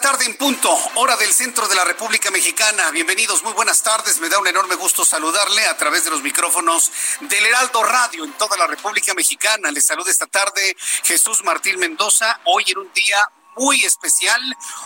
[0.00, 2.90] Tarde en punto, hora del centro de la República Mexicana.
[2.92, 4.20] Bienvenidos, muy buenas tardes.
[4.20, 8.32] Me da un enorme gusto saludarle a través de los micrófonos del Heraldo Radio en
[8.34, 9.70] toda la República Mexicana.
[9.72, 12.40] Les saluda esta tarde Jesús Martín Mendoza.
[12.44, 13.28] Hoy en un día
[13.58, 14.40] muy especial,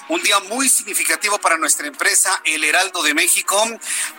[0.08, 3.62] un día muy significativo para nuestra empresa, el Heraldo de México,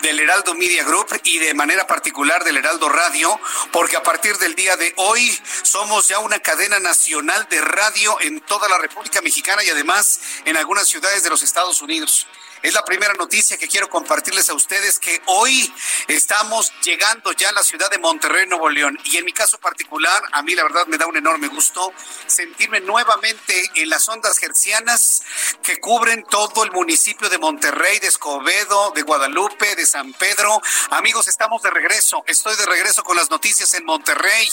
[0.02, 3.40] del Heraldo Media Group y de manera particular del Heraldo Radio,
[3.72, 8.42] porque a partir del día de hoy somos ya una cadena nacional de radio en
[8.42, 12.28] toda la República Mexicana y además en algunas ciudades de los Estados Unidos.
[12.64, 15.74] Es la primera noticia que quiero compartirles a ustedes que hoy
[16.08, 18.98] estamos llegando ya a la ciudad de Monterrey, Nuevo León.
[19.04, 21.92] Y en mi caso particular, a mí la verdad me da un enorme gusto
[22.26, 25.24] sentirme nuevamente en las ondas hercianas
[25.62, 30.62] que cubren todo el municipio de Monterrey, de Escobedo, de Guadalupe, de San Pedro.
[30.92, 32.24] Amigos, estamos de regreso.
[32.28, 34.50] Estoy de regreso con las noticias en Monterrey.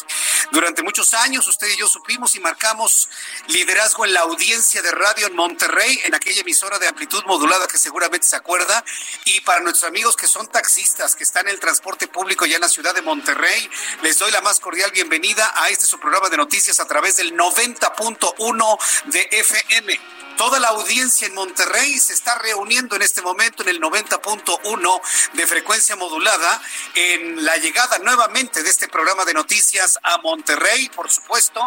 [0.51, 3.09] Durante muchos años usted y yo supimos y marcamos
[3.47, 7.79] liderazgo en la audiencia de radio en Monterrey, en aquella emisora de amplitud modulada que
[8.01, 8.83] seguramente se acuerda.
[9.27, 12.63] Y para nuestros amigos que son taxistas, que están en el transporte público ya en
[12.63, 13.69] la ciudad de Monterrey,
[14.03, 17.37] les doy la más cordial bienvenida a este su programa de noticias a través del
[17.37, 20.01] 90.1 de FM.
[20.39, 25.01] Toda la audiencia en Monterrey se está reuniendo en este momento en el 90.1
[25.35, 26.63] de frecuencia modulada
[26.95, 31.61] en la llegada nuevamente de este programa de noticias a Monterrey, por supuesto,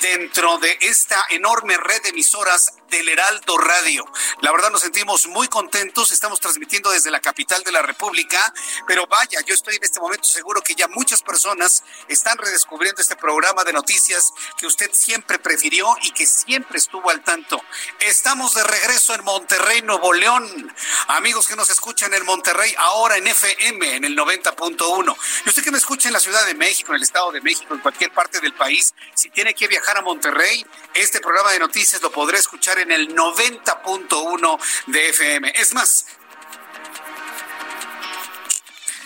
[0.00, 4.04] dentro de esta enorme red de emisoras del Heraldo Radio.
[4.40, 8.52] La verdad nos sentimos muy contentos, estamos transmitiendo desde la capital de la República,
[8.86, 13.16] pero vaya, yo estoy en este momento seguro que ya muchas personas están redescubriendo este
[13.16, 17.62] programa de noticias que usted siempre prefirió y que siempre estuvo al tanto.
[18.00, 20.74] Estamos de regreso en Monterrey, Nuevo León.
[21.08, 25.16] Amigos que nos escuchan en Monterrey, ahora en FM, en el 90.1.
[25.44, 27.74] Y usted que me escucha en la Ciudad de México, en el Estado de México,
[27.74, 32.00] en cualquier parte del país, si tiene que viajar a Monterrey, este programa de noticias
[32.02, 35.52] lo podrá escuchar en el 90.1 de FM.
[35.56, 36.06] Es más,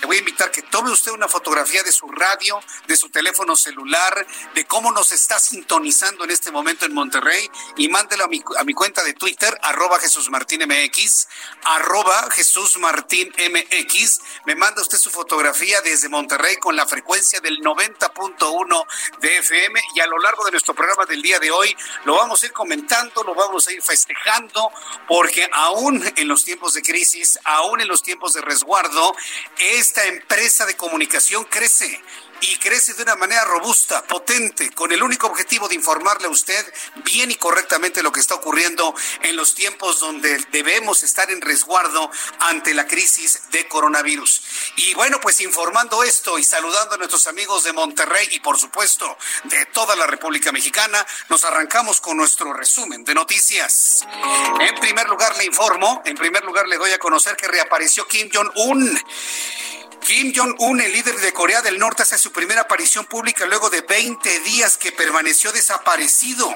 [0.02, 3.54] le voy a invitar que tome usted una fotografía de su radio, de su teléfono
[3.54, 8.42] celular, de cómo nos está sintonizando en este momento en Monterrey y mándelo a mi,
[8.58, 11.28] a mi cuenta de Twitter, arroba Jesús Martín MX,
[11.62, 14.20] arroba Jesús Martín MX.
[14.44, 18.86] Me manda usted su fotografía desde Monterrey con la frecuencia del 90.1
[19.20, 21.76] de FM y a lo largo de nuestro programa del día de hoy
[22.06, 24.68] lo vamos a ir comentando, lo vamos a ir festejando,
[25.06, 29.14] porque aún en los tiempos de crisis, aún en los tiempos de resguardo,
[29.58, 32.00] es esta empresa de comunicación crece
[32.40, 36.74] y crece de una manera robusta, potente, con el único objetivo de informarle a usted
[37.04, 42.10] bien y correctamente lo que está ocurriendo en los tiempos donde debemos estar en resguardo
[42.38, 44.42] ante la crisis de coronavirus.
[44.76, 49.18] Y bueno, pues informando esto y saludando a nuestros amigos de Monterrey y por supuesto
[49.44, 54.06] de toda la República Mexicana, nos arrancamos con nuestro resumen de noticias.
[54.58, 58.30] En primer lugar le informo, en primer lugar le doy a conocer que reapareció Kim
[58.32, 58.98] Jong-un.
[60.04, 63.82] Kim Jong-un, el líder de Corea del Norte, hace su primera aparición pública luego de
[63.82, 66.52] 20 días que permaneció desaparecido.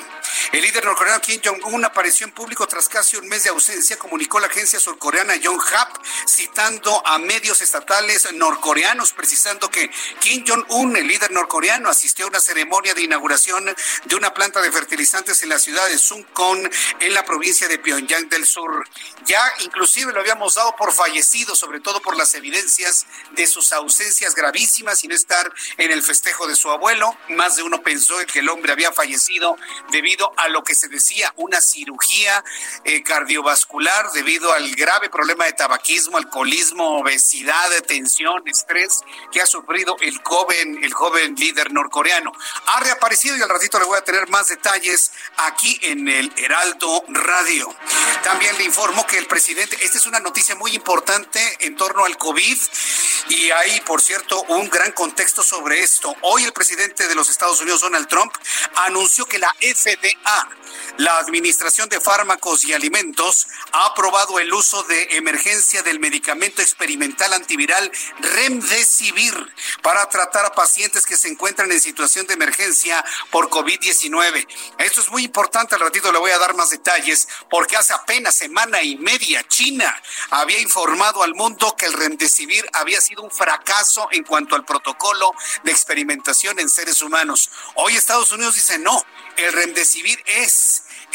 [0.52, 4.40] El líder norcoreano Kim Jong-un apareció en público tras casi un mes de ausencia, comunicó
[4.40, 5.96] la agencia surcoreana Yonhap,
[6.26, 9.90] citando a medios estatales norcoreanos, precisando que
[10.20, 13.74] Kim Jong-un, el líder norcoreano, asistió a una ceremonia de inauguración
[14.04, 16.70] de una planta de fertilizantes en la ciudad de Sungkon,
[17.00, 18.88] en la provincia de Pyongyang del Sur.
[19.24, 24.34] Ya inclusive lo habíamos dado por fallecido, sobre todo por las evidencias de sus ausencias
[24.34, 27.16] gravísimas y no estar en el festejo de su abuelo.
[27.28, 29.56] Más de uno pensó que el hombre había fallecido
[29.90, 32.44] debido a lo que se decía una cirugía
[32.84, 39.00] eh, cardiovascular debido al grave problema de tabaquismo, alcoholismo, obesidad, tensión, estrés
[39.32, 42.32] que ha sufrido el joven, el joven líder norcoreano.
[42.66, 47.04] Ha reaparecido y al ratito le voy a tener más detalles aquí en el Heraldo
[47.08, 47.74] Radio.
[48.22, 52.16] También le informo que el presidente, esta es una noticia muy importante en torno al
[52.16, 52.58] COVID
[53.28, 56.14] y hay, por cierto, un gran contexto sobre esto.
[56.22, 58.32] Hoy el presidente de los Estados Unidos, Donald Trump,
[58.76, 60.65] anunció que la FDA, parte A
[60.98, 67.32] la Administración de Fármacos y Alimentos, ha aprobado el uso de emergencia del medicamento experimental
[67.32, 67.90] antiviral
[68.20, 69.34] Remdesivir
[69.82, 74.46] para tratar a pacientes que se encuentran en situación de emergencia por COVID-19.
[74.78, 78.34] Esto es muy importante, al ratito le voy a dar más detalles, porque hace apenas
[78.34, 79.94] semana y media China
[80.30, 85.32] había informado al mundo que el Remdesivir había sido un fracaso en cuanto al protocolo
[85.64, 87.50] de experimentación en seres humanos.
[87.74, 89.04] Hoy Estados Unidos dice no,
[89.36, 90.65] el Remdesivir es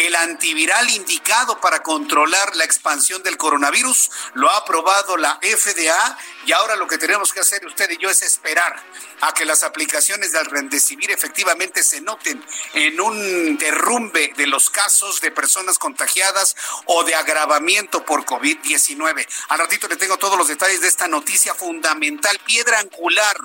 [0.02, 4.10] el antiviral indicado para controlar la expansión del coronavirus.
[4.34, 8.10] Lo ha aprobado la FDA y ahora lo que tenemos que hacer usted y yo
[8.10, 8.82] es esperar
[9.22, 12.44] a que las aplicaciones del Remdesivir efectivamente se noten
[12.74, 16.56] en un derrumbe de los casos de personas contagiadas
[16.86, 19.28] o de agravamiento por COVID-19.
[19.50, 23.38] Al ratito le tengo todos los detalles de esta noticia fundamental, piedra angular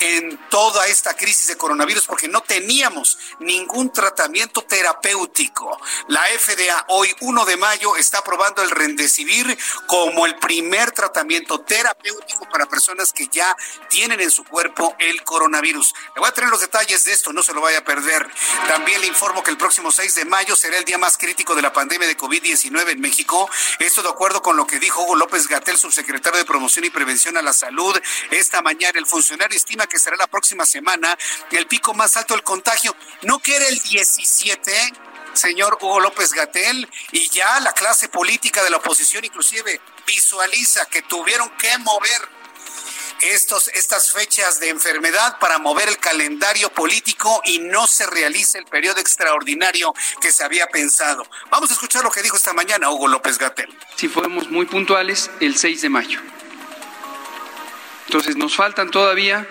[0.00, 5.80] en toda esta crisis de coronavirus porque no teníamos ningún tratamiento terapéutico.
[6.08, 9.56] La FDA hoy 1 de mayo está aprobando el Remdesivir
[9.86, 13.56] como el primer tratamiento terapéutico para personas que ya
[13.88, 15.94] tienen en su cuerpo el coronavirus.
[16.14, 18.28] Le voy a tener los detalles de esto, no se lo vaya a perder.
[18.68, 21.62] También le informo que el próximo 6 de mayo será el día más crítico de
[21.62, 23.48] la pandemia de COVID-19 en México.
[23.78, 27.36] Esto de acuerdo con lo que dijo Hugo López Gatel, subsecretario de Promoción y Prevención
[27.36, 27.96] a la Salud.
[28.30, 31.16] Esta mañana el funcionario estima que será la próxima semana
[31.50, 32.96] el pico más alto del contagio.
[33.22, 35.09] ¿No que era el 17?
[35.34, 41.02] Señor Hugo López Gatel, y ya la clase política de la oposición inclusive visualiza que
[41.02, 42.40] tuvieron que mover
[43.22, 48.64] estos, estas fechas de enfermedad para mover el calendario político y no se realice el
[48.64, 51.26] periodo extraordinario que se había pensado.
[51.50, 53.68] Vamos a escuchar lo que dijo esta mañana Hugo López Gatel.
[53.96, 56.20] Si fuéramos muy puntuales, el 6 de mayo.
[58.06, 59.46] Entonces nos faltan todavía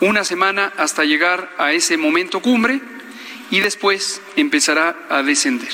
[0.00, 2.80] una semana hasta llegar a ese momento cumbre
[3.50, 5.72] y después empezará a descender.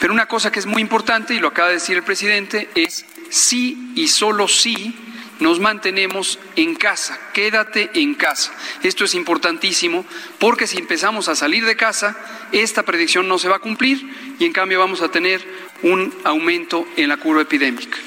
[0.00, 3.04] Pero una cosa que es muy importante, y lo acaba de decir el presidente, es
[3.30, 4.96] sí y solo sí
[5.40, 8.52] nos mantenemos en casa, quédate en casa.
[8.82, 10.06] Esto es importantísimo
[10.38, 12.16] porque si empezamos a salir de casa,
[12.52, 15.44] esta predicción no se va a cumplir y en cambio vamos a tener
[15.82, 17.98] un aumento en la curva epidémica.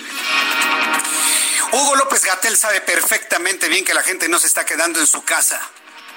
[1.74, 5.24] Hugo López Gatel sabe perfectamente bien que la gente no se está quedando en su
[5.24, 5.60] casa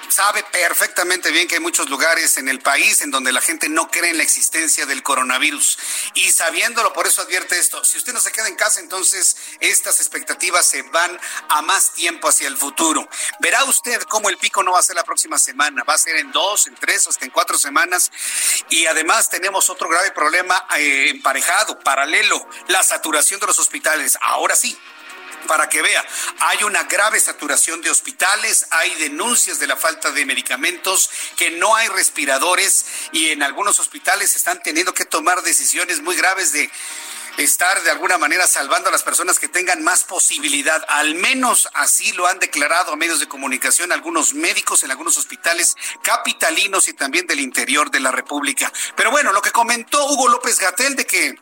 [0.09, 3.89] sabe perfectamente bien que hay muchos lugares en el país en donde la gente no
[3.89, 5.77] cree en la existencia del coronavirus.
[6.15, 9.99] Y sabiéndolo, por eso advierte esto, si usted no se queda en casa, entonces estas
[9.99, 11.19] expectativas se van
[11.49, 13.07] a más tiempo hacia el futuro.
[13.39, 16.15] Verá usted cómo el pico no va a ser la próxima semana, va a ser
[16.17, 18.11] en dos, en tres, hasta en cuatro semanas.
[18.69, 24.17] Y además tenemos otro grave problema eh, emparejado, paralelo, la saturación de los hospitales.
[24.21, 24.77] Ahora sí,
[25.47, 26.05] para que vea,
[26.39, 31.75] hay una grave saturación de hospitales, hay denuncias de la falta de medicamentos, que no
[31.75, 36.69] hay respiradores y en algunos hospitales están teniendo que tomar decisiones muy graves de
[37.37, 40.83] estar de alguna manera salvando a las personas que tengan más posibilidad.
[40.89, 45.75] Al menos así lo han declarado a medios de comunicación algunos médicos en algunos hospitales
[46.03, 48.71] capitalinos y también del interior de la República.
[48.95, 51.39] Pero bueno, lo que comentó Hugo López Gatel de que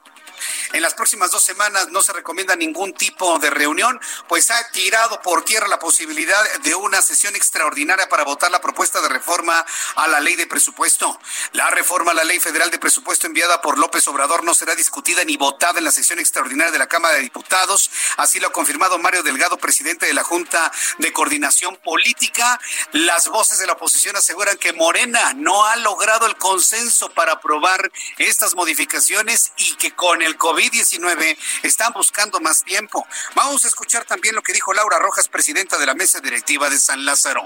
[0.73, 5.21] en las próximas dos semanas no se recomienda ningún tipo de reunión, pues ha tirado
[5.21, 9.65] por tierra la posibilidad de una sesión extraordinaria para votar la propuesta de reforma
[9.95, 11.19] a la ley de presupuesto.
[11.53, 15.23] La reforma a la ley federal de presupuesto enviada por López Obrador no será discutida
[15.23, 17.89] ni votada en la sesión extraordinaria de la Cámara de Diputados.
[18.17, 22.59] Así lo ha confirmado Mario Delgado, presidente de la Junta de Coordinación Política.
[22.91, 27.91] Las voces de la oposición aseguran que Morena no ha logrado el consenso para aprobar
[28.17, 33.05] estas modificaciones y que con el COVID-19 están buscando más tiempo.
[33.35, 36.79] Vamos a escuchar también lo que dijo Laura Rojas, presidenta de la mesa directiva de
[36.79, 37.43] San Lázaro.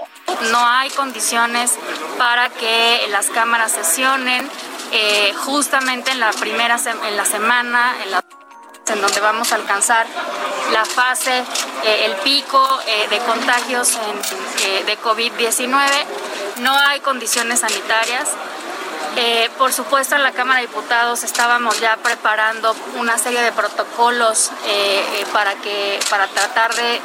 [0.50, 1.72] No hay condiciones
[2.16, 4.48] para que las cámaras sesionen
[4.92, 7.94] eh, justamente en la primera en la semana,
[8.86, 10.06] en donde vamos a alcanzar
[10.72, 11.44] la fase,
[11.84, 13.98] eh, el pico eh, de contagios
[14.86, 15.76] de COVID-19.
[16.58, 18.28] No hay condiciones sanitarias
[19.16, 24.50] eh, por supuesto, en la Cámara de Diputados estábamos ya preparando una serie de protocolos
[24.66, 27.00] eh, eh, para, que, para tratar de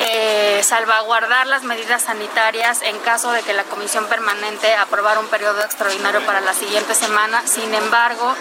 [0.00, 5.60] eh, salvaguardar las medidas sanitarias en caso de que la Comisión Permanente aprobara un periodo
[5.60, 7.42] extraordinario para la siguiente semana.
[7.46, 8.34] Sin embargo,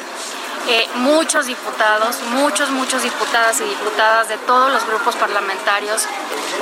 [0.69, 6.05] eh, muchos diputados, muchos, muchos diputadas y diputadas de todos los grupos parlamentarios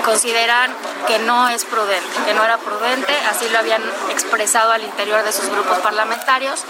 [0.03, 0.71] consideran
[1.07, 5.31] que no es prudente, que no era prudente, así lo habían expresado al interior de
[5.31, 6.63] sus grupos parlamentarios.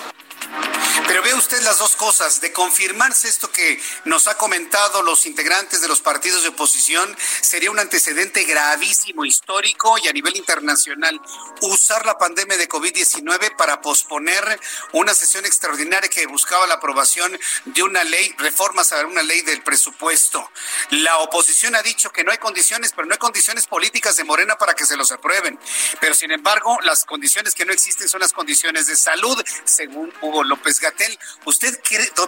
[1.07, 2.41] Pero ve usted las dos cosas.
[2.41, 7.71] De confirmarse esto que nos ha comentado los integrantes de los partidos de oposición, sería
[7.71, 11.19] un antecedente gravísimo, histórico y a nivel internacional.
[11.61, 14.59] Usar la pandemia de COVID-19 para posponer
[14.93, 19.61] una sesión extraordinaria que buscaba la aprobación de una ley, reformas a una ley del
[19.61, 20.49] presupuesto.
[20.89, 24.57] La oposición ha dicho que no hay condiciones, pero no hay condiciones políticas de Morena
[24.57, 25.59] para que se los aprueben.
[25.99, 30.43] Pero sin embargo, las condiciones que no existen son las condiciones de salud, según Hugo
[30.43, 31.19] López Gatel.
[31.45, 31.79] ¿Usted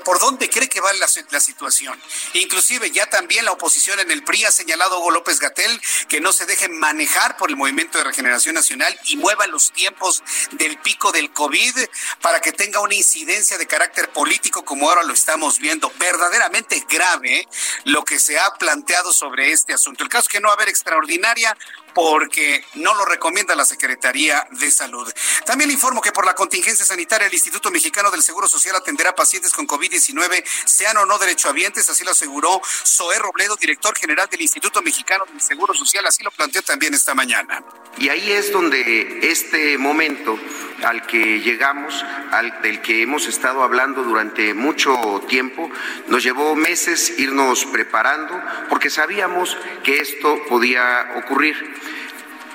[0.03, 1.99] por dónde cree que va la, situación?
[2.33, 6.33] Inclusive ya también la oposición en el PRI ha señalado Hugo López Gatel que no
[6.33, 11.11] se deje manejar por el Movimiento de Regeneración Nacional y mueva los tiempos del pico
[11.11, 11.75] del COVID
[12.21, 15.91] para que tenga una incidencia de carácter político como ahora lo estamos viendo.
[15.97, 17.47] Verdaderamente grave ¿eh?
[17.85, 20.03] lo que se ha planteado sobre este asunto.
[20.03, 21.55] El caso es que no va a haber extraordinaria
[21.97, 25.11] porque no lo recomienda la Secretaría de Salud.
[25.47, 29.15] También le informo que por la contingencia sanitaria el Instituto Mexicano del Seguro Social atenderá
[29.15, 34.41] pacientes con COVID-19, sean o no derechohabientes, así lo aseguró Zoé Robledo, director general del
[34.41, 37.63] Instituto Mexicano del Seguro Social, así lo planteó también esta mañana.
[37.97, 40.37] Y ahí es donde este momento
[40.83, 42.05] al que llegamos,
[42.61, 45.71] del que hemos estado hablando durante mucho tiempo,
[46.07, 48.39] nos llevó meses irnos preparando
[48.69, 51.55] porque sabíamos que esto podía ocurrir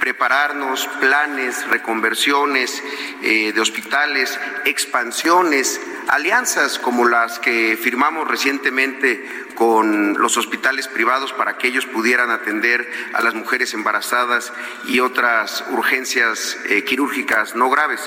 [0.03, 2.83] prepararnos, planes, reconversiones
[3.23, 11.57] eh, de hospitales, expansiones, alianzas como las que firmamos recientemente con los hospitales privados para
[11.57, 14.53] que ellos pudieran atender a las mujeres embarazadas
[14.89, 18.01] y otras urgencias eh, quirúrgicas no graves.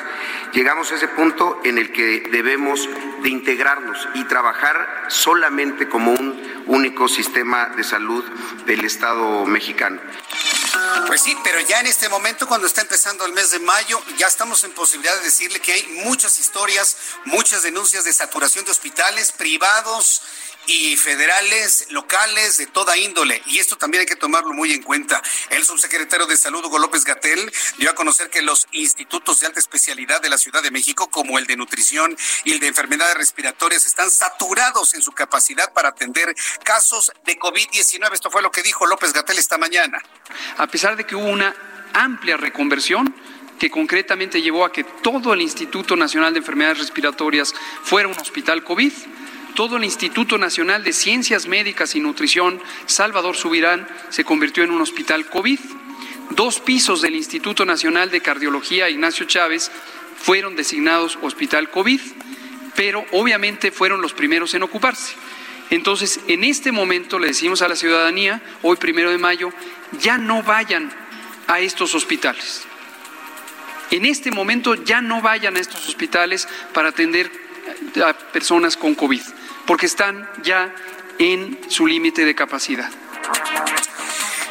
[0.51, 2.89] Llegamos a ese punto en el que debemos
[3.23, 8.25] de integrarnos y trabajar solamente como un único sistema de salud
[8.65, 10.01] del Estado mexicano.
[11.08, 14.27] Pues sí, pero ya en este momento, cuando está empezando el mes de mayo, ya
[14.27, 19.32] estamos en posibilidad de decirle que hay muchas historias, muchas denuncias de saturación de hospitales
[19.32, 20.22] privados
[20.67, 23.41] y federales, locales, de toda índole.
[23.48, 25.22] Y esto también hay que tomarlo muy en cuenta.
[25.50, 29.60] El subsecretario de Salud, Hugo López Gatel, dio a conocer que los institutos de alta
[29.60, 33.86] especialidad de la Ciudad de México, como el de nutrición y el de enfermedades respiratorias,
[33.86, 38.13] están saturados en su capacidad para atender casos de COVID-19.
[38.13, 40.01] Esto fue lo que dijo López Gatel esta mañana.
[40.57, 41.55] A pesar de que hubo una
[41.93, 43.15] amplia reconversión,
[43.60, 47.53] que concretamente llevó a que todo el Instituto Nacional de Enfermedades Respiratorias
[47.84, 48.91] fuera un hospital COVID,
[49.55, 54.81] todo el Instituto Nacional de Ciencias Médicas y Nutrición, Salvador Subirán, se convirtió en un
[54.81, 55.59] hospital COVID.
[56.31, 59.71] Dos pisos del Instituto Nacional de Cardiología, Ignacio Chávez,
[60.17, 62.01] fueron designados hospital COVID,
[62.75, 65.15] pero obviamente fueron los primeros en ocuparse.
[65.69, 69.51] Entonces, en este momento le decimos a la ciudadanía, hoy primero de mayo,
[70.00, 70.91] ya no vayan
[71.47, 72.63] a estos hospitales.
[73.89, 77.31] En este momento ya no vayan a estos hospitales para atender
[78.03, 79.21] a personas con COVID
[79.65, 80.74] porque están ya
[81.19, 82.89] en su límite de capacidad.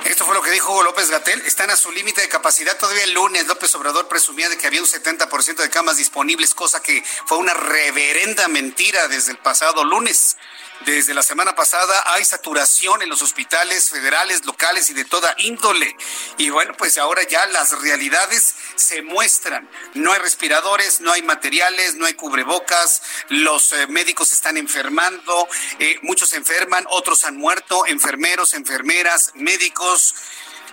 [0.04, 1.40] Esto fue lo que dijo Hugo López Gatel.
[1.42, 2.76] Están a su límite de capacidad.
[2.76, 6.82] Todavía el lunes López Obrador presumía de que había un 70% de camas disponibles, cosa
[6.82, 10.36] que fue una reverenda mentira desde el pasado lunes.
[10.80, 15.96] Desde la semana pasada hay saturación en los hospitales federales, locales y de toda índole.
[16.36, 19.68] Y bueno, pues ahora ya las realidades se muestran.
[19.94, 25.98] No hay respiradores, no hay materiales, no hay cubrebocas, los eh, médicos están enfermando, eh,
[26.02, 30.14] muchos enferman, otros han muerto, enfermeros, enfermeras, médicos.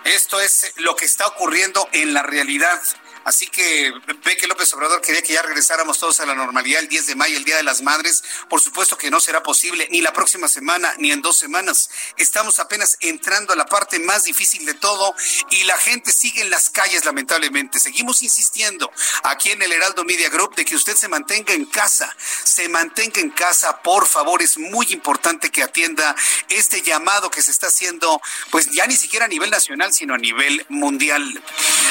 [0.03, 2.81] Esto es lo que está ocurriendo en la realidad.
[3.23, 6.87] Así que ve que López Obrador quería que ya regresáramos todos a la normalidad el
[6.87, 8.23] 10 de mayo, el Día de las Madres.
[8.49, 11.89] Por supuesto que no será posible ni la próxima semana ni en dos semanas.
[12.17, 15.15] Estamos apenas entrando a la parte más difícil de todo
[15.51, 17.79] y la gente sigue en las calles, lamentablemente.
[17.79, 18.91] Seguimos insistiendo
[19.23, 23.21] aquí en el Heraldo Media Group de que usted se mantenga en casa, se mantenga
[23.21, 24.41] en casa, por favor.
[24.41, 26.15] Es muy importante que atienda
[26.49, 30.17] este llamado que se está haciendo, pues ya ni siquiera a nivel nacional, sino a
[30.17, 31.43] nivel mundial.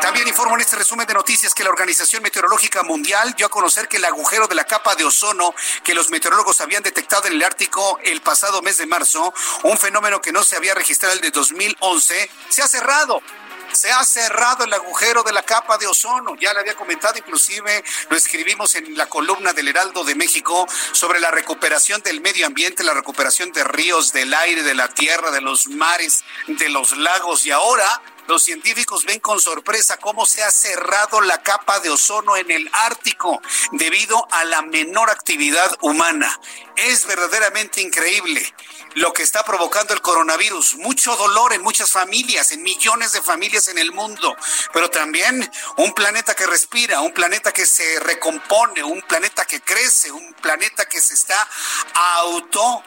[0.00, 3.88] También informo en este resumen de noticias que la Organización Meteorológica Mundial dio a conocer
[3.88, 7.42] que el agujero de la capa de ozono que los meteorólogos habían detectado en el
[7.42, 9.32] Ártico el pasado mes de marzo,
[9.64, 13.22] un fenómeno que no se había registrado el de 2011, se ha cerrado
[13.72, 16.36] se ha cerrado el agujero de la capa de ozono.
[16.36, 21.20] Ya le había comentado, inclusive lo escribimos en la columna del Heraldo de México sobre
[21.20, 25.40] la recuperación del medio ambiente, la recuperación de ríos, del aire, de la tierra, de
[25.40, 27.46] los mares, de los lagos.
[27.46, 32.36] Y ahora los científicos ven con sorpresa cómo se ha cerrado la capa de ozono
[32.36, 33.40] en el Ártico
[33.72, 36.40] debido a la menor actividad humana.
[36.76, 38.54] Es verdaderamente increíble
[38.94, 40.76] lo que está provocando el coronavirus.
[40.76, 44.36] Mucho dolor en muchas familias, en millones de familias en el mundo,
[44.72, 50.10] pero también un planeta que respira, un planeta que se recompone, un planeta que crece,
[50.10, 51.48] un planeta que se está
[51.94, 52.82] auto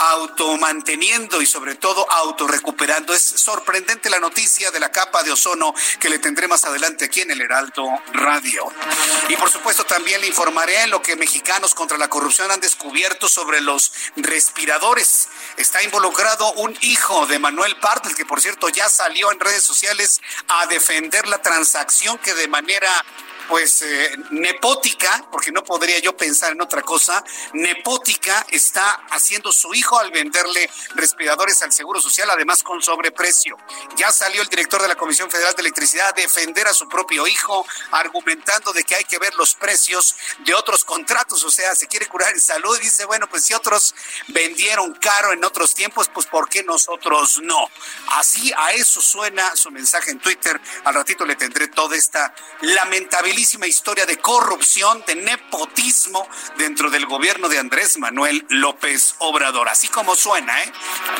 [0.00, 3.12] automanteniendo y sobre todo autorrecuperando.
[3.12, 7.20] Es sorprendente la noticia de la capa de ozono que le tendré más adelante aquí
[7.20, 8.66] en el Heraldo Radio.
[9.28, 13.60] Y por supuesto también le informaré lo que mexicanos contra la corrupción han descubierto sobre
[13.60, 15.28] los respiradores.
[15.58, 20.20] Está involucrado un hijo de Manuel Partel, que por cierto ya salió en redes sociales
[20.48, 22.90] a defender la transacción que de manera
[23.50, 29.74] pues eh, nepótica, porque no podría yo pensar en otra cosa, nepótica está haciendo su
[29.74, 33.58] hijo al venderle respiradores al Seguro Social, además con sobreprecio.
[33.96, 37.26] Ya salió el director de la Comisión Federal de Electricidad a defender a su propio
[37.26, 41.88] hijo, argumentando de que hay que ver los precios de otros contratos, o sea, se
[41.88, 43.96] quiere curar en salud y dice, bueno, pues si otros
[44.28, 47.68] vendieron caro en otros tiempos, pues ¿por qué nosotros no?
[48.10, 50.60] Así a eso suena su mensaje en Twitter.
[50.84, 57.48] Al ratito le tendré toda esta lamentabilidad historia de corrupción, de nepotismo dentro del gobierno
[57.48, 59.68] de Andrés Manuel López Obrador.
[59.68, 60.72] Así como suena, ¿eh?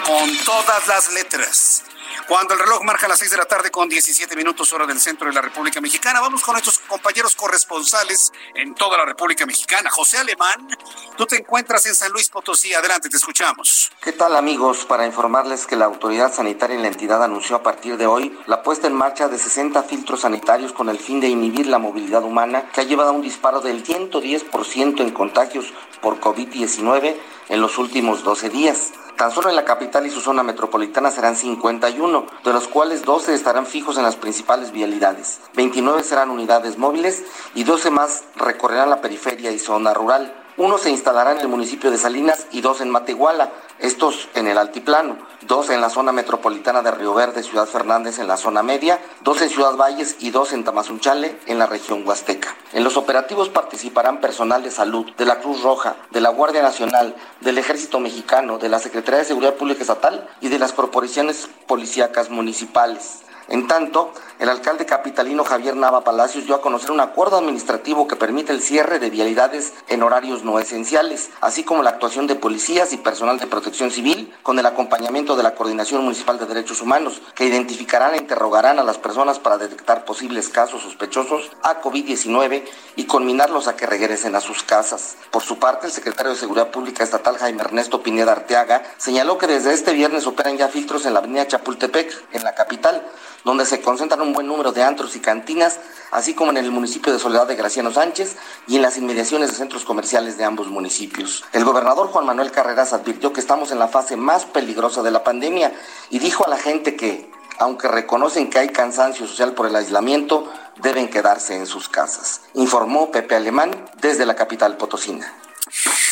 [0.05, 1.83] Con todas las letras.
[2.27, 5.29] Cuando el reloj marca las 6 de la tarde con 17 minutos hora del centro
[5.29, 9.91] de la República Mexicana, vamos con nuestros compañeros corresponsales en toda la República Mexicana.
[9.91, 10.69] José Alemán,
[11.17, 12.73] tú te encuentras en San Luis Potosí.
[12.75, 13.91] Adelante, te escuchamos.
[14.01, 14.85] ¿Qué tal amigos?
[14.87, 18.63] Para informarles que la autoridad sanitaria en la entidad anunció a partir de hoy la
[18.63, 22.71] puesta en marcha de 60 filtros sanitarios con el fin de inhibir la movilidad humana
[22.73, 27.17] que ha llevado a un disparo del 110% en contagios por COVID-19
[27.49, 28.93] en los últimos 12 días.
[29.21, 33.35] Tan solo en la capital y su zona metropolitana serán 51, de los cuales 12
[33.35, 39.03] estarán fijos en las principales vialidades, 29 serán unidades móviles y 12 más recorrerán la
[39.03, 40.40] periferia y zona rural.
[40.61, 44.59] Uno se instalará en el municipio de Salinas y dos en Matehuala, estos en el
[44.59, 49.01] altiplano, dos en la zona metropolitana de Río Verde, Ciudad Fernández en la zona media,
[49.23, 52.55] dos en Ciudad Valles y dos en Tamazunchale en la región Huasteca.
[52.75, 57.17] En los operativos participarán personal de salud, de la Cruz Roja, de la Guardia Nacional,
[57.41, 62.29] del Ejército Mexicano, de la Secretaría de Seguridad Pública Estatal y de las corporaciones policíacas
[62.29, 63.23] municipales.
[63.51, 68.15] En tanto, el alcalde capitalino Javier Nava Palacios dio a conocer un acuerdo administrativo que
[68.15, 72.93] permite el cierre de vialidades en horarios no esenciales, así como la actuación de policías
[72.93, 77.23] y personal de protección civil con el acompañamiento de la Coordinación Municipal de Derechos Humanos,
[77.35, 82.63] que identificarán e interrogarán a las personas para detectar posibles casos sospechosos a COVID-19
[82.95, 85.17] y conminarlos a que regresen a sus casas.
[85.33, 89.49] Por su parte, el secretario de Seguridad Pública Estatal Jaime Ernesto Pineda Arteaga señaló que
[89.49, 93.05] desde este viernes operan ya filtros en la avenida Chapultepec, en la capital,
[93.45, 95.79] donde se concentran un buen número de antros y cantinas,
[96.11, 99.57] así como en el municipio de Soledad de Graciano Sánchez y en las inmediaciones de
[99.57, 101.45] centros comerciales de ambos municipios.
[101.53, 105.25] El gobernador Juan Manuel Carreras advirtió que estamos en la fase más peligrosa de la
[105.25, 105.73] pandemia
[106.11, 110.51] y dijo a la gente que aunque reconocen que hay cansancio social por el aislamiento,
[110.81, 115.31] deben quedarse en sus casas, informó Pepe Alemán desde la capital potosina.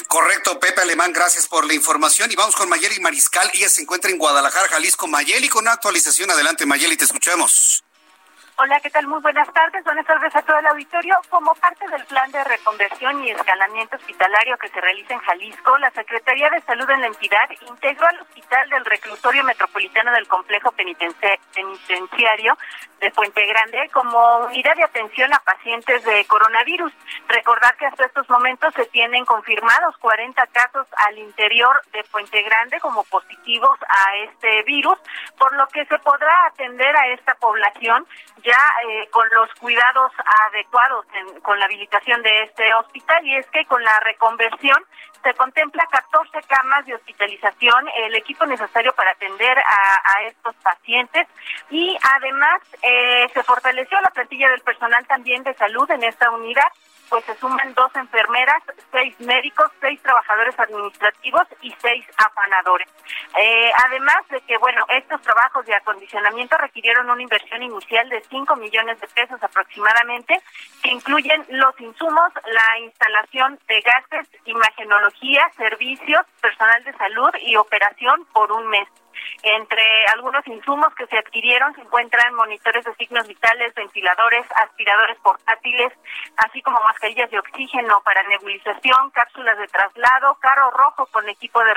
[0.07, 2.31] Correcto, Pepe Alemán, gracias por la información.
[2.31, 3.51] Y vamos con Mayeli Mariscal.
[3.55, 5.07] Ella se encuentra en Guadalajara, Jalisco.
[5.07, 6.31] Mayeli, con una actualización.
[6.31, 7.85] Adelante, Mayeli, te escuchamos.
[8.61, 9.07] Hola, ¿qué tal?
[9.07, 9.85] Muy buenas tardes.
[9.85, 11.14] Buenas tardes a todo el auditorio.
[11.31, 15.92] Como parte del plan de reconversión y escalamiento hospitalario que se realiza en Jalisco, la
[15.92, 22.59] Secretaría de Salud en la entidad integró al Hospital del Reclusorio Metropolitano del Complejo Penitenciario
[23.01, 26.93] de Puente Grande como unidad de atención a pacientes de coronavirus.
[27.29, 32.81] Recordar que hasta estos momentos se tienen confirmados 40 casos al interior de Puente Grande
[32.81, 34.99] como positivos a este virus,
[35.39, 38.07] por lo que se podrá atender a esta población
[38.43, 38.59] ya
[38.89, 40.13] eh, con los cuidados
[40.47, 41.07] adecuados
[41.43, 44.77] con la habilitación de este hospital y es que con la reconversión
[45.23, 51.27] se contempla 14 camas de hospitalización, el equipo necesario para atender a, estos pacientes.
[51.71, 56.69] Y además eh, se fortaleció la plantilla del personal también de salud en esta unidad
[57.09, 62.88] pues se suman dos enfermeras, seis médicos, seis trabajadores administrativos y seis afanadores.
[63.38, 68.57] Eh, además de que, bueno, estos trabajos de acondicionamiento requirieron una inversión inicial de 5
[68.57, 70.40] millones de pesos aproximadamente,
[70.83, 78.25] que incluyen los insumos, la instalación de gases, imagenología, servicios, personal de salud y operación
[78.33, 78.88] por un mes.
[79.43, 85.93] Entre algunos insumos que se adquirieron se encuentran monitores de signos vitales, ventiladores, aspiradores portátiles,
[86.37, 91.75] así como mascarillas de oxígeno para nebulización, cápsulas de traslado, carro rojo con equipo de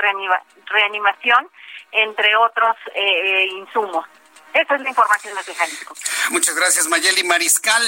[0.66, 1.48] reanimación,
[1.92, 4.06] entre otros eh, insumos.
[4.54, 5.94] Esa es la información de Jalisco.
[6.30, 7.82] Muchas gracias, Mayeli Mariscal.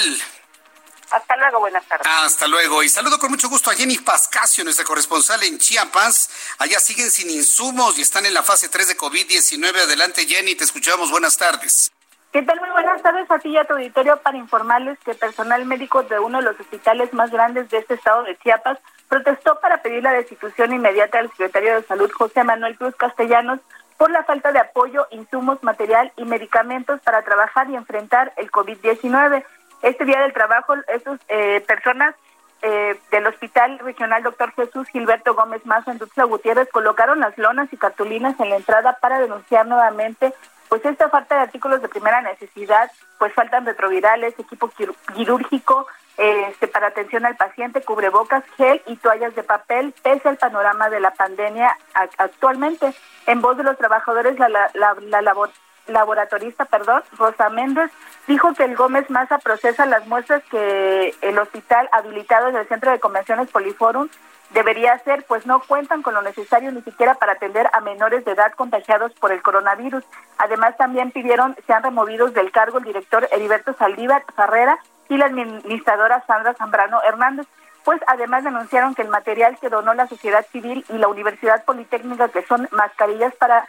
[1.15, 2.05] Hasta luego, buenas tardes.
[2.05, 2.83] Hasta luego.
[2.83, 6.29] Y saludo con mucho gusto a Jenny Pascasio, nuestra corresponsal en Chiapas.
[6.59, 9.83] Allá siguen sin insumos y están en la fase 3 de COVID-19.
[9.83, 11.11] Adelante, Jenny, te escuchamos.
[11.11, 11.89] Buenas tardes.
[12.33, 12.59] ¿Qué tal?
[12.59, 16.19] Muy buenas tardes a ti y a tu auditorio para informarles que personal médico de
[16.19, 20.11] uno de los hospitales más grandes de este estado de Chiapas protestó para pedir la
[20.11, 23.61] destitución inmediata del secretario de Salud, José Manuel Cruz Castellanos,
[23.97, 29.45] por la falta de apoyo, insumos, material y medicamentos para trabajar y enfrentar el COVID-19.
[29.85, 32.15] Este día del trabajo, esas eh, personas
[32.63, 37.71] eh, del Hospital Regional Doctor Jesús Gilberto Gómez Mazo en Tuxtla Gutiérrez colocaron las lonas
[37.71, 40.33] y cartulinas en la entrada para denunciar nuevamente
[40.69, 44.71] pues esta falta de artículos de primera necesidad, pues faltan retrovirales, equipo
[45.13, 45.85] quirúrgico,
[46.17, 50.99] este, para atención al paciente, cubrebocas, gel y toallas de papel, pese al panorama de
[50.99, 51.77] la pandemia
[52.17, 52.91] actualmente.
[53.27, 55.51] En voz de los trabajadores, la, la, la, labor,
[55.85, 57.91] laboratorista, perdón, Rosa Méndez,
[58.27, 62.91] dijo que el Gómez Maza procesa las muestras que el hospital habilitado en el Centro
[62.91, 64.09] de Convenciones Poliforum
[64.51, 68.31] debería hacer, pues no cuentan con lo necesario ni siquiera para atender a menores de
[68.31, 70.03] edad contagiados por el coronavirus.
[70.37, 74.77] Además, también pidieron sean removidos del cargo el director Heriberto Saldívar Ferrera
[75.09, 77.47] y la administradora Sandra Zambrano Hernández
[77.85, 82.29] pues además denunciaron que el material que donó la sociedad civil y la Universidad Politécnica,
[82.29, 83.65] que son mascarillas para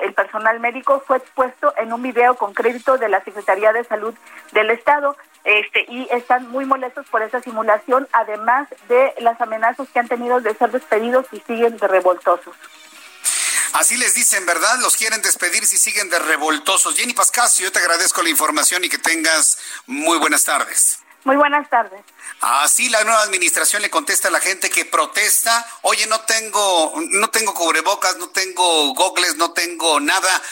[0.00, 4.12] el personal médico, fue expuesto en un video con crédito de la Secretaría de Salud
[4.52, 5.16] del Estado.
[5.44, 10.40] Este, y están muy molestos por esa simulación, además de las amenazas que han tenido
[10.40, 12.56] de ser despedidos y siguen de revoltosos.
[13.74, 14.78] Así les dicen, ¿verdad?
[14.80, 16.96] Los quieren despedir si siguen de revoltosos.
[16.96, 21.03] Jenny Pascasio, yo te agradezco la información y que tengas muy buenas tardes.
[21.24, 22.00] Muy buenas tardes.
[22.40, 27.30] Así la nueva administración le contesta a la gente que protesta, oye, no tengo, no
[27.30, 30.42] tengo cubrebocas, no tengo gogles, no tengo nada.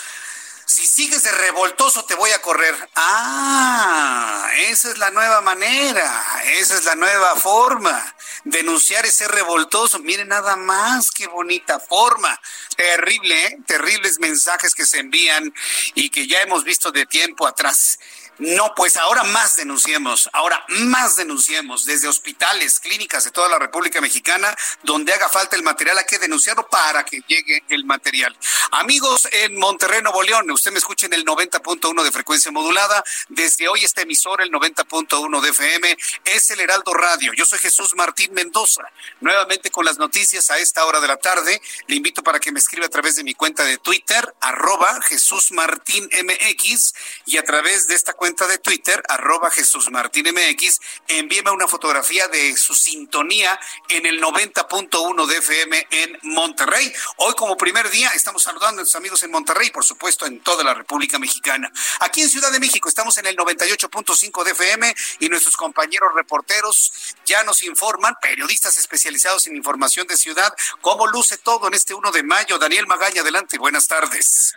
[0.64, 2.74] Si sigues de revoltoso te voy a correr.
[2.96, 8.14] Ah, esa es la nueva manera, esa es la nueva forma.
[8.44, 9.98] Denunciar ese revoltoso.
[9.98, 12.40] Miren nada más, qué bonita forma.
[12.74, 13.58] Terrible, ¿eh?
[13.66, 15.52] Terribles mensajes que se envían
[15.94, 17.98] y que ya hemos visto de tiempo atrás.
[18.38, 24.00] No, pues ahora más denunciemos, ahora más denunciemos desde hospitales, clínicas de toda la República
[24.00, 28.36] Mexicana, donde haga falta el material, hay que denunciarlo para que llegue el material.
[28.70, 33.68] Amigos en Monterrey, Nuevo León, usted me escucha en el 90.1 de frecuencia modulada, desde
[33.68, 37.32] hoy este emisor, el 90.1 de FM, es el Heraldo Radio.
[37.34, 38.82] Yo soy Jesús Martín Mendoza,
[39.20, 41.60] nuevamente con las noticias a esta hora de la tarde.
[41.86, 45.52] Le invito para que me escriba a través de mi cuenta de Twitter, arroba Jesús
[45.52, 46.94] Martín MX,
[47.26, 52.28] y a través de esta cuenta de Twitter, arroba Jesús Martín MX, envíeme una fotografía
[52.28, 53.58] de su sintonía
[53.88, 56.94] en el 90.1 de FM en Monterrey.
[57.16, 60.62] Hoy como primer día estamos saludando a nuestros amigos en Monterrey, por supuesto en toda
[60.62, 61.68] la República Mexicana.
[61.98, 66.92] Aquí en Ciudad de México estamos en el 98.5 de FM y nuestros compañeros reporteros
[67.24, 72.12] ya nos informan, periodistas especializados en información de ciudad, cómo luce todo en este 1
[72.12, 72.56] de mayo.
[72.60, 74.54] Daniel Magaña, adelante, buenas tardes.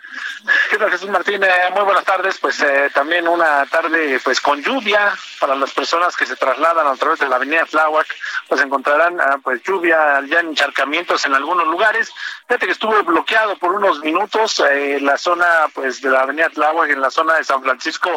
[0.70, 1.42] ¿Qué tal, Jesús Martín?
[1.42, 2.38] Eh, muy buenas tardes.
[2.38, 6.96] Pues eh, también una tarde pues con lluvia para las personas que se trasladan a
[6.96, 8.06] través de la avenida Tláhuac,
[8.48, 12.12] pues encontrarán ah, pues lluvia, ya encharcamientos en algunos lugares.
[12.46, 16.90] Fíjate que estuvo bloqueado por unos minutos eh, la zona pues de la avenida Tláhuac,
[16.90, 18.10] en la zona de San Francisco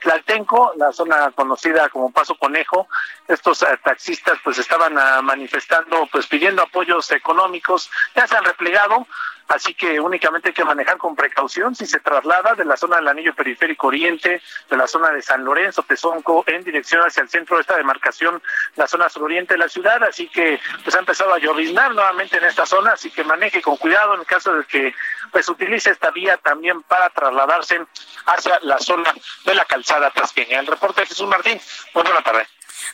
[0.00, 2.88] Tlaltenco, la zona conocida como Paso Conejo.
[3.28, 9.06] Estos taxistas pues estaban ah, manifestando, pues pidiendo apoyos económicos, ya se han replegado,
[9.48, 13.08] así que únicamente hay que manejar con precaución si se traslada de la zona del
[13.08, 17.56] anillo periférico oriente, de la zona de San Lorenzo, Tezonco, en dirección hacia el centro
[17.56, 18.42] de esta demarcación,
[18.76, 22.44] la zona suroriente de la ciudad, así que pues ha empezado a lloviznar nuevamente en
[22.44, 24.94] esta zona, así que maneje con cuidado en caso de que
[25.30, 27.80] pues utilice esta vía también para trasladarse
[28.26, 29.12] hacia la zona
[29.44, 30.60] de la calzada tasqueña.
[30.60, 31.60] El reporte de Jesús Martín,
[31.94, 32.46] muy buena tarde.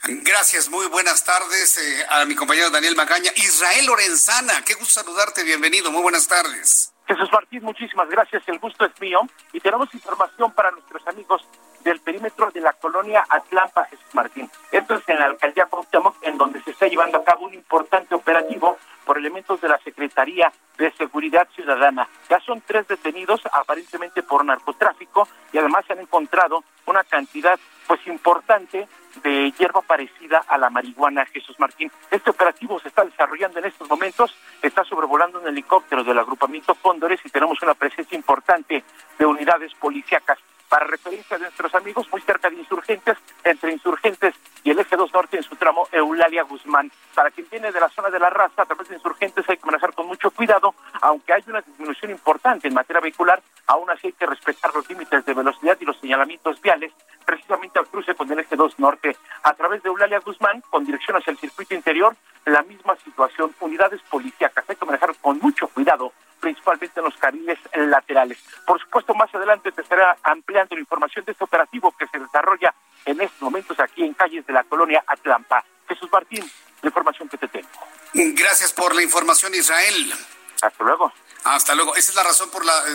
[0.05, 3.31] Gracias, muy buenas tardes eh, a mi compañero Daniel Magaña.
[3.37, 6.93] Israel Lorenzana, qué gusto saludarte, bienvenido, muy buenas tardes.
[7.07, 9.21] Jesús Martín, muchísimas gracias, el gusto es mío
[9.53, 11.43] y tenemos información para nuestros amigos
[11.83, 14.51] del perímetro de la colonia Atlampa, Jesús Martín.
[14.71, 18.15] Esto es en la alcaldía Cuauhtémoc, en donde se está llevando a cabo un importante
[18.15, 22.09] operativo por elementos de la Secretaría de Seguridad Ciudadana.
[22.31, 28.07] Ya son tres detenidos aparentemente por narcotráfico y además se han encontrado una cantidad pues
[28.07, 28.89] importante
[29.23, 31.91] de hierba parecida a la marihuana Jesús Martín.
[32.11, 37.21] Este operativo se está desarrollando en estos momentos, está sobrevolando un helicóptero del agrupamiento Cóndores
[37.25, 38.85] y tenemos una presencia importante
[39.19, 40.39] de unidades policíacas.
[40.73, 45.13] Para referencia de nuestros amigos, muy cerca de insurgentes, entre insurgentes y el eje 2
[45.13, 46.91] norte en su tramo Eulalia Guzmán.
[47.15, 49.67] Para quien viene de la zona de la raza, a través de insurgentes hay que
[49.67, 54.13] manejar con mucho cuidado, aunque hay una disminución importante en materia vehicular, aún así hay
[54.15, 56.91] que respetar los límites de velocidad y los señalamientos viales,
[57.27, 59.15] precisamente al cruce con el eje 2 norte.
[59.43, 64.01] A través de Eulalia Guzmán, con dirección hacia el circuito interior, la misma situación, unidades
[64.09, 68.37] policíacas, hay que manejar con mucho cuidado principalmente en los carriles laterales.
[68.67, 72.75] Por supuesto, más adelante te estará ampliando la información de este operativo que se desarrolla
[73.07, 75.65] en estos momentos aquí en calles de la colonia Atlampa.
[75.89, 76.45] Jesús Martín,
[76.83, 77.69] la información que te tengo.
[78.13, 80.13] Gracias por la información, Israel.
[80.61, 81.13] Hasta luego.
[81.45, 81.97] Hasta luego.
[81.97, 82.51] Esa es la razón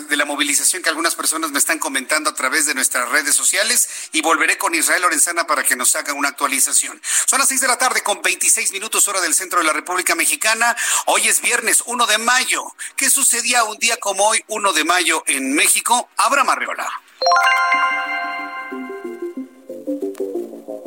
[0.07, 4.09] de la movilización que algunas personas me están comentando a través de nuestras redes sociales
[4.13, 7.01] y volveré con Israel Lorenzana para que nos haga una actualización.
[7.25, 10.15] Son las seis de la tarde con 26 minutos hora del centro de la República
[10.15, 10.75] Mexicana.
[11.07, 12.63] Hoy es viernes 1 de mayo.
[12.95, 16.09] ¿Qué sucedía un día como hoy, 1 de mayo, en México?
[16.15, 16.89] Abra Marreola.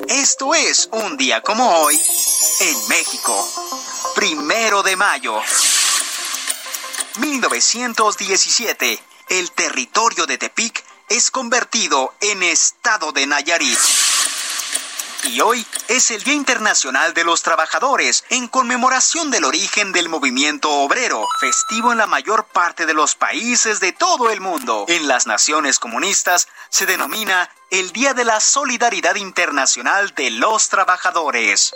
[0.09, 2.01] Esto es un día como hoy
[2.61, 3.49] en México.
[4.15, 5.41] Primero de mayo.
[7.19, 13.79] 1917, el territorio de Tepic es convertido en estado de Nayarit.
[15.25, 20.71] Y hoy es el Día Internacional de los Trabajadores, en conmemoración del origen del movimiento
[20.71, 24.87] obrero, festivo en la mayor parte de los países de todo el mundo.
[24.89, 31.75] En las naciones comunistas se denomina el Día de la Solidaridad Internacional de los Trabajadores.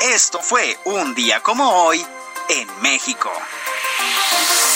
[0.00, 2.06] Esto fue un día como hoy
[2.48, 3.32] en México.
[4.08, 4.75] Thank you.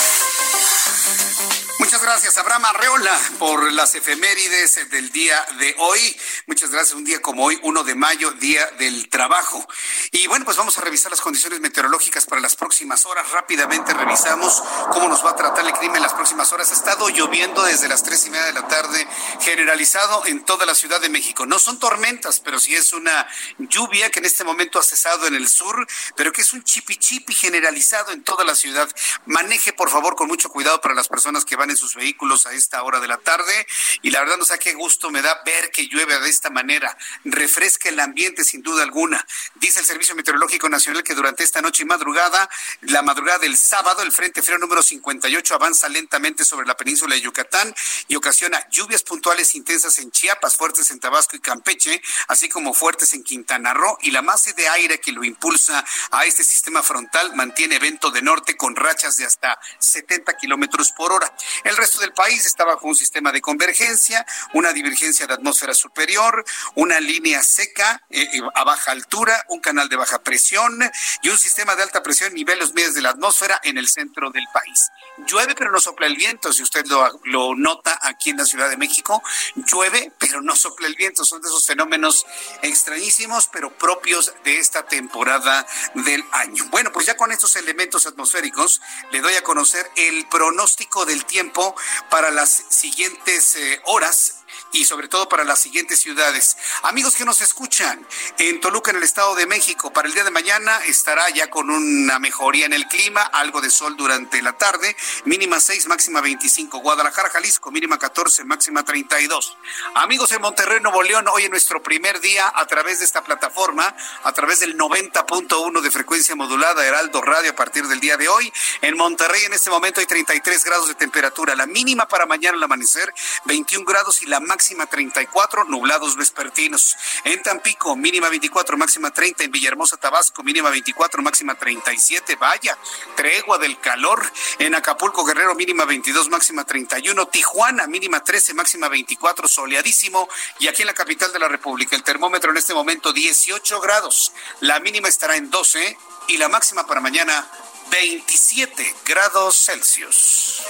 [1.91, 6.17] Muchas gracias, Abraham Arreola, por las efemérides del día de hoy.
[6.47, 6.95] Muchas gracias.
[6.95, 9.67] Un día como hoy, 1 de mayo, Día del Trabajo.
[10.13, 13.29] Y bueno, pues vamos a revisar las condiciones meteorológicas para las próximas horas.
[13.33, 16.71] Rápidamente revisamos cómo nos va a tratar el clima en las próximas horas.
[16.71, 19.05] Ha estado lloviendo desde las tres y media de la tarde,
[19.41, 21.45] generalizado en toda la Ciudad de México.
[21.45, 23.27] No son tormentas, pero sí es una
[23.59, 26.95] lluvia que en este momento ha cesado en el sur, pero que es un chipi
[26.99, 28.89] chipi generalizado en toda la ciudad.
[29.27, 32.53] Maneje, por favor, con mucho cuidado para las personas que van en sus vehículos a
[32.53, 33.67] esta hora de la tarde.
[34.03, 36.97] Y la verdad, no sé qué gusto me da ver que llueve de esta manera.
[37.25, 39.27] Refresca el ambiente sin duda alguna.
[39.57, 42.49] Dice el Servicio Meteorológico Nacional que durante esta noche y madrugada,
[42.83, 47.23] la madrugada del sábado, el Frente Frío número 58 avanza lentamente sobre la península de
[47.23, 47.75] Yucatán
[48.09, 53.13] y ocasiona lluvias puntuales intensas en Chiapas, fuertes en Tabasco y Campeche, así como fuertes
[53.15, 53.97] en Quintana Roo.
[54.03, 58.23] Y la masa de aire que lo impulsa a este sistema frontal mantiene evento de
[58.23, 61.33] norte con rachas de hasta 70 kilómetros por hora.
[61.71, 66.45] El resto del país está bajo un sistema de convergencia, una divergencia de atmósfera superior,
[66.75, 70.81] una línea seca eh, eh, a baja altura, un canal de baja presión
[71.23, 74.43] y un sistema de alta presión niveles medios de la atmósfera en el centro del
[74.53, 74.91] país.
[75.29, 78.69] Llueve, pero no sopla el viento, si usted lo, lo nota aquí en la Ciudad
[78.69, 79.23] de México.
[79.55, 81.25] Llueve, pero no sopla el viento.
[81.25, 82.27] Son de esos fenómenos
[82.63, 86.65] extrañísimos, pero propios de esta temporada del año.
[86.71, 88.81] Bueno, pues ya con estos elementos atmosféricos,
[89.13, 91.60] le doy a conocer el pronóstico del tiempo
[92.09, 94.40] para las siguientes eh, horas
[94.73, 96.57] y sobre todo para las siguientes ciudades.
[96.83, 98.07] Amigos que nos escuchan
[98.39, 101.71] en Toluca, en el Estado de México, para el día de mañana estará ya con
[101.71, 106.79] una mejoría en el clima, algo de sol durante la tarde, mínima 6, máxima 25.
[106.79, 109.57] Guadalajara, Jalisco, mínima 14, máxima 32.
[109.95, 113.95] Amigos en Monterrey, Nuevo León, hoy en nuestro primer día a través de esta plataforma,
[114.23, 118.53] a través del 90.1 de frecuencia modulada Heraldo Radio a partir del día de hoy.
[118.83, 122.63] En Monterrey en este momento hay 33 grados de temperatura, la mínima para mañana al
[122.63, 123.13] amanecer
[123.47, 126.97] 21 grados y la máxima 34, nublados vespertinos.
[127.25, 129.45] En Tampico, mínima 24, máxima 30.
[129.45, 132.37] En Villahermosa, Tabasco, mínima 24, máxima 37.
[132.37, 132.77] Vaya,
[133.17, 134.31] tregua del calor.
[134.59, 137.27] En Acapulco, Guerrero, mínima 22, máxima 31.
[137.29, 140.29] Tijuana, mínima 13, máxima 24, soleadísimo.
[140.59, 144.33] Y aquí en la capital de la República, el termómetro en este momento 18 grados.
[144.61, 145.97] La mínima estará en 12
[146.29, 147.49] y la máxima para mañana
[147.91, 150.63] 27 grados Celsius.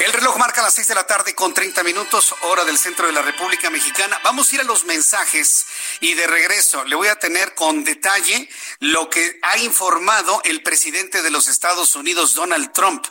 [0.00, 3.12] El reloj marca las seis de la tarde con 30 minutos, hora del centro de
[3.12, 4.18] la República Mexicana.
[4.24, 5.66] Vamos a ir a los mensajes
[6.00, 8.48] y de regreso le voy a tener con detalle
[8.80, 13.06] lo que ha informado el presidente de los Estados Unidos, Donald Trump.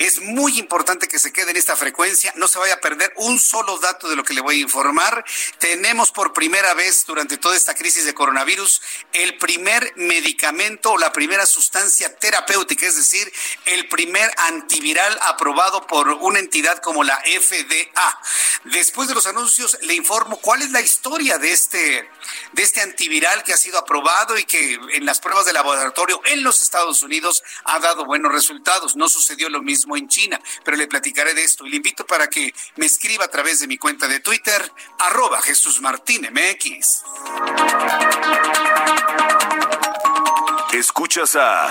[0.00, 3.38] Es muy importante que se quede en esta frecuencia, no se vaya a perder un
[3.38, 5.22] solo dato de lo que le voy a informar.
[5.58, 8.80] Tenemos por primera vez durante toda esta crisis de coronavirus
[9.12, 13.30] el primer medicamento o la primera sustancia terapéutica, es decir,
[13.66, 18.20] el primer antiviral aprobado por una entidad como la FDA.
[18.72, 22.08] Después de los anuncios le informo cuál es la historia de este
[22.52, 26.42] de este antiviral que ha sido aprobado y que en las pruebas de laboratorio en
[26.42, 28.96] los Estados Unidos ha dado buenos resultados.
[28.96, 32.28] No sucedió lo mismo en China, pero le platicaré de esto y le invito para
[32.28, 37.02] que me escriba a través de mi cuenta de Twitter, arroba Jesús Martín MX.
[40.72, 41.70] Escuchas a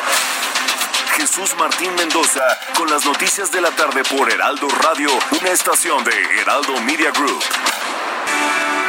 [1.16, 2.44] Jesús Martín Mendoza
[2.76, 7.44] con las noticias de la tarde por Heraldo Radio, una estación de Heraldo Media Group.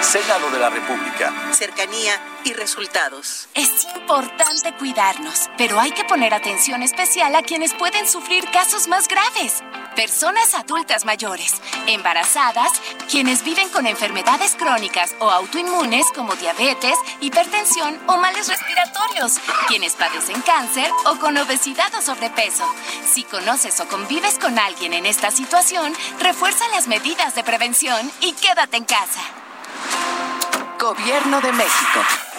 [0.03, 1.33] Senado de la República.
[1.53, 2.13] Cercanía
[2.45, 3.49] y resultados.
[3.55, 9.09] Es importante cuidarnos, pero hay que poner atención especial a quienes pueden sufrir casos más
[9.09, 9.63] graves.
[9.95, 12.73] Personas adultas mayores, embarazadas,
[13.11, 20.41] quienes viven con enfermedades crónicas o autoinmunes como diabetes, hipertensión o males respiratorios, quienes padecen
[20.43, 22.65] cáncer o con obesidad o sobrepeso.
[23.07, 28.33] Si conoces o convives con alguien en esta situación, refuerza las medidas de prevención y
[28.33, 29.40] quédate en casa.
[30.79, 32.30] Gobierno de México.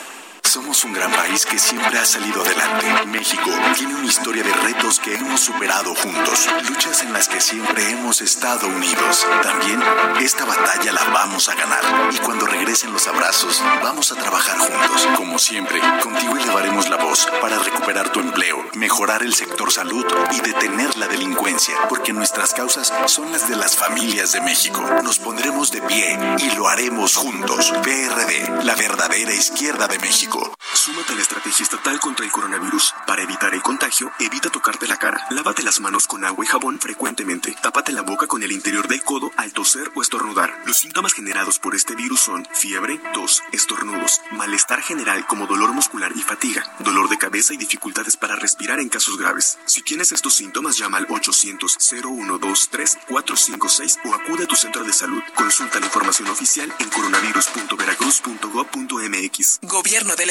[0.52, 3.08] Somos un gran país que siempre ha salido adelante.
[3.08, 7.90] México tiene una historia de retos que hemos superado juntos, luchas en las que siempre
[7.90, 9.26] hemos estado unidos.
[9.44, 9.82] También
[10.20, 11.80] esta batalla la vamos a ganar
[12.12, 15.08] y cuando regresen los abrazos, vamos a trabajar juntos.
[15.16, 20.42] Como siempre, contigo elevaremos la voz para recuperar tu empleo, mejorar el sector salud y
[20.42, 24.84] detener la delincuencia, porque nuestras causas son las de las familias de México.
[25.02, 27.72] Nos pondremos de pie y lo haremos juntos.
[27.82, 30.41] PRD, la verdadera izquierda de México.
[30.74, 32.96] Súmate a la estrategia estatal contra el coronavirus.
[33.06, 35.28] Para evitar el contagio, evita tocarte la cara.
[35.30, 37.56] Lávate las manos con agua y jabón frecuentemente.
[37.62, 40.64] Tápate la boca con el interior del codo al toser o estornudar.
[40.66, 46.12] Los síntomas generados por este virus son fiebre, tos, estornudos, malestar general como dolor muscular
[46.16, 49.60] y fatiga, dolor de cabeza y dificultades para respirar en casos graves.
[49.66, 55.22] Si tienes estos síntomas, llama al 800-0123-456 o acude a tu centro de salud.
[55.36, 59.60] Consulta la información oficial en coronavirus.veracruz.gov.mx.
[59.62, 60.31] Gobierno del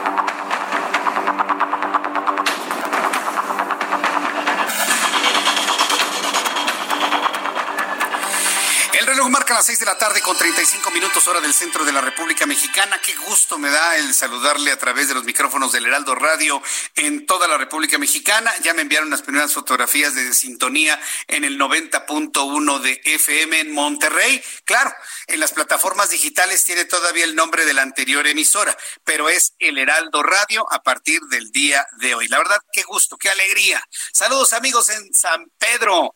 [9.21, 12.01] Reloj marca las seis de la tarde con 35 minutos hora del centro de la
[12.01, 12.99] República Mexicana.
[13.05, 16.59] Qué gusto me da el saludarle a través de los micrófonos del Heraldo Radio
[16.95, 18.51] en toda la República Mexicana.
[18.63, 24.41] Ya me enviaron las primeras fotografías de sintonía en el 90.1 de FM en Monterrey.
[24.65, 24.91] Claro,
[25.27, 29.77] en las plataformas digitales tiene todavía el nombre de la anterior emisora, pero es el
[29.77, 32.27] Heraldo Radio a partir del día de hoy.
[32.27, 33.87] La verdad, qué gusto, qué alegría.
[34.13, 36.15] Saludos amigos en San Pedro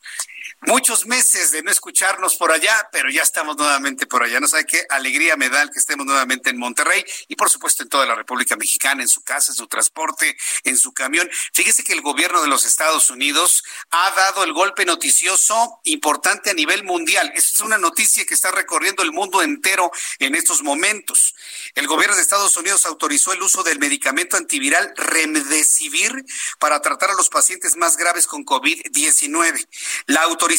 [0.67, 4.39] muchos meses de no escucharnos por allá, pero ya estamos nuevamente por allá.
[4.39, 7.83] No sabe qué alegría me da el que estemos nuevamente en Monterrey y por supuesto
[7.83, 11.29] en toda la República Mexicana, en su casa, en su transporte, en su camión.
[11.53, 16.53] Fíjese que el gobierno de los Estados Unidos ha dado el golpe noticioso importante a
[16.53, 17.31] nivel mundial.
[17.35, 21.35] Esta es una noticia que está recorriendo el mundo entero en estos momentos.
[21.75, 26.25] El gobierno de Estados Unidos autorizó el uso del medicamento antiviral Remdesivir
[26.59, 29.67] para tratar a los pacientes más graves con COVID-19.
[30.07, 30.54] La autorización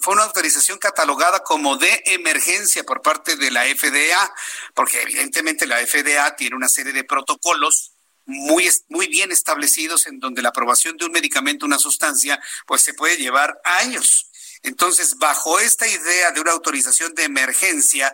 [0.00, 4.34] fue una autorización catalogada como de emergencia por parte de la FDA,
[4.74, 7.92] porque evidentemente la FDA tiene una serie de protocolos
[8.26, 12.94] muy, muy bien establecidos en donde la aprobación de un medicamento, una sustancia, pues se
[12.94, 14.30] puede llevar años.
[14.66, 18.12] Entonces, bajo esta idea de una autorización de emergencia,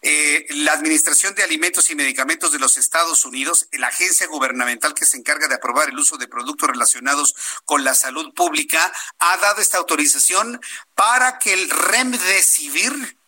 [0.00, 5.04] eh, la Administración de Alimentos y Medicamentos de los Estados Unidos, la agencia gubernamental que
[5.04, 7.34] se encarga de aprobar el uso de productos relacionados
[7.66, 10.58] con la salud pública, ha dado esta autorización
[10.94, 13.18] para que el Remdesivir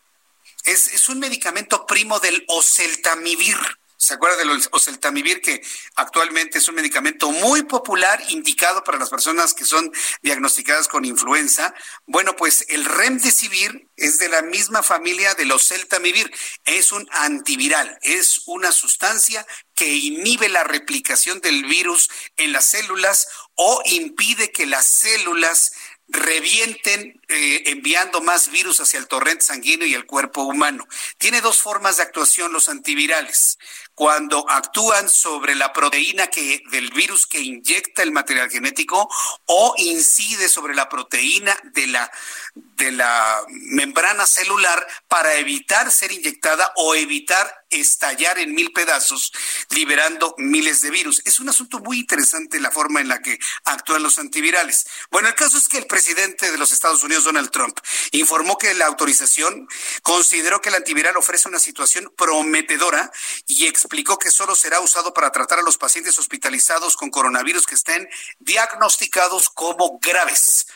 [0.65, 3.55] es, es un medicamento primo del oseltamivir
[4.03, 5.61] ¿Se acuerda del oseltamivir que
[5.95, 9.89] actualmente es un medicamento muy popular indicado para las personas que son
[10.21, 11.73] diagnosticadas con influenza?
[12.05, 16.29] Bueno, pues el remdesivir es de la misma familia del oseltamivir.
[16.65, 23.29] Es un antiviral, es una sustancia que inhibe la replicación del virus en las células
[23.55, 25.71] o impide que las células
[26.09, 30.87] revienten eh, enviando más virus hacia el torrente sanguíneo y el cuerpo humano.
[31.17, 33.57] Tiene dos formas de actuación los antivirales
[33.95, 39.07] cuando actúan sobre la proteína que, del virus que inyecta el material genético
[39.45, 42.11] o incide sobre la proteína de la,
[42.55, 49.31] de la membrana celular para evitar ser inyectada o evitar estallar en mil pedazos,
[49.69, 51.21] liberando miles de virus.
[51.25, 54.85] Es un asunto muy interesante la forma en la que actúan los antivirales.
[55.11, 57.77] Bueno, el caso es que el presidente de los Estados Unidos, Donald Trump,
[58.11, 59.67] informó que la autorización
[60.01, 63.11] consideró que el antiviral ofrece una situación prometedora
[63.47, 67.75] y explicó que solo será usado para tratar a los pacientes hospitalizados con coronavirus que
[67.75, 68.09] estén
[68.39, 70.67] diagnosticados como graves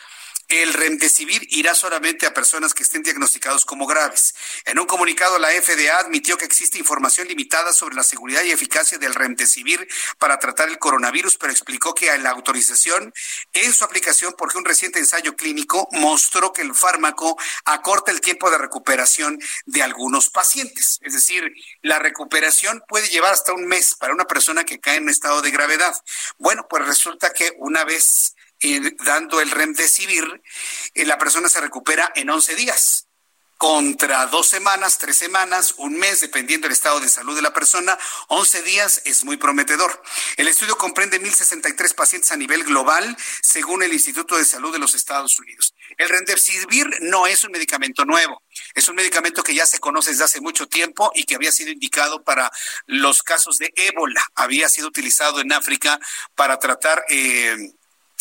[0.48, 4.34] el remdesivir irá solamente a personas que estén diagnosticados como graves.
[4.64, 8.98] En un comunicado, la FDA admitió que existe información limitada sobre la seguridad y eficacia
[8.98, 9.86] del remdesivir
[10.18, 13.12] para tratar el coronavirus, pero explicó que la autorización
[13.52, 18.50] en su aplicación porque un reciente ensayo clínico mostró que el fármaco acorta el tiempo
[18.50, 20.98] de recuperación de algunos pacientes.
[21.02, 25.04] Es decir, la recuperación puede llevar hasta un mes para una persona que cae en
[25.04, 25.94] un estado de gravedad.
[26.38, 28.34] Bueno, pues resulta que una vez
[29.04, 30.42] dando el remdesivir,
[30.94, 33.08] eh, la persona se recupera en 11 días
[33.58, 37.98] contra dos semanas, tres semanas, un mes, dependiendo del estado de salud de la persona,
[38.28, 40.00] 11 días es muy prometedor.
[40.36, 44.94] El estudio comprende 1.063 pacientes a nivel global, según el Instituto de Salud de los
[44.94, 45.74] Estados Unidos.
[45.96, 48.44] El Remdesivir no es un medicamento nuevo,
[48.76, 51.72] es un medicamento que ya se conoce desde hace mucho tiempo y que había sido
[51.72, 52.52] indicado para
[52.86, 54.24] los casos de ébola.
[54.36, 55.98] Había sido utilizado en África
[56.36, 57.04] para tratar...
[57.08, 57.72] Eh,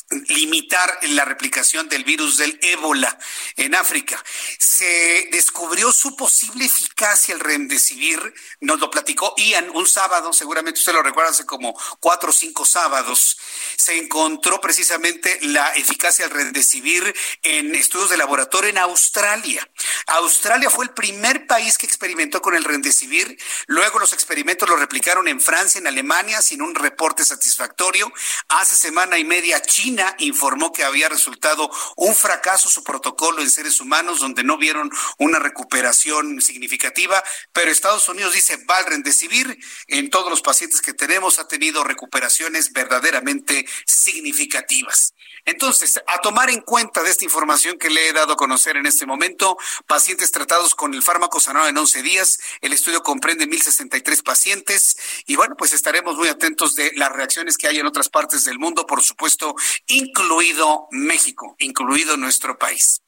[0.09, 3.17] limitar la replicación del virus del ébola
[3.57, 4.23] en África.
[4.57, 10.93] Se descubrió su posible eficacia el remdesivir, nos lo platicó Ian un sábado, seguramente usted
[10.93, 13.37] lo recuerda hace como cuatro o cinco sábados,
[13.75, 19.69] se encontró precisamente la eficacia del remdesivir en estudios de laboratorio en Australia.
[20.07, 25.27] Australia fue el primer país que experimentó con el remdesivir, luego los experimentos los replicaron
[25.27, 28.11] en Francia, en Alemania, sin un reporte satisfactorio.
[28.47, 33.79] Hace semana y media China informó que había resultado un fracaso su protocolo en seres
[33.79, 37.23] humanos, donde no vieron una recuperación significativa,
[37.53, 41.83] pero Estados Unidos dice, va al civil en todos los pacientes que tenemos ha tenido
[41.83, 45.13] recuperaciones verdaderamente significativas.
[45.45, 48.85] Entonces, a tomar en cuenta de esta información que le he dado a conocer en
[48.85, 54.23] este momento, pacientes tratados con el fármaco sanado en 11 días, el estudio comprende 1.063
[54.23, 58.43] pacientes y bueno, pues estaremos muy atentos de las reacciones que hay en otras partes
[58.43, 59.55] del mundo, por supuesto,
[59.87, 63.01] incluido México, incluido nuestro país.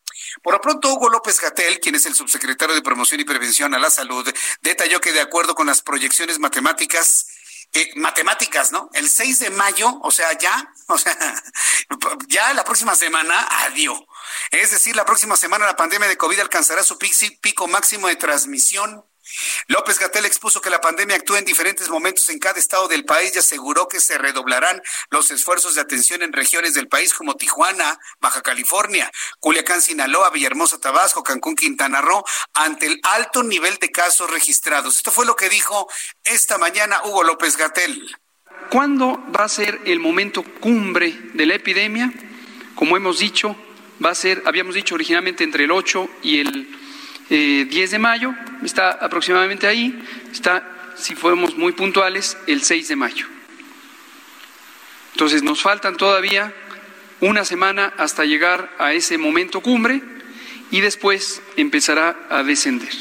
[0.44, 3.80] Por lo pronto, Hugo López Gatel, quien es el subsecretario de Promoción y Prevención a
[3.80, 4.28] la Salud,
[4.62, 7.28] detalló que de acuerdo con las proyecciones matemáticas,
[7.74, 8.90] eh, matemáticas, ¿no?
[8.94, 11.16] El 6 de mayo, o sea, ya, o sea,
[12.28, 14.00] ya la próxima semana, adiós.
[14.52, 19.06] Es decir, la próxima semana la pandemia de COVID alcanzará su pico máximo de transmisión.
[19.68, 23.36] López Gatel expuso que la pandemia actúa en diferentes momentos en cada estado del país
[23.36, 28.00] y aseguró que se redoblarán los esfuerzos de atención en regiones del país como Tijuana,
[28.20, 32.24] Baja California, Culiacán, Sinaloa, Villahermosa, Tabasco, Cancún, Quintana Roo,
[32.54, 34.98] ante el alto nivel de casos registrados.
[34.98, 35.88] Esto fue lo que dijo
[36.24, 38.18] esta mañana Hugo López Gatel.
[38.70, 42.12] ¿Cuándo va a ser el momento cumbre de la epidemia?
[42.76, 43.56] Como hemos dicho,
[44.04, 46.79] va a ser, habíamos dicho originalmente entre el 8 y el
[47.30, 50.64] 10 eh, de mayo, está aproximadamente ahí, está,
[50.96, 53.28] si fuéramos muy puntuales, el 6 de mayo.
[55.14, 56.54] Entonces nos faltan todavía
[57.20, 60.02] una semana hasta llegar a ese momento cumbre
[60.72, 62.94] y después empezará a descender.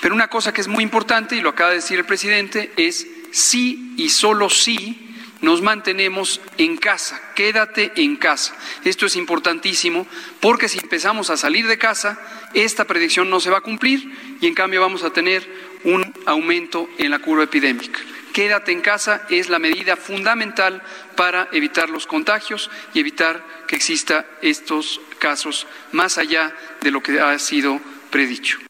[0.00, 3.06] Pero una cosa que es muy importante, y lo acaba de decir el presidente, es
[3.30, 8.56] sí y solo sí nos mantenemos en casa, quédate en casa.
[8.84, 10.06] Esto es importantísimo
[10.40, 12.18] porque si empezamos a salir de casa,
[12.56, 15.46] esta predicción no se va a cumplir y en cambio vamos a tener
[15.84, 18.00] un aumento en la curva epidémica.
[18.32, 20.82] Quédate en casa es la medida fundamental
[21.16, 27.20] para evitar los contagios y evitar que exista estos casos más allá de lo que
[27.20, 27.80] ha sido
[28.10, 28.65] predicho.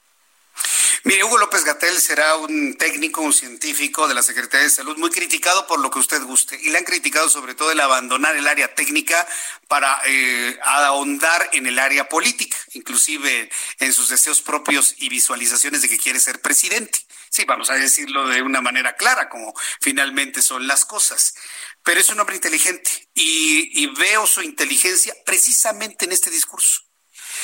[1.07, 5.11] Mire, Hugo López Gatel será un técnico, un científico de la Secretaría de Salud, muy
[5.11, 6.59] criticado por lo que usted guste.
[6.61, 9.25] Y le han criticado sobre todo el abandonar el área técnica
[9.69, 13.49] para eh, ahondar en el área política, inclusive
[13.79, 16.99] en sus deseos propios y visualizaciones de que quiere ser presidente.
[17.31, 21.37] Sí, vamos a decirlo de una manera clara, como finalmente son las cosas.
[21.85, 26.86] Pero es un hombre inteligente y veo su inteligencia precisamente en este discurso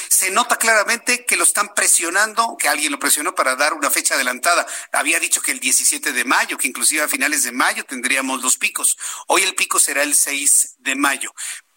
[0.08, 4.14] se nota claramente que lo están presionando, que alguien lo presionó para dar una fecha
[4.14, 4.66] adelantada.
[4.92, 8.56] Había dicho que el 17 de mayo, que inclusive a finales de mayo tendríamos los
[8.56, 8.96] picos.
[9.28, 11.32] Hoy el pico será el 6 de mayo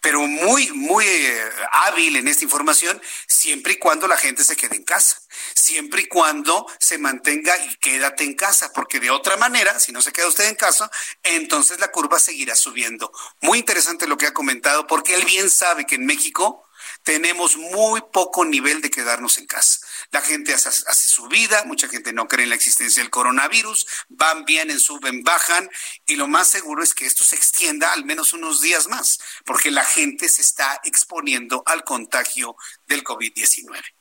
[0.06, 4.76] pero muy, muy eh, hábil en esta información, siempre y cuando la gente se quede
[4.76, 5.20] en casa,
[5.52, 10.00] siempre y cuando se mantenga y quédate en casa, porque de otra manera, si no
[10.00, 10.88] se queda usted en casa,
[11.24, 13.10] entonces la curva seguirá subiendo.
[13.40, 16.65] Muy interesante lo que ha comentado, porque él bien sabe que en México
[17.06, 19.78] tenemos muy poco nivel de quedarnos en casa.
[20.10, 24.44] La gente hace, su vida, mucha gente no cree en la existencia del coronavirus, van,
[24.44, 25.70] vienen, suben, bajan,
[26.04, 29.70] y lo más seguro es que esto se extienda al menos unos días más, porque
[29.70, 32.56] la gente se está exponiendo al contagio
[32.88, 33.95] del COVID-19.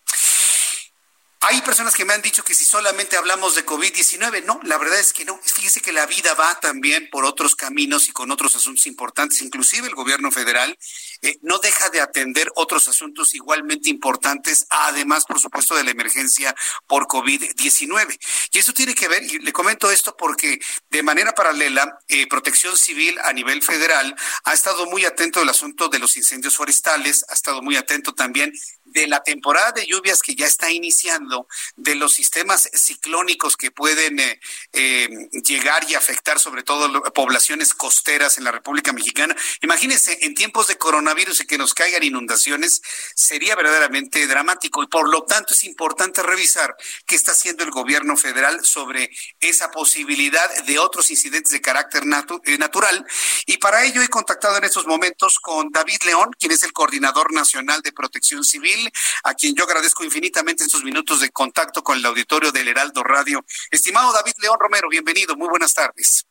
[1.47, 4.99] Hay personas que me han dicho que si solamente hablamos de COVID-19, no, la verdad
[4.99, 5.39] es que no.
[5.43, 9.43] Fíjese que la vida va también por otros caminos y con otros asuntos importantes.
[9.43, 10.75] Inclusive el gobierno federal
[11.21, 16.55] eh, no deja de atender otros asuntos igualmente importantes, además, por supuesto, de la emergencia
[16.87, 18.17] por COVID-19.
[18.51, 22.75] Y eso tiene que ver, y le comento esto porque de manera paralela, eh, Protección
[22.75, 24.15] Civil a nivel federal
[24.45, 28.51] ha estado muy atento al asunto de los incendios forestales, ha estado muy atento también
[28.95, 34.17] de la temporada de lluvias que ya está iniciando, de los sistemas ciclónicos que pueden
[34.19, 34.39] eh,
[34.71, 35.09] eh,
[35.43, 39.35] llegar y afectar sobre todo poblaciones costeras en la República Mexicana.
[39.61, 42.81] Imagínense, en tiempos de coronavirus y que nos caigan inundaciones,
[43.13, 46.73] sería verdaderamente dramático y por lo tanto es importante revisar
[47.05, 52.57] qué está haciendo el gobierno federal sobre esa posibilidad de otros incidentes de carácter eh,
[52.57, 53.05] natural.
[53.45, 57.33] Y para ello he contactado en estos momentos con David León, quien es el coordinador
[57.33, 58.84] nacional de protección civil
[59.23, 63.03] a quien yo agradezco infinitamente en sus minutos de contacto con el auditorio del Heraldo
[63.03, 63.43] Radio.
[63.71, 66.25] Estimado David León Romero, bienvenido, muy buenas tardes.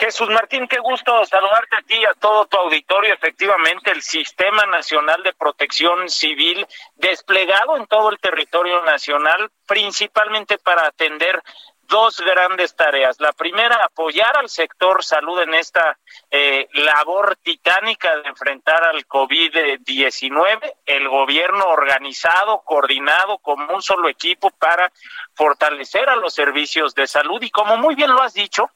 [0.00, 3.12] Jesús Martín, qué gusto saludarte a ti y a todo tu auditorio.
[3.12, 10.86] Efectivamente, el Sistema Nacional de Protección Civil desplegado en todo el territorio nacional, principalmente para
[10.86, 11.42] atender
[11.90, 13.20] dos grandes tareas.
[13.20, 15.98] La primera, apoyar al sector salud en esta
[16.30, 24.50] eh, labor titánica de enfrentar al COVID-19, el gobierno organizado, coordinado como un solo equipo
[24.50, 24.90] para
[25.34, 28.70] fortalecer a los servicios de salud y como muy bien lo has dicho,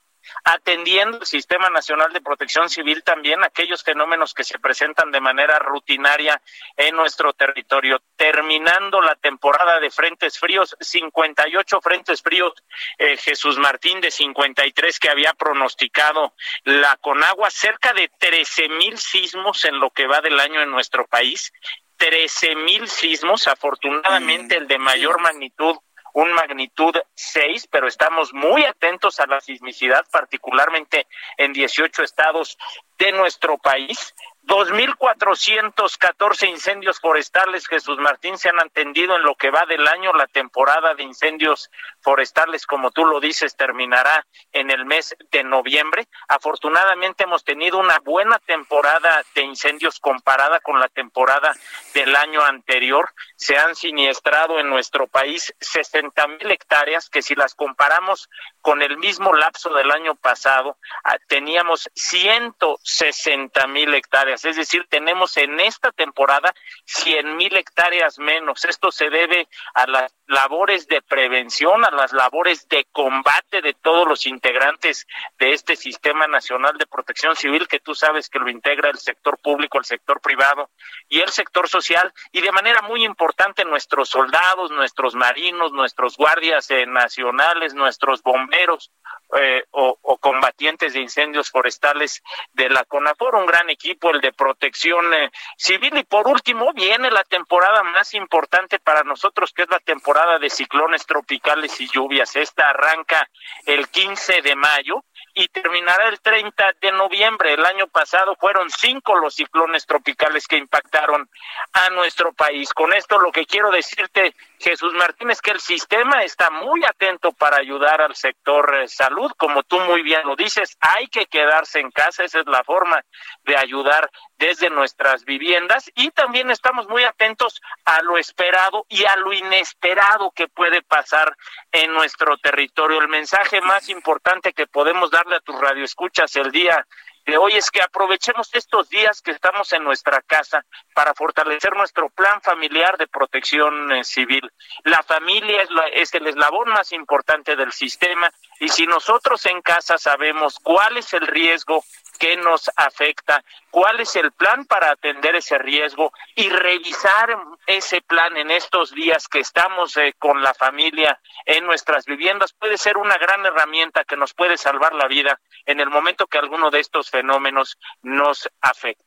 [0.45, 5.59] atendiendo el Sistema Nacional de Protección Civil también aquellos fenómenos que se presentan de manera
[5.59, 6.41] rutinaria
[6.77, 8.01] en nuestro territorio.
[8.17, 12.53] Terminando la temporada de frentes fríos, 58 frentes fríos,
[12.99, 19.65] eh, Jesús Martín de 53 que había pronosticado la Conagua, cerca de 13 mil sismos
[19.65, 21.53] en lo que va del año en nuestro país.
[21.97, 25.77] 13 mil sismos, afortunadamente mm, el de mayor magnitud
[26.15, 31.07] un magnitud 6, pero estamos muy atentos a la sismicidad, particularmente
[31.37, 32.57] en 18 estados
[32.99, 34.15] de nuestro país.
[34.47, 40.13] 2.414 incendios forestales, Jesús Martín, se han atendido en lo que va del año.
[40.13, 41.71] La temporada de incendios
[42.03, 46.09] forestales, como tú lo dices, terminará en el mes de noviembre.
[46.29, 51.55] Afortunadamente hemos tenido una buena temporada de incendios comparada con la temporada
[51.95, 53.15] del año anterior.
[53.37, 58.29] Se han siniestrado en nuestro país 60 mil hectáreas, que si las comparamos
[58.61, 63.95] con el mismo lapso del año pasado, ah, teníamos 160 mil
[64.43, 66.55] es decir, tenemos en esta temporada
[66.87, 68.65] 100 mil hectáreas menos.
[68.65, 74.09] Esto se debe a las labores de prevención, a las labores de combate de todos
[74.09, 75.07] los integrantes
[75.39, 79.39] de este Sistema Nacional de Protección Civil, que tú sabes que lo integra el sector
[79.39, 80.71] público, el sector privado
[81.09, 86.71] y el sector social, y de manera muy importante nuestros soldados, nuestros marinos, nuestros guardias
[86.71, 88.91] eh, nacionales, nuestros bomberos,
[89.37, 92.23] eh, o, combatientes de incendios forestales
[92.53, 95.97] de la CONAFOR, un gran equipo, el de protección eh, civil.
[95.99, 100.49] Y por último, viene la temporada más importante para nosotros, que es la temporada de
[100.49, 102.35] ciclones tropicales y lluvias.
[102.37, 103.29] Esta arranca
[103.67, 105.05] el 15 de mayo
[105.35, 107.55] y terminará el 30 de noviembre.
[107.55, 111.29] El año pasado fueron cinco los ciclones tropicales que impactaron
[111.73, 112.73] a nuestro país.
[112.73, 117.33] Con esto lo que quiero decirte, Jesús Martín, es que el sistema está muy atento
[117.33, 119.33] para ayudar al sector eh, salud.
[119.37, 123.05] Como tú muy bien lo dices, hay que quedarse en casa, esa es la forma
[123.43, 129.17] de ayudar desde nuestras viviendas y también estamos muy atentos a lo esperado y a
[129.17, 131.37] lo inesperado que puede pasar
[131.73, 133.01] en nuestro territorio.
[133.01, 136.87] El mensaje más importante que podemos darle a tus radioescuchas el día
[137.25, 140.63] de hoy es que aprovechemos estos días que estamos en nuestra casa
[140.95, 144.43] para fortalecer nuestro plan familiar de protección eh, civil.
[144.83, 148.31] La familia es, es el eslabón más importante del sistema
[148.65, 151.85] y si nosotros en casa sabemos cuál es el riesgo
[152.19, 157.37] qué nos afecta, cuál es el plan para atender ese riesgo y revisar
[157.67, 162.79] ese plan en estos días que estamos eh, con la familia en nuestras viviendas puede
[162.79, 166.71] ser una gran herramienta que nos puede salvar la vida en el momento que alguno
[166.71, 169.05] de estos fenómenos nos afecte.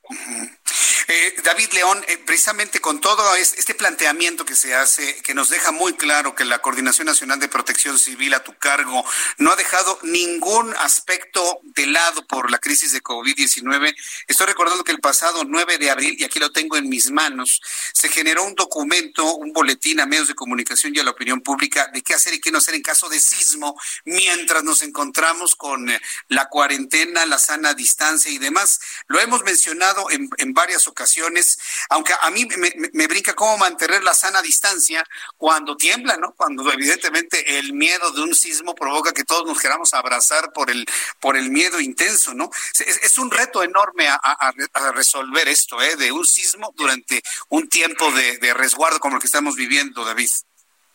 [1.09, 5.71] Eh, David León, eh, precisamente con todo este planteamiento que se hace, que nos deja
[5.71, 9.05] muy claro que la Coordinación Nacional de Protección Civil a tu cargo
[9.37, 13.95] no ha dejado ningún aspecto de lado por la crisis de COVID-19.
[14.27, 17.61] Estoy recordando que el pasado 9 de abril, y aquí lo tengo en mis manos,
[17.93, 21.89] se generó un documento, un boletín a medios de comunicación y a la opinión pública
[21.93, 25.89] de qué hacer y qué no hacer en caso de sismo mientras nos encontramos con
[25.89, 28.81] eh, la cuarentena, la sana distancia y demás.
[29.07, 32.47] Lo hemos mencionado en, en varias ocasiones ocasiones, aunque a mí
[32.93, 35.05] me, brinca cómo mantener la sana distancia
[35.37, 36.33] cuando tiembla, ¿no?
[36.33, 40.87] Cuando evidentemente el miedo de un sismo provoca que todos nos queramos abrazar por el,
[41.19, 42.49] por el miedo intenso, ¿no?
[42.79, 44.53] Es, un reto enorme a,
[44.93, 45.95] resolver esto, ¿eh?
[45.95, 50.29] De un sismo durante un tiempo de, de resguardo como el que estamos viviendo, David.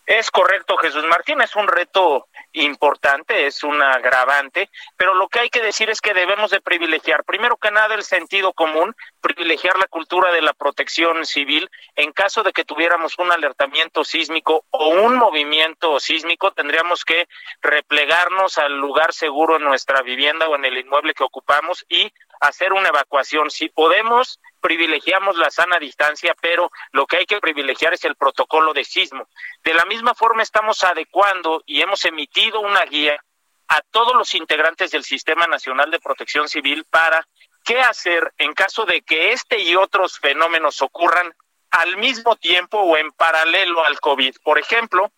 [0.07, 5.49] Es correcto, Jesús Martín, es un reto importante, es un agravante, pero lo que hay
[5.49, 9.87] que decir es que debemos de privilegiar, primero que nada, el sentido común, privilegiar la
[9.87, 11.71] cultura de la protección civil.
[11.97, 17.29] En caso de que tuviéramos un alertamiento sísmico o un movimiento sísmico, tendríamos que
[17.63, 22.73] replegarnos al lugar seguro en nuestra vivienda o en el inmueble que ocupamos y hacer
[22.73, 23.51] una evacuación.
[23.51, 28.75] Si podemos, privilegiamos la sana distancia, pero lo que hay que privilegiar es el protocolo
[28.75, 29.29] de sismo.
[29.63, 33.23] De la misma forma estamos adecuando y hemos emitido una guía
[33.69, 37.27] a todos los integrantes del Sistema Nacional de Protección Civil para
[37.65, 41.35] qué hacer en caso de que este y otros fenómenos ocurran
[41.71, 44.37] al mismo tiempo o en paralelo al COVID.
[44.45, 45.11] Por ejemplo,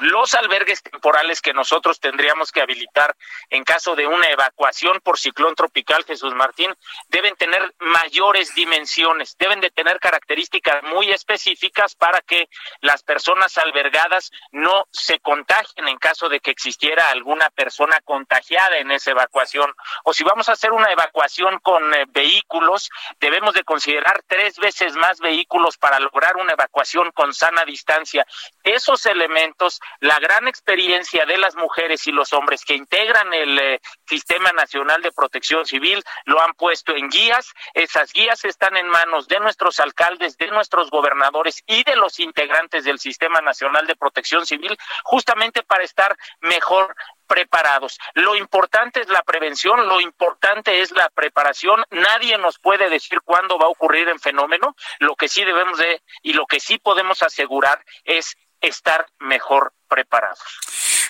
[0.00, 3.14] los albergues temporales que nosotros tendríamos que habilitar
[3.50, 6.74] en caso de una evacuación por ciclón tropical Jesús Martín
[7.08, 12.48] deben tener mayores dimensiones, deben de tener características muy específicas para que
[12.80, 18.90] las personas albergadas no se contagien en caso de que existiera alguna persona contagiada en
[18.90, 19.72] esa evacuación.
[20.04, 22.90] O si vamos a hacer una evacuación con eh, vehículos,
[23.20, 28.26] debemos de considerar tres veces más vehículos para lograr una evacuación con sana distancia.
[28.62, 33.80] Esos elementos la gran experiencia de las mujeres y los hombres que integran el eh,
[34.06, 37.52] Sistema Nacional de Protección Civil lo han puesto en guías.
[37.72, 42.84] Esas guías están en manos de nuestros alcaldes, de nuestros gobernadores y de los integrantes
[42.84, 46.94] del Sistema Nacional de Protección Civil, justamente para estar mejor
[47.26, 47.98] preparados.
[48.14, 51.84] Lo importante es la prevención, lo importante es la preparación.
[51.90, 54.76] Nadie nos puede decir cuándo va a ocurrir el fenómeno.
[54.98, 58.36] Lo que sí debemos de y lo que sí podemos asegurar es
[58.66, 60.60] estar mejor preparados.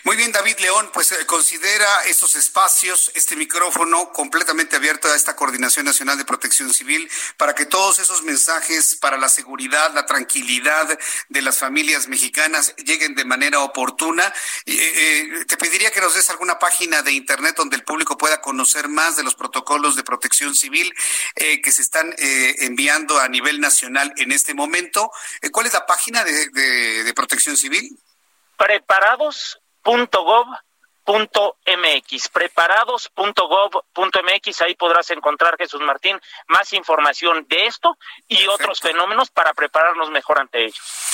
[0.02, 5.36] Muy bien, David León, pues eh, considera estos espacios, este micrófono completamente abierto a esta
[5.36, 10.98] Coordinación Nacional de Protección Civil para que todos esos mensajes para la seguridad, la tranquilidad
[11.28, 14.32] de las familias mexicanas lleguen de manera oportuna.
[14.66, 18.40] Eh, eh, te pediría que nos des alguna página de internet donde el público pueda
[18.40, 20.92] conocer más de los protocolos de protección civil
[21.34, 25.10] que se están enviando a nivel nacional en este momento.
[25.52, 27.98] ¿Cuál es la página de, de, de protección civil?
[28.56, 39.30] Preparados .gov.mx, preparados.gov.mx, ahí podrás encontrar, Jesús Martín, más información de esto y otros fenómenos
[39.30, 41.13] para prepararnos mejor ante ellos.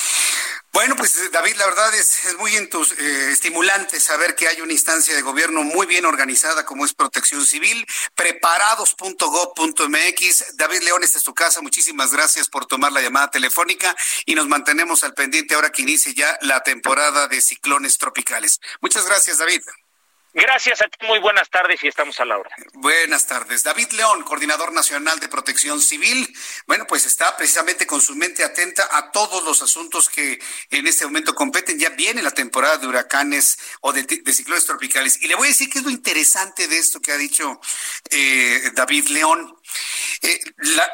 [0.73, 5.17] Bueno, pues David, la verdad es, es muy eh, estimulante saber que hay una instancia
[5.17, 10.57] de gobierno muy bien organizada como es Protección Civil, preparados.gov.mx.
[10.57, 11.61] David León, esta es tu casa.
[11.61, 13.97] Muchísimas gracias por tomar la llamada telefónica
[14.27, 18.61] y nos mantenemos al pendiente ahora que inicie ya la temporada de ciclones tropicales.
[18.81, 19.63] Muchas gracias, David.
[20.33, 22.51] Gracias a ti, muy buenas tardes y estamos a la hora.
[22.75, 23.65] Buenas tardes.
[23.65, 26.33] David León, coordinador nacional de protección civil.
[26.69, 30.39] Bueno, pues está precisamente con su mente atenta a todos los asuntos que
[30.71, 31.81] en este momento competen.
[31.81, 35.21] Ya viene la temporada de huracanes o de, ciclones tropicales.
[35.21, 37.61] Y le voy a decir que es lo interesante de esto que ha dicho
[38.11, 39.57] eh, David León.
[40.23, 40.41] Eh,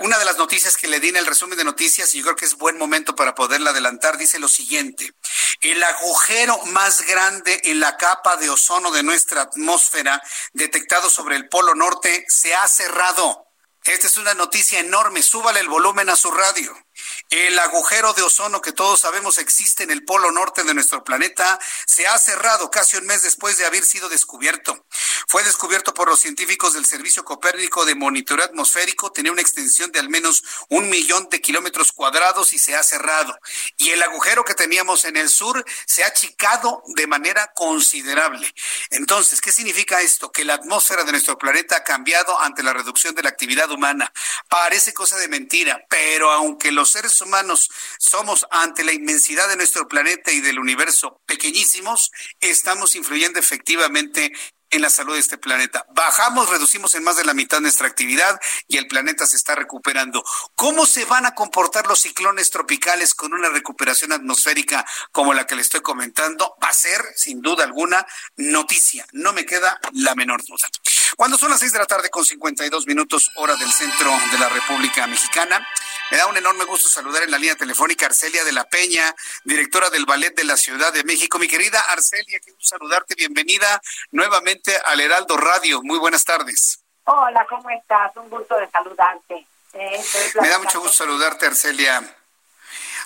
[0.01, 2.37] una de las noticias que le di en el resumen de noticias, y yo creo
[2.37, 5.13] que es buen momento para poderla adelantar, dice lo siguiente.
[5.61, 10.23] El agujero más grande en la capa de ozono de nuestra atmósfera
[10.53, 13.47] detectado sobre el Polo Norte se ha cerrado.
[13.85, 15.23] Esta es una noticia enorme.
[15.23, 16.86] Súbale el volumen a su radio.
[17.31, 21.59] El agujero de ozono que todos sabemos existe en el polo norte de nuestro planeta
[21.85, 24.87] se ha cerrado casi un mes después de haber sido descubierto.
[25.27, 29.99] Fue descubierto por los científicos del Servicio Copérnico de Monitoreo Atmosférico, tenía una extensión de
[29.99, 33.37] al menos un millón de kilómetros cuadrados y se ha cerrado.
[33.77, 38.55] Y el agujero que teníamos en el sur se ha achicado de manera considerable.
[38.91, 40.31] Entonces, ¿qué significa esto?
[40.31, 44.13] Que la atmósfera de nuestro planeta ha cambiado ante la reducción de la actividad humana.
[44.49, 49.89] Parece cosa de mentira, pero aunque los seres humanos somos ante la inmensidad de nuestro
[49.89, 52.11] planeta y del universo pequeñísimos,
[52.41, 54.33] estamos influyendo efectivamente
[54.71, 55.87] en la salud de este planeta.
[55.95, 60.25] Bajamos, reducimos en más de la mitad nuestra actividad y el planeta se está recuperando.
[60.55, 65.57] ¿Cómo se van a comportar los ciclones tropicales con una recuperación atmosférica como la que
[65.57, 66.57] le estoy comentando?
[66.63, 68.07] Va a ser, sin duda alguna,
[68.37, 69.07] noticia.
[69.13, 70.69] No me queda la menor duda.
[71.15, 74.49] Cuando son las seis de la tarde con 52 minutos hora del centro de la
[74.49, 75.67] República Mexicana,
[76.11, 79.91] me da un enorme gusto saludar en la línea telefónica Arcelia de la Peña, directora
[79.91, 81.39] del Ballet de la Ciudad de México.
[81.39, 83.15] Mi querida Arcelia, quiero saludarte.
[83.15, 83.81] Bienvenida
[84.11, 85.83] nuevamente al Heraldo Radio.
[85.83, 86.81] Muy buenas tardes.
[87.05, 88.17] Hola, ¿cómo estás?
[88.17, 89.47] Un gusto de saludarte.
[89.75, 90.05] Eh,
[90.41, 92.03] me da mucho gusto saludarte, Arcelia.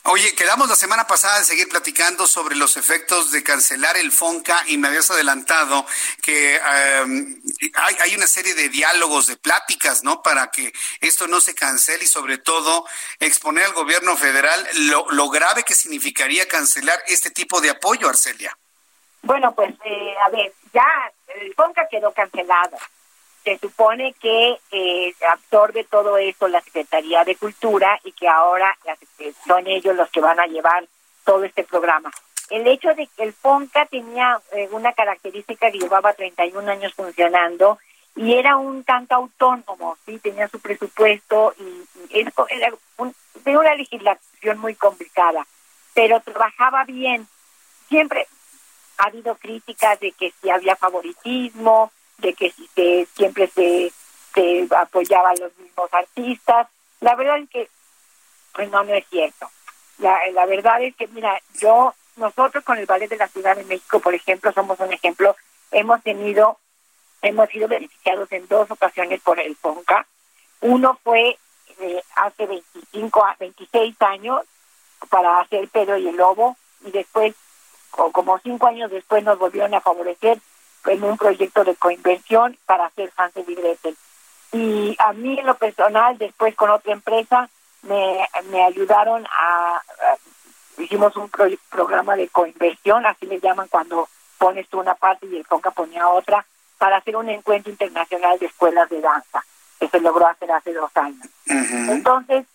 [0.05, 4.63] Oye, quedamos la semana pasada de seguir platicando sobre los efectos de cancelar el FONCA
[4.67, 5.85] y me habías adelantado
[6.23, 7.41] que em,
[7.75, 10.23] hay, una serie de diálogos, de pláticas, ¿no?
[10.23, 12.87] Para que esto no se cancele y sobre todo
[13.19, 18.57] exponer al gobierno federal lo, lo grave que significaría cancelar este tipo de apoyo, Arcelia.
[19.23, 20.87] Bueno, pues eh, a ver, ya
[21.41, 22.79] el FONCA quedó cancelado
[23.45, 28.77] se supone que eh, absorbe todo esto la Secretaría de Cultura y que ahora
[29.47, 30.87] son ellos los que van a llevar
[31.25, 32.11] todo este programa.
[32.51, 37.79] El hecho de que el FONCA tenía eh, una característica que llevaba 31 años funcionando
[38.17, 42.73] y era un tanto autónomo, sí, tenía su presupuesto y, esto era
[43.45, 45.47] tenía una legislación muy complicada,
[45.95, 47.29] pero trabajaba bien.
[47.89, 48.27] Siempre
[48.99, 53.93] ha habido críticas de que si había favoritismo, de que se, siempre se,
[54.35, 56.69] se apoyaba a los mismos artistas.
[57.01, 57.69] La verdad es que,
[58.53, 59.49] pues no, no es cierto.
[59.99, 64.01] La, verdad es que, mira, yo, nosotros con el Ballet de la Ciudad de México,
[64.01, 65.37] por ejemplo, somos un ejemplo,
[65.73, 66.59] hemos tenido,
[67.21, 70.07] hemos sido beneficiados en dos ocasiones por el FONCA.
[70.63, 71.37] Uno fue
[71.81, 74.41] eh, hace 25, 26 años
[75.11, 77.35] para hacer Pedro y el Lobo, y después,
[77.93, 80.41] o como cinco años después, nos volvieron a favorecer
[80.87, 83.97] en un proyecto de coinversión para hacer Hansel y Gretel.
[84.53, 87.49] Y a mí en lo personal, después con otra empresa,
[87.83, 89.81] me, me ayudaron a,
[90.79, 91.31] hicimos un
[91.71, 94.09] programa de coinversión, así le llaman cuando
[94.39, 96.45] pones tú una parte y el FONCA ponía otra,
[96.79, 99.45] para hacer un encuentro internacional de escuelas de danza,
[99.79, 101.27] que se logró hacer hace dos años.
[101.47, 102.47] Entonces,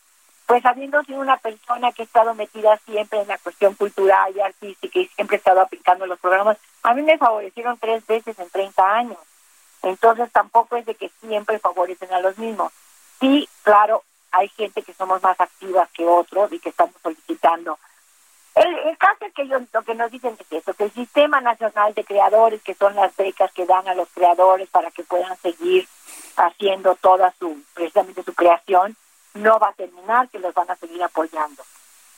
[0.46, 4.42] pues habiendo sido una persona que ha estado metida siempre en la cuestión cultural y
[4.42, 8.50] artística y siempre ha estado aplicando los programas, a mí me favorecieron tres veces en
[8.50, 9.18] 30 años.
[9.82, 12.72] Entonces tampoco es de que siempre favorecen a los mismos.
[13.20, 17.80] Sí, claro, hay gente que somos más activas que otros y que estamos solicitando
[18.56, 21.94] El, caso es que ellos lo que nos dicen es eso, que el Sistema Nacional
[21.94, 25.88] de Creadores, que son las becas que dan a los creadores para que puedan seguir
[26.38, 28.96] haciendo toda su, precisamente su creación,
[29.36, 31.64] no va a terminar, que los van a seguir apoyando.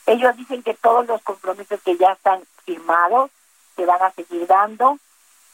[0.06, 3.30] Ellos dicen que todos los compromisos que ya están firmados
[3.76, 4.98] se van a seguir dando.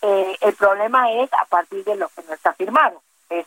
[0.02, 3.46] Eh, el problema es a partir de lo que no está firmado, es,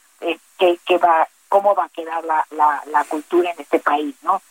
[0.57, 4.41] que, que, va, cómo va a quedar la, la, cultura en este país, ¿no?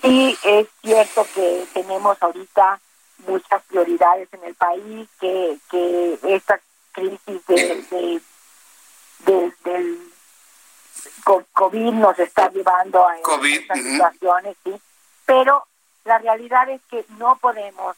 [0.00, 2.80] Sí, es cierto que tenemos ahorita
[3.26, 6.58] muchas prioridades en el país, que, que esta
[6.92, 8.22] crisis de,
[9.64, 10.13] del
[11.52, 14.74] COVID nos está llevando a estas situaciones, sí,
[15.26, 15.66] pero
[16.04, 17.96] la realidad es que no podemos,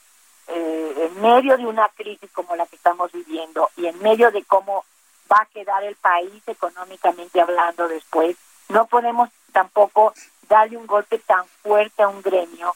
[0.49, 4.45] eh, en medio de una crisis como la que estamos viviendo y en medio de
[4.45, 4.85] cómo
[5.31, 8.37] va a quedar el país económicamente hablando después,
[8.69, 10.15] no podemos tampoco
[10.49, 12.75] darle un golpe tan fuerte a un gremio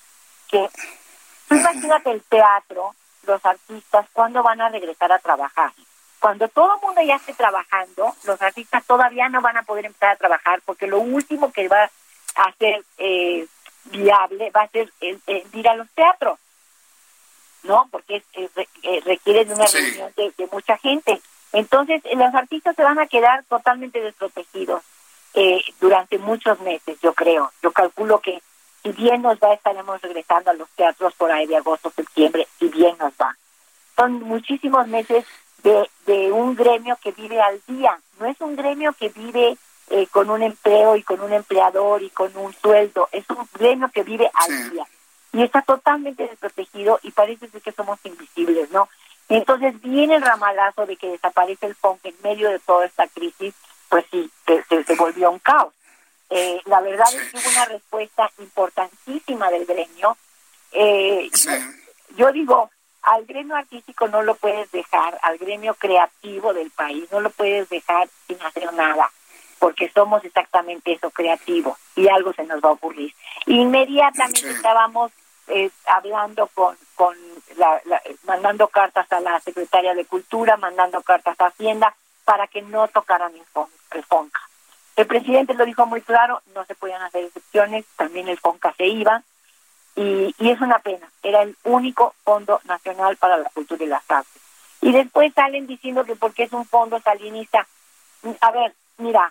[0.49, 0.69] que,
[1.51, 2.95] imagínate el teatro,
[3.27, 5.73] los artistas, ¿cuándo van a regresar a trabajar?
[6.21, 10.11] Cuando todo el mundo ya esté trabajando, los artistas todavía no van a poder empezar
[10.11, 11.91] a trabajar porque lo último que va
[12.37, 13.47] a ser eh,
[13.85, 15.21] viable va a ser el,
[15.55, 16.39] ir a los teatros,
[17.63, 17.89] ¿no?
[17.91, 21.21] Porque eh, requiere de una reunión de, mucha gente.
[21.53, 24.83] Entonces, los artistas se van a quedar totalmente desprotegidos
[25.33, 27.51] eh, durante muchos meses, yo creo.
[27.63, 28.43] Yo calculo que
[28.83, 32.69] si bien nos va, estaremos regresando a los teatros por ahí de agosto, septiembre, si
[32.69, 33.35] bien nos va.
[33.97, 35.25] Son muchísimos meses
[35.63, 39.57] de, de un gremio que vive al día, no es un gremio que vive
[39.91, 43.09] eh, con un empleo y con un empleador y con un sueldo.
[43.13, 44.87] Es un gremio que vive al día
[45.33, 48.89] y está totalmente desprotegido y parece que somos invisibles, ¿no?
[49.29, 53.55] Entonces viene el ramalazo de que desaparece el FONC en medio de toda esta crisis,
[53.89, 55.73] pues sí, se, se volvió un caos.
[56.31, 60.17] Eh, la verdad es que hubo una respuesta importantísima del gremio.
[60.73, 61.29] Eh,
[62.17, 62.71] yo digo,
[63.03, 67.69] al gremio artístico no lo puedes dejar, al gremio creativo del país no lo puedes
[67.69, 69.11] dejar sin hacer nada
[69.61, 73.15] porque somos exactamente eso, creativos, y algo se nos va a ocurrir.
[73.45, 75.13] Inmediatamente estábamos
[75.49, 77.15] eh, hablando con, con
[77.57, 77.81] la,
[78.25, 81.95] mandando cartas a la secretaria de Cultura, mandando cartas a Hacienda,
[82.25, 84.41] para que no tocaran el, FONCA.
[84.97, 88.87] El presidente lo dijo muy claro, no se podían hacer excepciones, también el FONCA se
[88.87, 89.23] iba,
[90.01, 94.03] y, y es una pena, era el único fondo nacional para la cultura y las
[94.11, 94.41] artes.
[94.81, 97.67] Y después salen diciendo que porque es un fondo salinista.
[98.41, 99.31] A ver, mira,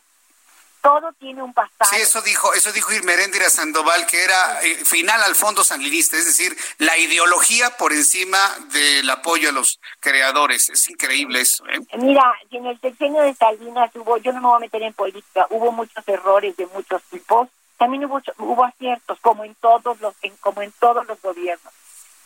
[0.82, 1.89] todo tiene un pasado.
[1.89, 6.26] Sí, eso dijo, eso dijo Irmeréndira Sandoval, que era eh, final al fondo sanlinista, es
[6.26, 8.38] decir, la ideología por encima
[8.72, 10.70] del apoyo a los creadores.
[10.70, 11.65] Es increíble eso.
[11.67, 11.80] ¿eh?
[11.97, 15.47] Mira, en el sexenio de Salinas hubo, yo no me voy a meter en política,
[15.49, 17.49] hubo muchos errores de muchos tipos,
[17.80, 21.73] también hubo, hubo aciertos, como en todos los, como en todos los gobiernos.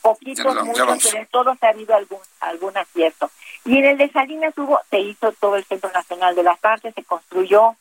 [0.02, 3.30] Poquitos, muchos, pero en todos ha habido algún, algún acierto.
[3.64, 6.92] Y en el de Salinas hubo, se hizo todo el Centro Nacional de las Artes,
[6.94, 7.76] se construyó,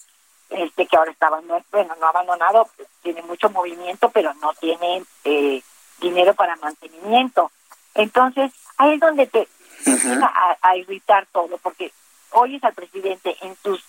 [0.52, 2.70] este que ahora está bueno, no abandonado,
[3.02, 5.62] tiene mucho movimiento, pero no tiene eh,
[6.00, 7.52] dinero para mantenimiento.
[7.96, 9.48] Entonces, ahí es donde te
[9.86, 11.92] empieza a, irritar todo, porque
[12.32, 13.84] oyes al presidente en sus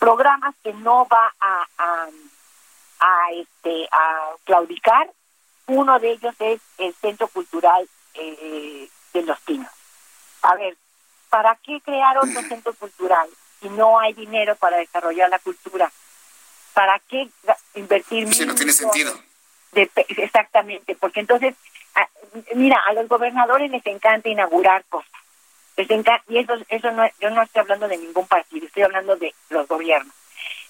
[0.00, 2.08] programas que no va a, a,
[3.32, 5.10] este a claudicar.
[5.66, 9.70] Uno de ellos es el Centro Cultural eh, de los Pinos.
[10.42, 10.76] A ver,
[11.30, 13.28] ¿para qué crear otro centro cultural?
[13.64, 15.90] si no hay dinero para desarrollar la cultura,
[16.74, 17.28] ¿para qué
[17.74, 18.32] invertir?
[18.32, 19.18] Si no tiene sentido.
[19.72, 21.54] exactamente, porque entonces,
[22.54, 25.10] mira, a los gobernadores les encanta inaugurar cosas.
[25.76, 25.88] Les
[26.28, 29.66] y eso, eso no, yo no estoy hablando de ningún partido, estoy hablando de los
[29.66, 30.14] gobiernos.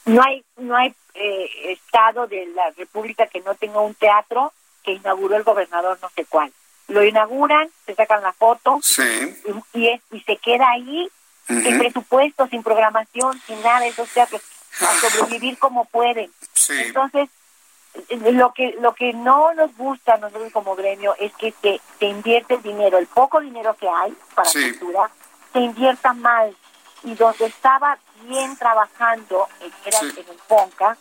[0.06, 4.52] No hay, no hay eh, estado de la República que no tenga un teatro
[4.82, 6.52] que inauguró el gobernador no sé cuál.
[6.88, 8.78] Lo inauguran, se sacan la foto
[9.74, 11.08] y, y, y se queda ahí
[11.46, 14.42] sin presupuesto, sin programación, sin nada, esos teatros,
[14.80, 16.30] a sobrevivir como pueden.
[16.68, 17.28] Entonces,
[18.10, 22.54] lo que lo que no nos gusta a nosotros como gremio es que se, invierte
[22.54, 25.10] el dinero, el poco dinero que hay para cultura,
[25.52, 26.56] se invierta mal.
[27.04, 29.48] Y donde estaba bien trabajando,
[29.84, 30.96] era en el PONCA,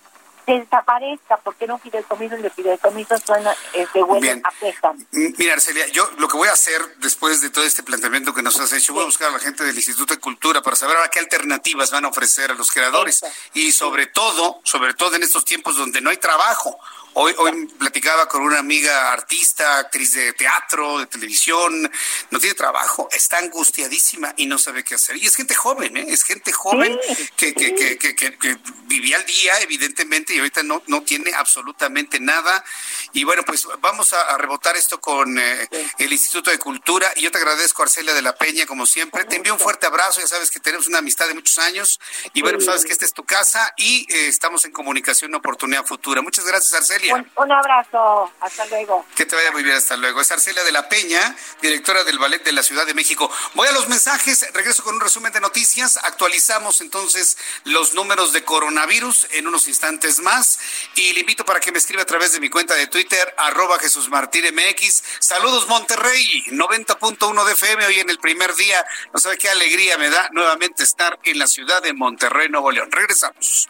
[0.45, 3.43] desaparezca porque no fideicomisos y los fideicomisos son,
[3.73, 5.07] este, huelen, apestan.
[5.11, 8.59] Mira, Arcelia, yo lo que voy a hacer después de todo este planteamiento que nos
[8.59, 11.09] has hecho, voy a buscar a la gente del Instituto de Cultura para saber ahora
[11.09, 13.21] qué alternativas van a ofrecer a los creadores.
[13.53, 16.77] Y sobre todo, sobre todo en estos tiempos donde no hay trabajo
[17.15, 21.91] Hoy, hoy platicaba con una amiga artista, actriz de teatro, de televisión,
[22.31, 25.17] no tiene trabajo, está angustiadísima y no sabe qué hacer.
[25.17, 26.05] Y es gente joven, ¿eh?
[26.07, 26.99] es gente joven
[27.37, 32.63] que, que, que, que, vivía al día, evidentemente, y ahorita no, no tiene absolutamente nada.
[33.13, 35.67] Y bueno, pues vamos a, rebotar esto con eh,
[35.99, 37.11] el Instituto de Cultura.
[37.15, 39.23] Y yo te agradezco, Arcelia de la Peña, como siempre.
[39.25, 41.99] Te envío un fuerte abrazo, ya sabes que tenemos una amistad de muchos años.
[42.33, 45.37] Y bueno, pues sabes que esta es tu casa y eh, estamos en comunicación, una
[45.37, 46.23] oportunidad futura.
[46.23, 47.02] Muchas gracias, Arcelia.
[47.11, 49.05] Un, abrazo, hasta luego.
[49.15, 50.21] Que te vaya muy bien, hasta luego.
[50.21, 53.29] Es Arcelia de la Peña, directora del Ballet de la Ciudad de México.
[53.53, 55.97] Voy a los mensajes, regreso con un resumen de noticias.
[55.97, 60.59] Actualizamos entonces los números de coronavirus en unos instantes más.
[60.95, 63.79] Y le invito para que me escriba a través de mi cuenta de Twitter, arroba
[63.79, 65.03] Jesús Martín MX.
[65.19, 68.85] Saludos, Monterrey, 90.1 de FM hoy en el primer día.
[69.13, 72.91] No sabe qué alegría me da nuevamente estar en la ciudad de Monterrey, Nuevo León.
[72.91, 73.69] Regresamos.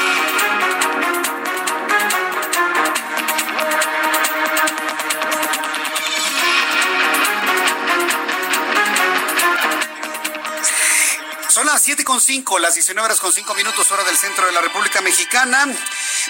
[11.51, 14.53] Son las siete con cinco, las 19 horas con cinco minutos, hora del centro de
[14.53, 15.67] la República Mexicana.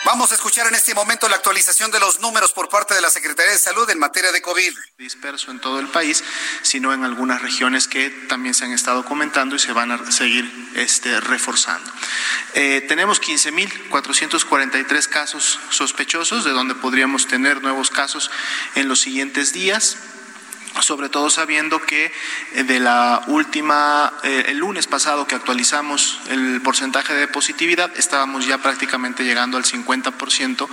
[0.04, 3.12] Vamos a escuchar en este momento la actualización de los números por parte de la
[3.12, 4.74] Secretaría de Salud en materia de COVID.
[4.98, 6.24] Disperso en todo el país,
[6.64, 10.52] sino en algunas regiones que también se han estado comentando y se van a seguir
[10.74, 11.92] este, reforzando.
[12.56, 18.32] Eh, tenemos 15.443 casos sospechosos, de donde podríamos tener nuevos casos
[18.74, 19.98] en los siguientes días
[20.80, 22.12] sobre todo sabiendo que
[22.54, 28.46] eh, de la última, eh, el lunes pasado que actualizamos el porcentaje de positividad, estábamos
[28.46, 30.68] ya prácticamente llegando al 50%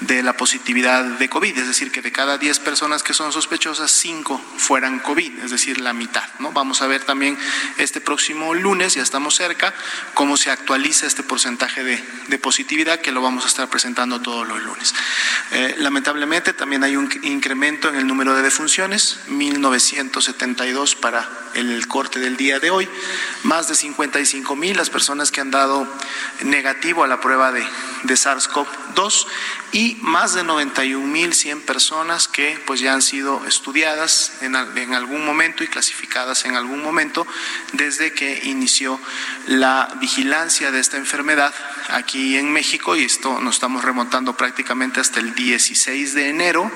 [0.00, 3.90] de la positividad de COVID, es decir, que de cada 10 personas que son sospechosas,
[3.90, 6.24] 5 fueran COVID, es decir, la mitad.
[6.38, 6.52] ¿no?
[6.52, 7.38] Vamos a ver también
[7.78, 9.74] este próximo lunes, ya estamos cerca,
[10.14, 14.60] cómo se actualiza este porcentaje de, positividad, que lo vamos a estar presentando todos los
[14.62, 14.94] lunes.
[15.52, 22.20] Eh, lamentablemente también hay un incremento en el número de defunciones, 1972 para el corte
[22.20, 22.88] del día de hoy,
[23.42, 25.86] más de 55 mil las personas que han dado
[26.42, 27.64] negativo a la prueba de,
[28.04, 29.26] de SARS-CoV-2
[29.74, 34.94] y más de 91 mil 100 personas que pues ya han sido estudiadas en, en
[34.94, 37.26] algún momento y clasificadas en algún momento
[37.72, 39.00] desde que inició
[39.48, 41.52] la vigilancia de esta enfermedad
[41.88, 46.70] aquí en México y esto nos estamos remontando prácticamente hasta el 16 de enero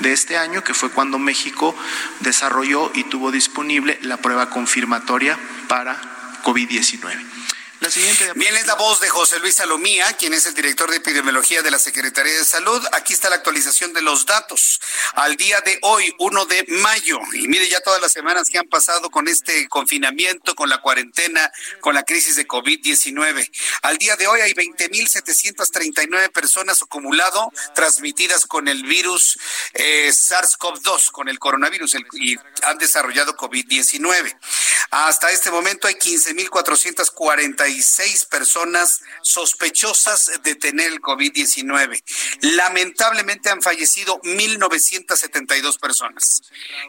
[0.00, 1.76] de este año, que fue cuando México
[2.20, 5.38] desarrolló y tuvo disponible la prueba confirmatoria
[5.68, 6.00] para
[6.44, 7.37] COVID-19.
[7.80, 11.70] Bien, es la voz de José Luis Salomía, quien es el director de epidemiología de
[11.70, 12.84] la Secretaría de Salud.
[12.92, 14.80] Aquí está la actualización de los datos.
[15.14, 18.68] Al día de hoy, 1 de mayo, y mire ya todas las semanas que han
[18.68, 23.48] pasado con este confinamiento, con la cuarentena, con la crisis de COVID-19.
[23.82, 29.38] Al día de hoy hay 20.739 personas acumulado transmitidas con el virus
[29.74, 34.36] eh, SARS-CoV-2, con el coronavirus, y han desarrollado COVID-19.
[34.90, 42.02] Hasta este momento hay 15.440 seis personas sospechosas de tener el COVID-19.
[42.40, 46.42] Lamentablemente han fallecido 1.972 personas.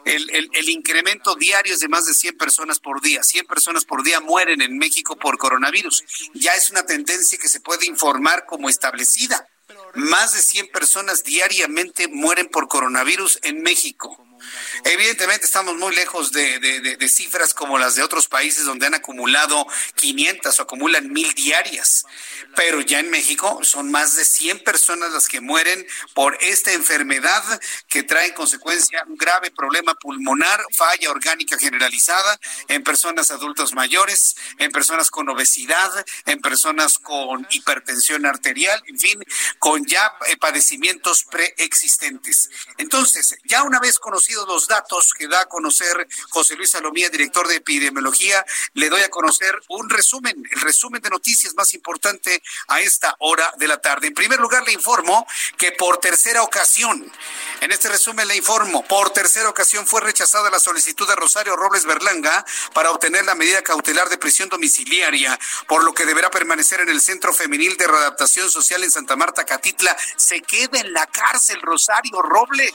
[0.04, 3.22] El, el, el incremento diario es de más de 100 personas por día.
[3.22, 6.04] 100 personas por día mueren en México por coronavirus.
[6.34, 9.46] Ya es una tendencia que se puede informar como establecida.
[9.94, 14.16] Más de 100 personas diariamente mueren por coronavirus en México.
[14.84, 19.66] Evidentemente estamos muy lejos de, cifras como las de otros países donde han acumulado
[19.96, 22.04] 500 o acumulan mil diarias,
[22.56, 27.60] pero ya en México son más de 100 personas las que mueren por esta enfermedad
[27.88, 32.38] que trae en consecuencia un grave problema pulmonar, falla orgánica generalizada
[32.68, 35.90] en personas adultos mayores, en personas con obesidad,
[36.26, 39.20] en personas con hipertensión arterial, en fin,
[39.58, 42.50] con ya eh, padecimientos preexistentes.
[42.78, 43.98] Entonces, ya una vez
[44.30, 49.02] conocidos los datos que da a conocer José Luis Salomía, director de epidemiología, le doy
[49.02, 53.80] a conocer un resumen, el resumen de noticias más importante a esta hora de la
[53.80, 54.08] tarde.
[54.08, 55.26] En primer lugar, le informo
[55.56, 57.10] que por tercera ocasión,
[57.60, 61.84] en este resumen le informo, por tercera ocasión fue rechazada la solicitud de Rosario Robles
[61.84, 66.88] Berlanga para obtener la medida cautelar de prisión domiciliaria, por lo que deberá permanecer en
[66.88, 69.96] el Centro Femenil de Readaptación Social en Santa Marta, Catitla.
[70.16, 72.74] Se queda en la cárcel Rosario Robles.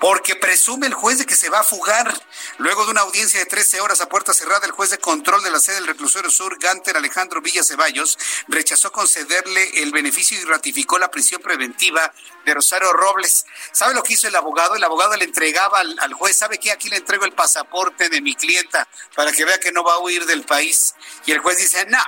[0.00, 2.18] Porque presume el juez de que se va a fugar.
[2.56, 5.50] Luego de una audiencia de 13 horas a puerta cerrada, el juez de control de
[5.50, 10.98] la sede del reclusorio sur, Ganter Alejandro Villa Ceballos, rechazó concederle el beneficio y ratificó
[10.98, 12.12] la prisión preventiva
[12.46, 13.44] de Rosario Robles.
[13.72, 14.74] ¿Sabe lo que hizo el abogado?
[14.74, 16.72] El abogado le entregaba al, juez, ¿sabe qué?
[16.72, 19.98] Aquí le entrego el pasaporte de mi clienta para que vea que no va a
[19.98, 20.94] huir del país.
[21.26, 22.02] Y el juez dice, no,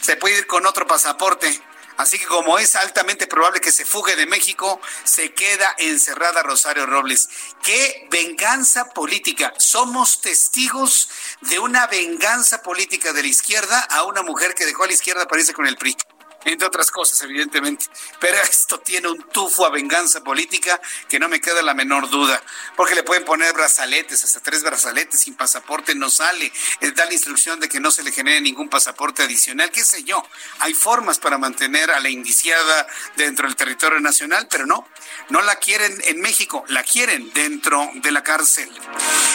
[0.00, 1.60] se puede ir con otro pasaporte.
[1.96, 6.86] Así que como es altamente probable que se fugue de México, se queda encerrada Rosario
[6.86, 7.28] Robles.
[7.62, 9.52] ¡Qué venganza política!
[9.58, 11.08] Somos testigos
[11.42, 15.28] de una venganza política de la izquierda a una mujer que dejó a la izquierda,
[15.28, 15.96] parece, con el PRI
[16.44, 17.86] entre otras cosas, evidentemente.
[18.20, 22.42] Pero esto tiene un tufo a venganza política que no me queda la menor duda,
[22.76, 26.52] porque le pueden poner brazaletes, hasta tres brazaletes sin pasaporte no sale,
[26.94, 30.22] da la instrucción de que no se le genere ningún pasaporte adicional, qué sé yo.
[30.60, 32.86] Hay formas para mantener a la indiciada
[33.16, 34.88] dentro del territorio nacional, pero no,
[35.28, 38.70] no la quieren en México, la quieren dentro de la cárcel.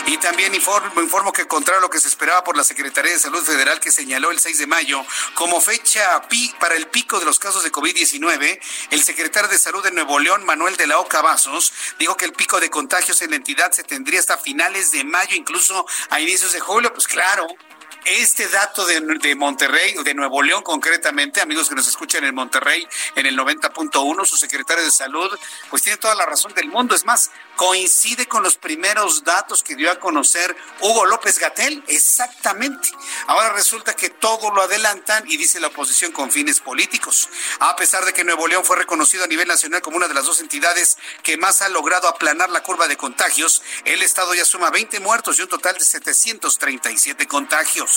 [0.07, 3.19] Y también informo, informo que contrario a lo que se esperaba por la Secretaría de
[3.19, 7.25] Salud Federal que señaló el 6 de mayo como fecha pi para el pico de
[7.25, 11.21] los casos de COVID-19, el secretario de Salud de Nuevo León, Manuel de la Oca
[11.21, 15.03] Vasos, dijo que el pico de contagios en la entidad se tendría hasta finales de
[15.03, 16.91] mayo, incluso a inicios de julio.
[16.91, 17.45] Pues claro,
[18.07, 22.87] este dato de, de, Monterrey, de Nuevo León concretamente, amigos que nos escuchan en Monterrey
[23.15, 25.29] en el 90.1, su secretario de salud,
[25.69, 26.95] pues tiene toda la razón del mundo.
[26.95, 32.89] Es más, coincide con los primeros datos que dio a conocer Hugo López Gatel, exactamente.
[33.27, 37.27] Ahora resulta que todo lo adelantan y dice la oposición con fines políticos.
[37.59, 40.25] A pesar de que Nuevo León fue reconocido a nivel nacional como una de las
[40.25, 44.69] dos entidades que más ha logrado aplanar la curva de contagios, el estado ya suma
[44.69, 47.96] 20 muertos y un total de 737 contagios.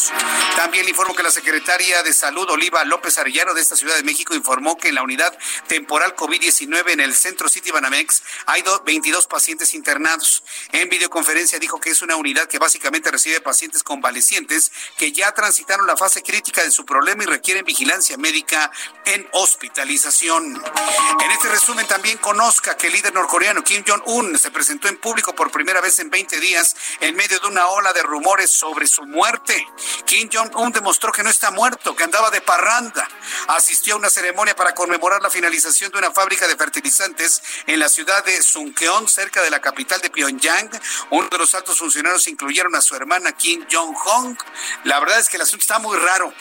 [0.56, 4.02] También le informo que la secretaria de Salud, Oliva López Arellano, de esta Ciudad de
[4.02, 5.36] México, informó que en la unidad
[5.66, 10.42] temporal COVID-19 en el centro City Banamex hay 22 pacientes internados.
[10.72, 15.86] En videoconferencia dijo que es una unidad que básicamente recibe pacientes convalecientes que ya transitaron
[15.86, 18.70] la fase crítica de su problema y requieren vigilancia médica
[19.04, 20.62] en hospitalización.
[21.24, 25.34] En este resumen también conozca que el líder norcoreano Kim Jong-un se presentó en público
[25.34, 29.04] por primera vez en 20 días en medio de una ola de rumores sobre su
[29.04, 29.66] muerte.
[30.04, 33.08] Kim Jong-un demostró que no está muerto, que andaba de parranda.
[33.48, 37.88] Asistió a una ceremonia para conmemorar la finalización de una fábrica de fertilizantes en la
[37.88, 40.70] ciudad de Suncheon, cerca de la capital de Pyongyang.
[41.10, 44.36] Uno de los altos funcionarios incluyeron a su hermana Kim Jong-hong.
[44.84, 46.32] La verdad es que el asunto está muy raro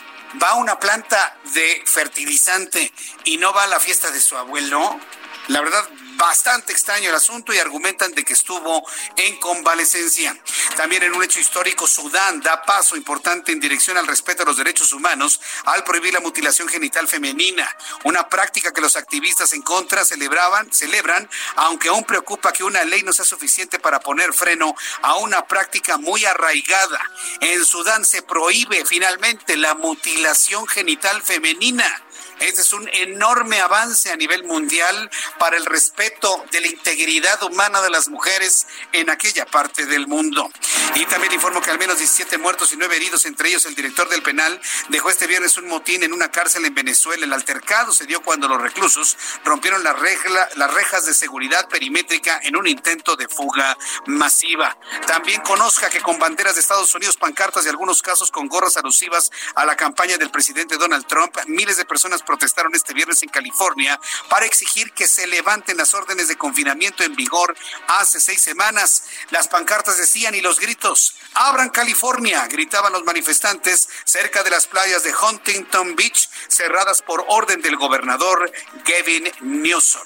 [0.41, 2.91] va a una planta de fertilizante
[3.25, 4.99] y no va a la fiesta de su abuelo,
[5.47, 10.37] la verdad bastante extraño el asunto y argumentan de que estuvo en convalecencia.
[10.75, 14.57] También en un hecho histórico, Sudán da paso importante en dirección al respeto a los
[14.57, 17.67] derechos humanos al prohibir la mutilación genital femenina,
[18.03, 23.01] una práctica que los activistas en contra celebraban, celebran, aunque aún preocupa que una ley
[23.03, 26.99] no sea suficiente para poner freno a una práctica muy arraigada.
[27.39, 32.03] En Sudán se prohíbe finalmente la mutilación genital femenina.
[32.39, 37.81] Este es un enorme avance a nivel mundial para el respeto de la integridad humana
[37.81, 40.49] de las mujeres en aquella parte del mundo.
[40.95, 44.07] Y también informo que al menos 17 muertos y 9 heridos, entre ellos el director
[44.09, 47.25] del penal, dejó este viernes un motín en una cárcel en Venezuela.
[47.25, 52.39] El altercado se dio cuando los reclusos rompieron la regla, las rejas de seguridad perimétrica
[52.43, 54.77] en un intento de fuga masiva.
[55.05, 59.29] También conozca que con banderas de Estados Unidos, pancartas y algunos casos con gorras alusivas
[59.55, 63.99] a la campaña del presidente Donald Trump, miles de personas protestaron este viernes en California
[64.29, 67.57] para exigir que se levanten las órdenes de confinamiento en vigor
[67.87, 69.05] hace seis semanas.
[69.31, 75.01] Las pancartas decían y los gritos, abran California, gritaban los manifestantes cerca de las playas
[75.01, 78.51] de Huntington Beach, cerradas por orden del gobernador
[78.85, 80.05] Gavin Newsom.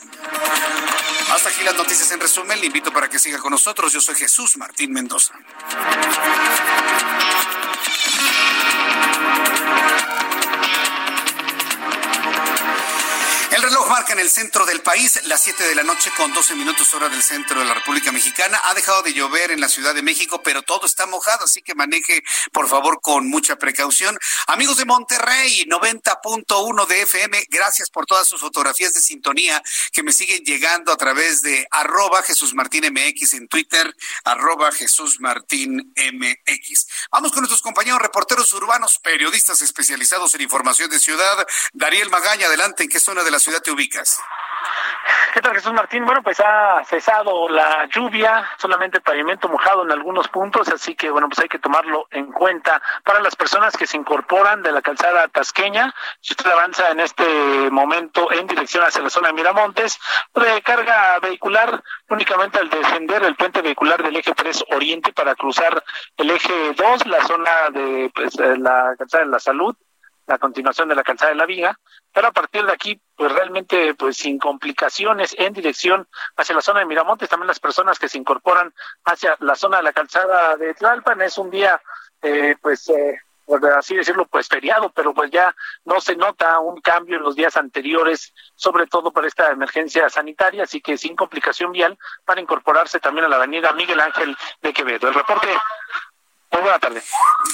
[1.29, 2.57] Hasta aquí las noticias en resumen.
[2.61, 3.91] Le invito para que siga con nosotros.
[3.91, 5.33] Yo soy Jesús Martín Mendoza.
[13.93, 16.55] El reloj marca en el centro del país las 7 de la noche con 12
[16.55, 18.59] minutos hora del centro de la República Mexicana.
[18.63, 21.75] Ha dejado de llover en la Ciudad de México, pero todo está mojado, así que
[21.75, 24.17] maneje por favor con mucha precaución.
[24.47, 30.11] Amigos de Monterrey, 90.1 de FM, gracias por todas sus fotografías de sintonía que me
[30.11, 36.87] siguen llegando a través de arroba Jesús Martín MX en Twitter, arroba Jesús Martín MX.
[37.11, 41.45] Vamos con nuestros compañeros reporteros urbanos, periodistas especializados en información de ciudad.
[41.73, 43.82] Dariel Magaña, adelante, ¿en qué zona de la ciudad te ubicas?
[45.33, 46.05] ¿Qué tal Jesús Martín?
[46.05, 51.27] Bueno, pues ha cesado la lluvia, solamente pavimento mojado en algunos puntos, así que bueno,
[51.27, 55.27] pues hay que tomarlo en cuenta para las personas que se incorporan de la calzada
[55.29, 55.93] tasqueña.
[56.21, 57.25] Si usted avanza en este
[57.71, 59.99] momento en dirección hacia la zona de Miramontes,
[60.35, 65.83] de carga vehicular únicamente al descender el puente vehicular del eje 3 Oriente para cruzar
[66.17, 69.75] el eje 2, la zona de pues, la calzada de la salud,
[70.27, 71.79] la continuación de la calzada de la Viga,
[72.13, 76.07] pero a partir de aquí, pues realmente, pues sin complicaciones en dirección
[76.37, 78.73] hacia la zona de Miramontes, también las personas que se incorporan
[79.05, 81.81] hacia la zona de la calzada de Tlalpan, es un día,
[82.21, 85.53] eh, pues, eh, por así decirlo, pues feriado, pero pues ya
[85.85, 90.63] no se nota un cambio en los días anteriores, sobre todo por esta emergencia sanitaria,
[90.63, 95.09] así que sin complicación vial para incorporarse también a la avenida Miguel Ángel de Quevedo.
[95.09, 95.49] El reporte
[96.53, 97.01] muy buena tarde.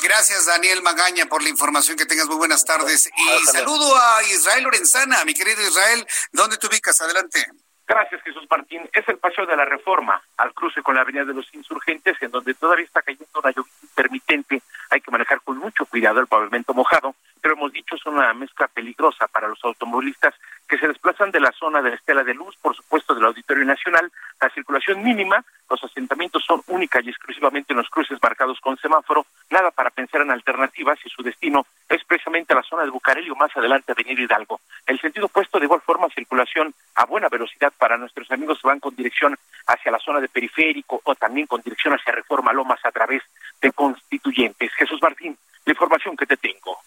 [0.04, 1.98] Gracias, Daniel Magaña, por la información.
[1.98, 3.10] Que tengas muy buenas tardes.
[3.16, 6.06] Y saludo a Israel Lorenzana, mi querido Israel.
[6.32, 7.00] ¿Dónde te ubicas?
[7.02, 7.46] Adelante.
[7.88, 8.88] Gracias, Jesús Martín.
[8.94, 12.30] Es el paso de la Reforma al cruce con la Avenida de los Insurgentes, en
[12.30, 14.62] donde todavía está cayendo una lluvia intermitente.
[14.92, 18.68] Hay que manejar con mucho cuidado el pavimento mojado, pero hemos dicho es una mezcla
[18.68, 20.36] peligrosa para los automovilistas
[20.68, 23.66] que se desplazan de la zona de la Estela de Luz, por supuesto del Auditorio
[23.66, 24.12] Nacional,
[24.50, 29.28] la circulación mínima, los asentamientos son única y exclusivamente en los cruces marcados con semáforo,
[29.52, 33.36] nada para pensar en alternativas y su destino es precisamente la zona de Bucareli o
[33.36, 34.60] más adelante Avenida Hidalgo.
[34.88, 38.80] El sentido opuesto, de igual forma, circulación a buena velocidad para nuestros amigos que van
[38.80, 42.92] con dirección hacia la zona de periférico o también con dirección hacia Reforma Lomas a
[42.92, 43.22] través
[43.62, 44.74] de constituyentes.
[44.74, 46.80] Jesús Martín, la información que te tengo.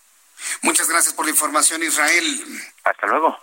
[0.62, 2.26] Muchas gracias por la información, Israel.
[2.82, 3.38] Hasta luego.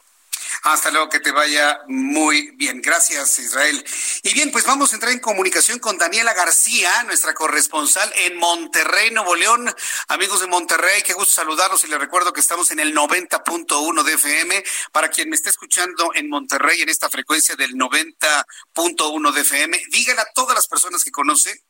[0.64, 2.82] Hasta luego, que te vaya muy bien.
[2.82, 3.84] Gracias, Israel.
[4.24, 9.12] Y bien, pues vamos a entrar en comunicación con Daniela García, nuestra corresponsal en Monterrey,
[9.12, 9.74] Nuevo León.
[10.08, 14.14] Amigos de Monterrey, qué gusto saludarlos y les recuerdo que estamos en el 90.1 de
[14.14, 14.64] FM.
[14.92, 20.22] Para quien me esté escuchando en Monterrey en esta frecuencia del 90.1 de FM, díganle
[20.22, 21.64] a todas las personas que conoce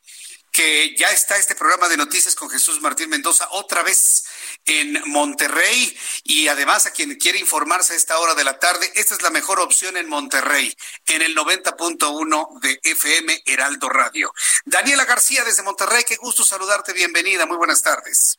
[0.52, 4.24] que ya está este programa de noticias con Jesús Martín Mendoza otra vez
[4.66, 9.14] en Monterrey y además a quien quiere informarse a esta hora de la tarde, esta
[9.14, 10.74] es la mejor opción en Monterrey,
[11.06, 14.32] en el 90.1 de FM Heraldo Radio.
[14.64, 18.38] Daniela García desde Monterrey, qué gusto saludarte, bienvenida, muy buenas tardes.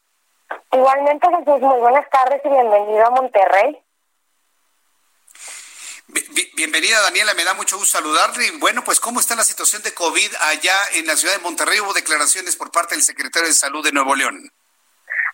[0.72, 3.82] Igualmente Jesús, muy buenas tardes y bienvenido a Monterrey.
[6.56, 8.48] Bienvenida Daniela, me da mucho gusto saludarle.
[8.48, 11.80] Y bueno, pues ¿cómo está la situación de COVID allá en la ciudad de Monterrey?
[11.80, 14.52] Hubo declaraciones por parte del secretario de Salud de Nuevo León.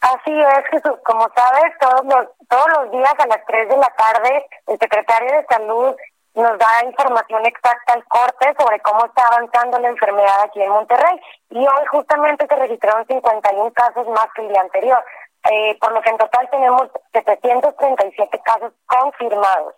[0.02, 1.00] Así es, Jesús.
[1.06, 5.32] Como sabes, todos los, todos los días a las 3 de la tarde el secretario
[5.32, 5.96] de Salud
[6.36, 11.20] nos da información exacta al corte sobre cómo está avanzando la enfermedad aquí en Monterrey.
[11.50, 15.04] Y hoy justamente se registraron 51 casos más que el día anterior,
[15.52, 19.74] eh, por lo que en total tenemos 737 casos confirmados.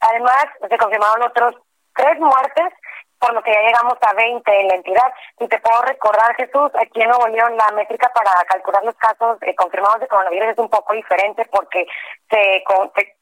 [0.00, 1.54] Además, se confirmaron otros
[1.94, 2.72] tres muertes,
[3.20, 5.12] por lo que ya llegamos a 20 en la entidad.
[5.38, 9.38] Y te puedo recordar, Jesús, aquí en Nuevo León la métrica para calcular los casos
[9.42, 11.86] eh, confirmados de coronavirus es un poco diferente porque
[12.30, 12.64] se,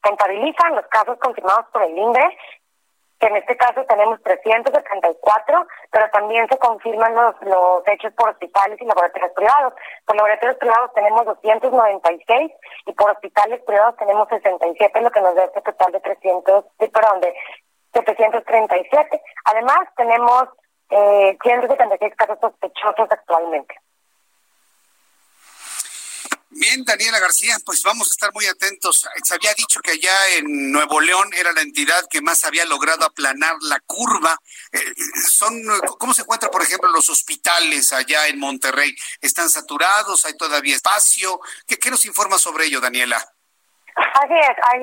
[0.01, 2.37] contabilizan los casos confirmados por el INDRE
[3.19, 8.79] que en este caso tenemos 374, pero también se confirman los, los hechos por hospitales
[8.79, 9.73] y laboratorios privados.
[10.05, 12.51] Por laboratorios privados tenemos 296
[12.85, 16.87] y por hospitales privados tenemos 67, lo que nos da este total de 300, de,
[16.87, 17.35] perdón, de
[17.93, 19.21] 737.
[19.45, 20.43] Además, tenemos
[20.89, 23.75] eh, 176 casos sospechosos actualmente.
[26.51, 29.07] Bien, Daniela García, pues vamos a estar muy atentos.
[29.23, 33.05] Se había dicho que allá en Nuevo León era la entidad que más había logrado
[33.05, 34.35] aplanar la curva.
[34.71, 34.79] Eh,
[35.29, 35.53] son,
[35.99, 38.95] ¿Cómo se encuentran, por ejemplo, los hospitales allá en Monterrey?
[39.21, 40.25] ¿Están saturados?
[40.25, 41.39] ¿Hay todavía espacio?
[41.67, 43.23] ¿Qué, qué nos informa sobre ello, Daniela?
[43.95, 44.81] Así es, hay,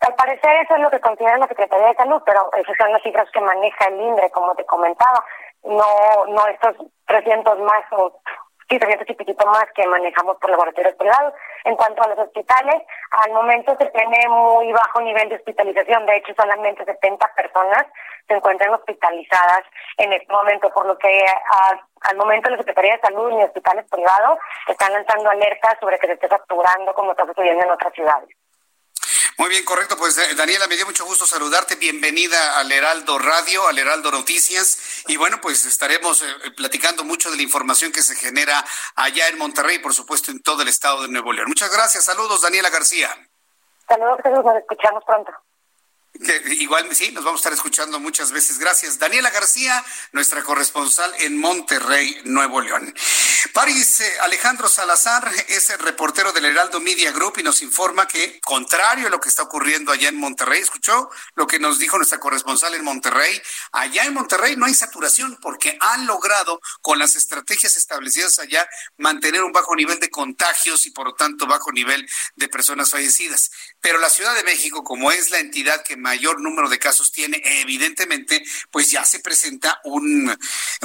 [0.00, 3.02] al parecer eso es lo que considera la Secretaría de Salud, pero esas son las
[3.02, 5.24] cifras que maneja el INDRE, como te comentaba,
[5.64, 8.20] no no estos 300 más o
[8.70, 11.34] y 300 y poquito más que manejamos por laboratorios privados.
[11.64, 16.06] En cuanto a los hospitales, al momento se tiene muy bajo nivel de hospitalización.
[16.06, 17.86] De hecho, solamente 70 personas
[18.28, 19.64] se encuentran hospitalizadas
[19.98, 21.24] en este momento, por lo que
[22.02, 26.12] al momento la Secretaría de Salud y hospitales privados están lanzando alertas sobre que se
[26.12, 28.30] esté facturando como está sucediendo en otras ciudades.
[29.40, 29.96] Muy bien, correcto.
[29.96, 31.76] Pues eh, Daniela, me dio mucho gusto saludarte.
[31.76, 35.02] Bienvenida al Heraldo Radio, al Heraldo Noticias.
[35.08, 38.62] Y bueno, pues estaremos eh, platicando mucho de la información que se genera
[38.96, 41.48] allá en Monterrey y por supuesto en todo el estado de Nuevo León.
[41.48, 42.04] Muchas gracias.
[42.04, 43.08] Saludos, Daniela García.
[43.88, 45.32] Saludos, nos escuchamos pronto.
[46.58, 48.58] Igual sí, nos vamos a estar escuchando muchas veces.
[48.58, 48.98] Gracias.
[48.98, 52.94] Daniela García, nuestra corresponsal en Monterrey, Nuevo León.
[53.54, 58.38] París eh, Alejandro Salazar es el reportero del Heraldo Media Group y nos informa que,
[58.40, 62.20] contrario a lo que está ocurriendo allá en Monterrey, escuchó lo que nos dijo nuestra
[62.20, 63.40] corresponsal en Monterrey.
[63.72, 68.68] Allá en Monterrey no hay saturación porque han logrado, con las estrategias establecidas allá,
[68.98, 73.50] mantener un bajo nivel de contagios y, por lo tanto, bajo nivel de personas fallecidas.
[73.80, 77.40] Pero la Ciudad de México, como es la entidad que mayor número de casos tiene,
[77.44, 80.30] evidentemente, pues ya se presenta un,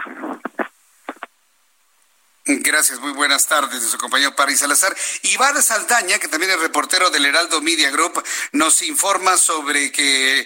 [2.46, 4.94] Gracias, muy buenas tardes, de su compañero Paris Salazar.
[5.22, 8.22] Iván Saldaña, que también es reportero del Heraldo Media Group,
[8.52, 10.46] nos informa sobre que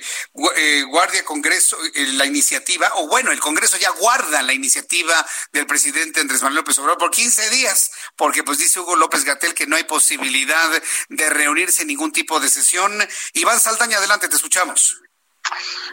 [0.56, 5.66] eh, Guardia Congreso, eh, la iniciativa, o bueno, el Congreso ya guarda la iniciativa del
[5.66, 9.66] presidente Andrés Manuel López Obrador por 15 días, porque pues dice Hugo López Gatel que
[9.66, 12.96] no hay posibilidad de reunirse en ningún tipo de sesión.
[13.34, 15.02] Iván Saldaña, adelante, te escuchamos.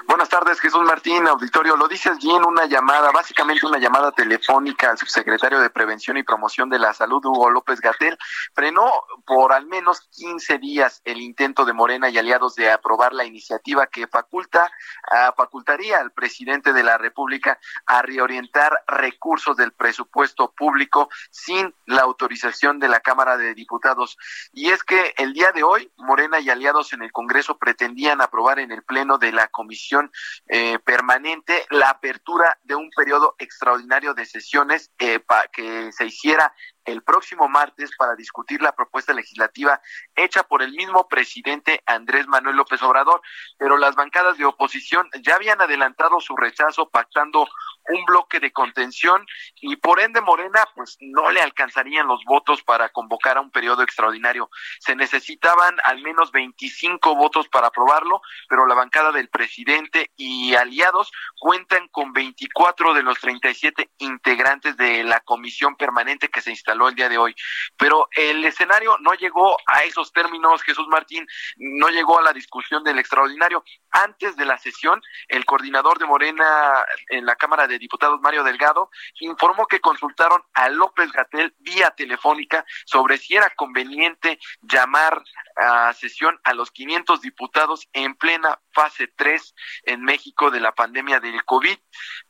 [0.06, 1.76] Buenas tardes, Jesús Martín, auditorio.
[1.76, 6.68] Lo dices bien, una llamada, básicamente una llamada telefónica al subsecretario de Prevención y Promoción
[6.68, 8.18] de la Salud, Hugo López Gatel,
[8.52, 8.90] frenó
[9.26, 13.86] por al menos 15 días el intento de Morena y aliados de aprobar la iniciativa
[13.86, 14.70] que faculta,
[15.10, 22.02] uh, facultaría al presidente de la República a reorientar recursos del presupuesto público sin la
[22.02, 24.18] autorización de la Cámara de Diputados.
[24.52, 28.58] Y es que el día de hoy, Morena y aliados en el Congreso pretendían aprobar
[28.58, 30.10] en el Pleno de la comisión
[30.48, 36.54] eh, permanente la apertura de un periodo extraordinario de sesiones eh, para que se hiciera
[36.84, 39.80] el próximo martes para discutir la propuesta legislativa
[40.14, 43.22] hecha por el mismo presidente Andrés Manuel López Obrador,
[43.58, 47.48] pero las bancadas de oposición ya habían adelantado su rechazo pactando
[47.88, 49.26] un bloque de contención
[49.60, 53.82] y por ende Morena pues no le alcanzarían los votos para convocar a un periodo
[53.82, 54.50] extraordinario.
[54.80, 61.12] Se necesitaban al menos 25 votos para aprobarlo, pero la bancada del presidente y aliados
[61.38, 66.94] cuentan con 24 de los 37 integrantes de la comisión permanente que se instaló el
[66.94, 67.34] día de hoy.
[67.76, 71.26] Pero el escenario no llegó a esos términos, Jesús Martín,
[71.56, 73.64] no llegó a la discusión del extraordinario.
[73.90, 78.90] Antes de la sesión, el coordinador de Morena en la Cámara de Diputados, Mario Delgado,
[79.20, 85.22] informó que consultaron a López Gatel vía telefónica sobre si era conveniente llamar
[85.56, 91.20] a sesión a los 500 diputados en plena fase 3 en México de la pandemia
[91.20, 91.76] del COVID.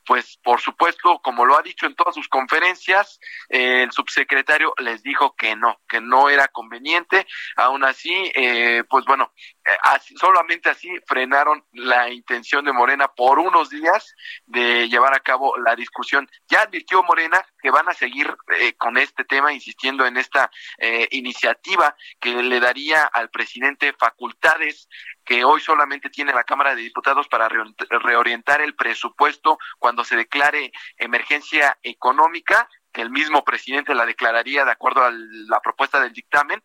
[0.05, 3.19] Pues por supuesto, como lo ha dicho en todas sus conferencias,
[3.49, 4.34] el subsecretario
[4.77, 7.25] les dijo que no, que no era conveniente.
[7.55, 9.31] Aún así, eh, pues bueno,
[9.65, 14.13] eh, así, solamente así frenaron la intención de Morena por unos días
[14.45, 16.29] de llevar a cabo la discusión.
[16.47, 21.07] Ya advirtió Morena que van a seguir eh, con este tema, insistiendo en esta eh,
[21.11, 24.87] iniciativa que le daría al presidente facultades
[25.23, 30.71] que hoy solamente tiene la Cámara de Diputados para reorientar el presupuesto cuando se declare
[30.97, 36.63] emergencia económica que el mismo presidente la declararía de acuerdo a la propuesta del dictamen,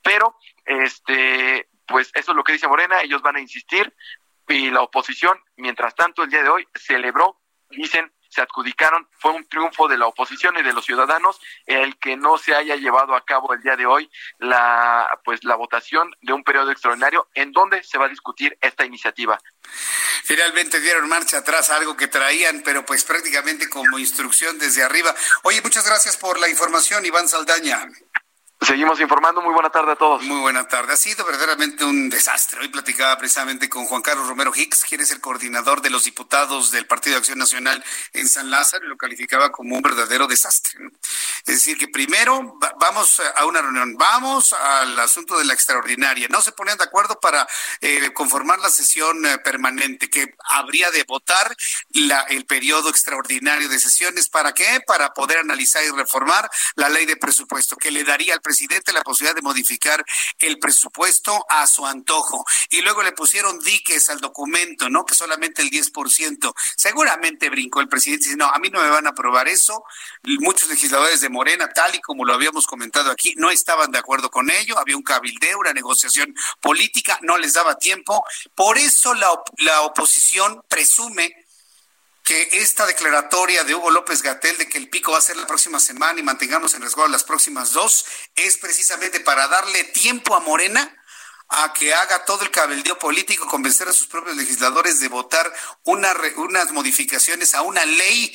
[0.00, 3.92] pero este pues eso es lo que dice Morena, ellos van a insistir
[4.48, 7.40] y la oposición, mientras tanto, el día de hoy celebró,
[7.70, 12.16] dicen, se adjudicaron, fue un triunfo de la oposición y de los ciudadanos el que
[12.16, 16.32] no se haya llevado a cabo el día de hoy la pues la votación de
[16.32, 19.38] un periodo extraordinario en donde se va a discutir esta iniciativa.
[20.24, 25.14] Finalmente dieron marcha atrás algo que traían, pero pues prácticamente como instrucción desde arriba.
[25.42, 27.88] Oye, muchas gracias por la información, Iván Saldaña.
[28.60, 29.42] Seguimos informando.
[29.42, 30.22] Muy buena tarde a todos.
[30.22, 30.94] Muy buena tarde.
[30.94, 32.60] Ha sido verdaderamente un desastre.
[32.60, 36.70] Hoy platicaba precisamente con Juan Carlos Romero Hicks, quien es el coordinador de los diputados
[36.70, 40.80] del Partido de Acción Nacional en San Lázaro, y lo calificaba como un verdadero desastre.
[41.44, 46.28] Es decir, que primero vamos a una reunión, vamos al asunto de la extraordinaria.
[46.30, 47.46] No se ponían de acuerdo para
[47.82, 51.54] eh, conformar la sesión eh, permanente, que habría de votar
[51.90, 54.30] la, el periodo extraordinario de sesiones.
[54.30, 54.80] ¿Para qué?
[54.86, 58.92] Para poder analizar y reformar la ley de presupuesto, que le daría al presidente presidente
[58.92, 60.04] la posibilidad de modificar
[60.38, 62.44] el presupuesto a su antojo.
[62.70, 65.04] Y luego le pusieron diques al documento, ¿no?
[65.04, 66.54] Que solamente el 10%.
[66.76, 69.82] Seguramente brincó el presidente y dice, no, a mí no me van a aprobar eso.
[70.22, 74.30] Muchos legisladores de Morena, tal y como lo habíamos comentado aquí, no estaban de acuerdo
[74.30, 74.78] con ello.
[74.78, 78.24] Había un cabildeo, una negociación política, no les daba tiempo.
[78.54, 81.43] Por eso la, la oposición presume
[82.24, 85.46] que esta declaratoria de Hugo López Gatel de que el pico va a ser la
[85.46, 90.40] próxima semana y mantengamos en resguardo las próximas dos es precisamente para darle tiempo a
[90.40, 90.96] Morena
[91.48, 95.52] a que haga todo el cabeldeo político, convencer a sus propios legisladores de votar
[95.84, 98.34] una, unas modificaciones a una ley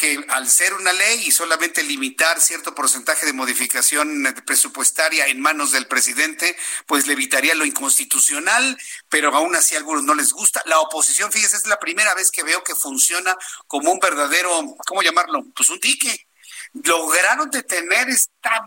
[0.00, 5.72] que al ser una ley y solamente limitar cierto porcentaje de modificación presupuestaria en manos
[5.72, 6.56] del presidente,
[6.86, 8.78] pues le evitaría lo inconstitucional,
[9.10, 10.62] pero aún así a algunos no les gusta.
[10.64, 13.36] La oposición, fíjese, es la primera vez que veo que funciona
[13.66, 15.44] como un verdadero, ¿cómo llamarlo?
[15.54, 16.26] Pues un dique.
[16.72, 18.66] Lograron detener esta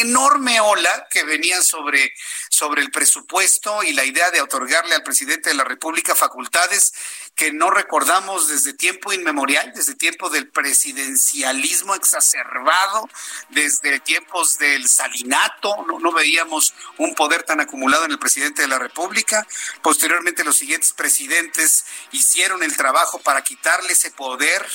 [0.00, 2.12] enorme ola que venía sobre,
[2.50, 6.92] sobre el presupuesto y la idea de otorgarle al presidente de la República facultades
[7.34, 13.08] que no recordamos desde tiempo inmemorial, desde tiempo del presidencialismo exacerbado,
[13.48, 18.68] desde tiempos del salinato, no, no veíamos un poder tan acumulado en el presidente de
[18.68, 19.46] la República.
[19.82, 24.66] Posteriormente los siguientes presidentes hicieron el trabajo para quitarle ese poder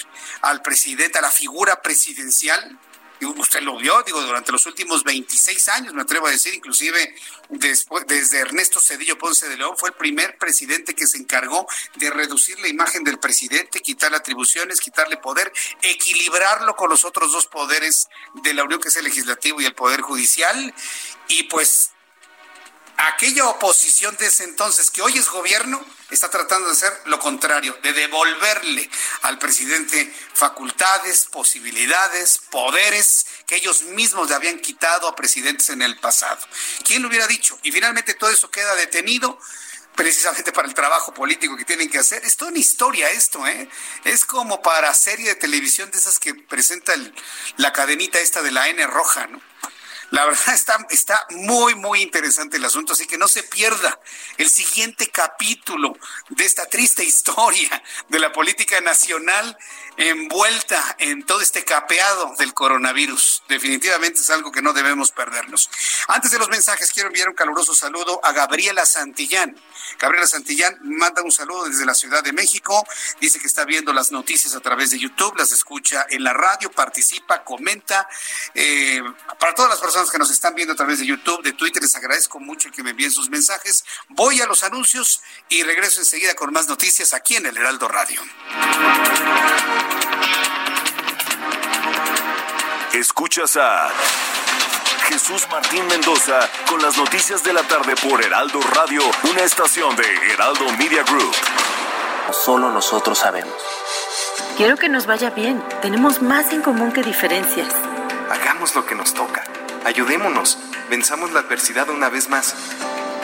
[0.41, 2.79] al presidente, a la figura presidencial
[3.21, 7.15] usted lo vio, digo, durante los últimos 26 años, me atrevo a decir, inclusive
[7.49, 12.09] después, desde Ernesto Cedillo Ponce de León, fue el primer presidente que se encargó de
[12.09, 18.07] reducir la imagen del presidente, quitarle atribuciones, quitarle poder, equilibrarlo con los otros dos poderes
[18.43, 20.73] de la Unión, que es el legislativo y el poder judicial,
[21.27, 21.92] y pues
[23.07, 27.77] aquella oposición de ese entonces que hoy es gobierno está tratando de hacer lo contrario,
[27.81, 28.89] de devolverle
[29.23, 35.97] al presidente facultades, posibilidades, poderes que ellos mismos le habían quitado a presidentes en el
[35.97, 36.39] pasado.
[36.85, 37.57] ¿Quién lo hubiera dicho?
[37.63, 39.39] Y finalmente todo eso queda detenido
[39.95, 42.23] precisamente para el trabajo político que tienen que hacer.
[42.23, 43.69] Es toda una historia esto, ¿eh?
[44.05, 46.93] Es como para serie de televisión de esas que presenta
[47.57, 49.41] la cadenita esta de la N roja, ¿no?
[50.13, 53.99] La verdad está, está muy, muy interesante el asunto, así que no se pierda
[54.37, 55.97] el siguiente capítulo
[56.29, 59.57] de esta triste historia de la política nacional
[59.97, 63.41] envuelta en todo este capeado del coronavirus.
[63.49, 65.67] Definitivamente es algo que no debemos perdernos.
[66.07, 69.59] Antes de los mensajes, quiero enviar un caluroso saludo a Gabriela Santillán.
[69.97, 72.85] Gabriela Santillán manda un saludo desde la Ciudad de México.
[73.19, 76.71] Dice que está viendo las noticias a través de YouTube, las escucha en la radio,
[76.71, 78.07] participa, comenta.
[78.53, 79.01] Eh,
[79.39, 81.95] para todas las personas que nos están viendo a través de YouTube, de Twitter, les
[81.95, 83.83] agradezco mucho que me envíen sus mensajes.
[84.09, 88.21] Voy a los anuncios y regreso enseguida con más noticias aquí en el Heraldo Radio.
[92.93, 93.91] Escuchas a
[95.09, 100.05] Jesús Martín Mendoza con las noticias de la tarde por Heraldo Radio, una estación de
[100.31, 101.35] Heraldo Media Group.
[102.31, 103.53] Solo nosotros sabemos.
[104.57, 105.63] Quiero que nos vaya bien.
[105.81, 107.73] Tenemos más en común que diferencias.
[108.29, 109.43] Hagamos lo que nos toca.
[109.85, 110.57] Ayudémonos.
[110.89, 112.55] Venzamos la adversidad una vez más.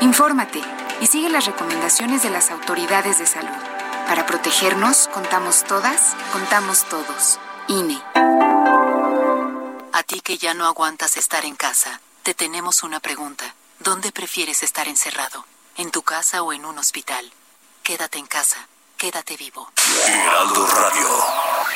[0.02, 0.62] Infórmate
[1.02, 3.50] y sigue las recomendaciones de las autoridades de salud.
[4.08, 7.40] Para protegernos, contamos todas, contamos todos.
[7.68, 8.02] INE.
[9.94, 13.54] A ti que ya no aguantas estar en casa, te tenemos una pregunta.
[13.80, 15.46] ¿Dónde prefieres estar encerrado?
[15.78, 17.32] ¿En tu casa o en un hospital?
[17.84, 18.68] Quédate en casa.
[18.98, 19.72] Quédate vivo.
[20.08, 21.49] Heraldo Radio.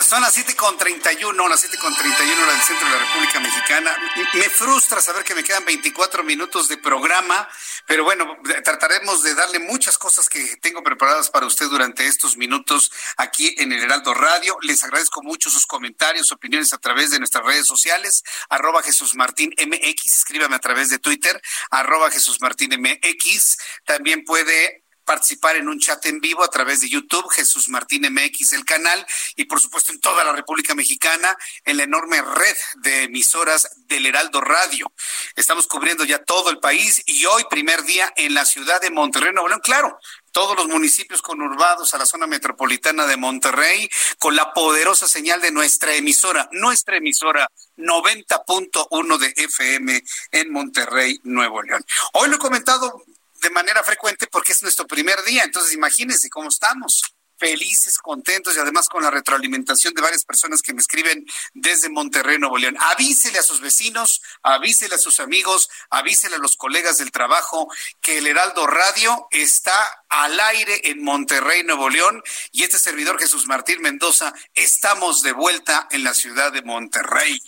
[0.00, 3.94] Son, las 7.31, las 7.31 hora del centro de la República Mexicana.
[4.32, 7.46] Me frustra saber que me quedan 24 minutos de programa,
[7.86, 12.90] pero bueno, trataremos de darle muchas cosas que tengo preparadas para usted durante estos minutos
[13.18, 14.56] aquí en el Heraldo Radio.
[14.62, 19.52] Les agradezco mucho sus comentarios, opiniones a través de nuestras redes sociales, arroba Jesús Martín
[19.58, 21.38] MX, escríbame a través de Twitter,
[21.70, 23.58] arroba Jesús Martín MX.
[23.84, 28.52] También puede participar en un chat en vivo a través de YouTube, Jesús Martín MX,
[28.54, 29.04] el canal,
[29.36, 34.06] y por supuesto en toda la República Mexicana, en la enorme red de emisoras del
[34.06, 34.92] Heraldo Radio.
[35.36, 39.32] Estamos cubriendo ya todo el país y hoy, primer día, en la ciudad de Monterrey,
[39.32, 39.98] Nuevo León, claro,
[40.32, 45.52] todos los municipios conurbados a la zona metropolitana de Monterrey, con la poderosa señal de
[45.52, 50.02] nuestra emisora, nuestra emisora 90.1 de FM
[50.32, 51.84] en Monterrey, Nuevo León.
[52.14, 53.04] Hoy lo he comentado
[53.44, 55.44] de manera frecuente porque es nuestro primer día.
[55.44, 57.02] Entonces, imagínense cómo estamos
[57.36, 62.38] felices, contentos y además con la retroalimentación de varias personas que me escriben desde Monterrey,
[62.38, 62.76] Nuevo León.
[62.80, 67.68] Avísele a sus vecinos, avísele a sus amigos, avísele a los colegas del trabajo
[68.00, 69.74] que el Heraldo Radio está
[70.08, 72.22] al aire en Monterrey, Nuevo León
[72.52, 77.40] y este servidor Jesús Martín Mendoza estamos de vuelta en la ciudad de Monterrey.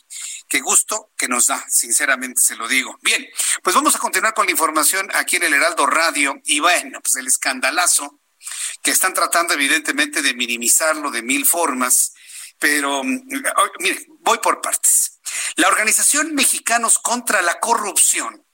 [0.49, 2.99] Qué gusto que nos da, sinceramente se lo digo.
[3.03, 3.27] Bien,
[3.63, 7.17] pues vamos a continuar con la información aquí en el Heraldo Radio y bueno, pues
[7.17, 8.21] el escandalazo
[8.83, 12.15] que están tratando evidentemente de minimizarlo de mil formas,
[12.61, 13.27] pero mm,
[13.81, 15.19] mire, voy por partes.
[15.57, 18.46] La Organización Mexicanos contra la Corrupción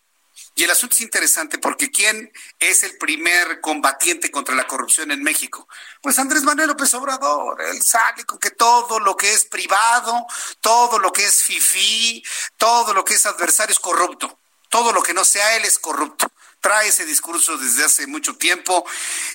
[0.54, 5.22] y el asunto es interesante porque ¿quién es el primer combatiente contra la corrupción en
[5.22, 5.66] México?
[6.02, 7.60] Pues Andrés Manuel López Obrador.
[7.62, 10.26] Él sale con que todo lo que es privado,
[10.60, 12.22] todo lo que es FIFI,
[12.58, 14.38] todo lo que es adversario es corrupto.
[14.68, 16.30] Todo lo que no sea él es corrupto.
[16.60, 18.84] Trae ese discurso desde hace mucho tiempo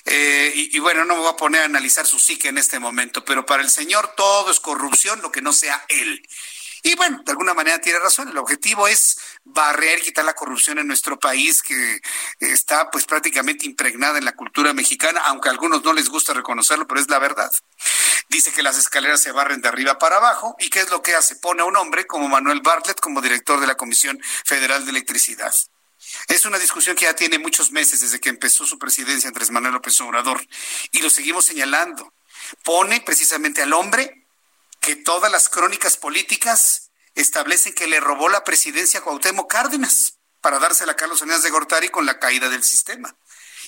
[0.04, 2.78] eh, y, y, bueno, no me voy a poner a analizar su psique en este
[2.78, 6.22] momento, pero para el señor todo es corrupción, lo que no sea él.
[6.82, 8.28] Y bueno, de alguna manera tiene razón.
[8.28, 9.18] El objetivo es
[9.48, 12.00] barrer, quitar la corrupción en nuestro país que
[12.40, 16.86] está pues prácticamente impregnada en la cultura mexicana, aunque a algunos no les gusta reconocerlo,
[16.86, 17.50] pero es la verdad.
[18.28, 21.14] Dice que las escaleras se barren de arriba para abajo y qué es lo que
[21.14, 21.36] hace?
[21.36, 25.52] Pone a un hombre como Manuel Bartlett como director de la Comisión Federal de Electricidad.
[26.28, 29.74] Es una discusión que ya tiene muchos meses desde que empezó su presidencia Andrés Manuel
[29.74, 30.46] López Obrador
[30.92, 32.12] y lo seguimos señalando.
[32.64, 34.26] Pone precisamente al hombre
[34.80, 36.87] que todas las crónicas políticas
[37.20, 41.50] establecen que le robó la presidencia a Cuauhtémoc Cárdenas para dársela a Carlos Salinas de
[41.50, 43.14] Gortari con la caída del sistema.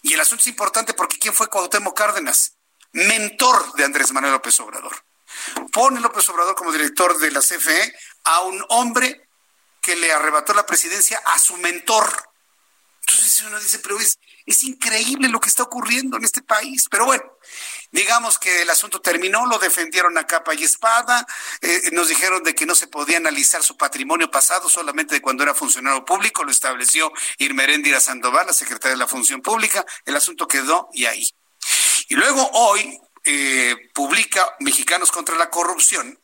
[0.03, 2.57] Y el asunto es importante porque ¿quién fue Cuauhtémoc Cárdenas?
[2.93, 5.05] Mentor de Andrés Manuel López Obrador.
[5.73, 7.95] Pone López Obrador como director de la CFE
[8.25, 9.29] a un hombre
[9.81, 12.07] que le arrebató la presidencia a su mentor.
[13.01, 16.87] Entonces uno dice, pero es, es increíble lo que está ocurriendo en este país.
[16.91, 17.25] Pero bueno,
[17.91, 21.27] digamos que el asunto terminó, lo defendieron a capa y espada,
[21.61, 25.43] eh, nos dijeron de que no se podía analizar su patrimonio pasado solamente de cuando
[25.43, 30.47] era funcionario público, lo estableció Irmeréndira Sandoval, la secretaria de la Función Pública, el asunto
[30.47, 31.27] quedó y ahí.
[32.09, 36.20] Y luego hoy eh, publica Mexicanos contra la Corrupción,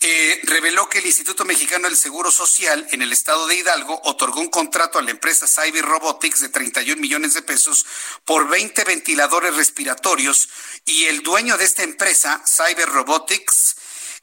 [0.00, 4.40] eh, reveló que el Instituto Mexicano del Seguro Social en el estado de Hidalgo otorgó
[4.40, 7.86] un contrato a la empresa Cyber Robotics de 31 millones de pesos
[8.24, 10.48] por 20 ventiladores respiratorios
[10.84, 13.73] y el dueño de esta empresa, Cyber Robotics,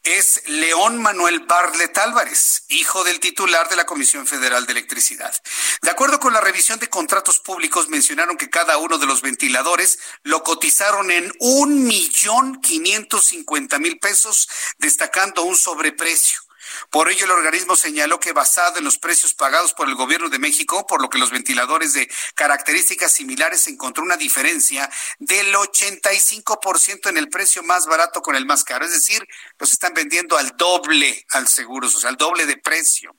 [0.04, 5.34] es León Manuel Barlet Álvarez, hijo del titular de la Comisión Federal de Electricidad.
[5.82, 10.00] De acuerdo con la revisión de contratos públicos, mencionaron que cada uno de los ventiladores
[10.24, 16.42] lo cotizaron en un millón quinientos cincuenta mil pesos, destacando un sobreprecio.
[16.90, 20.40] Por ello, el organismo señaló que basado en los precios pagados por el gobierno de
[20.40, 24.90] México, por lo que los ventiladores de características similares encontró una diferencia
[25.20, 28.86] del 85% en el precio más barato con el más caro.
[28.86, 29.28] Es decir,
[29.60, 33.16] los están vendiendo al doble al seguro, sea, al doble de precio.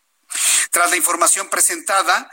[0.70, 2.30] Tras la información presentada,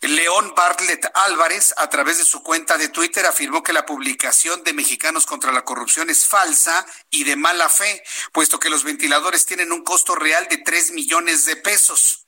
[0.00, 4.72] León Bartlett Álvarez, a través de su cuenta de Twitter, afirmó que la publicación de
[4.72, 9.72] Mexicanos contra la Corrupción es falsa y de mala fe, puesto que los ventiladores tienen
[9.72, 12.26] un costo real de 3 millones de pesos.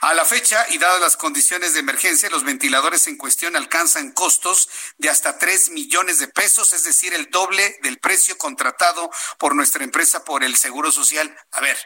[0.00, 4.68] A la fecha y dadas las condiciones de emergencia, los ventiladores en cuestión alcanzan costos
[4.98, 9.84] de hasta 3 millones de pesos, es decir, el doble del precio contratado por nuestra
[9.84, 11.36] empresa por el Seguro Social.
[11.52, 11.76] A ver,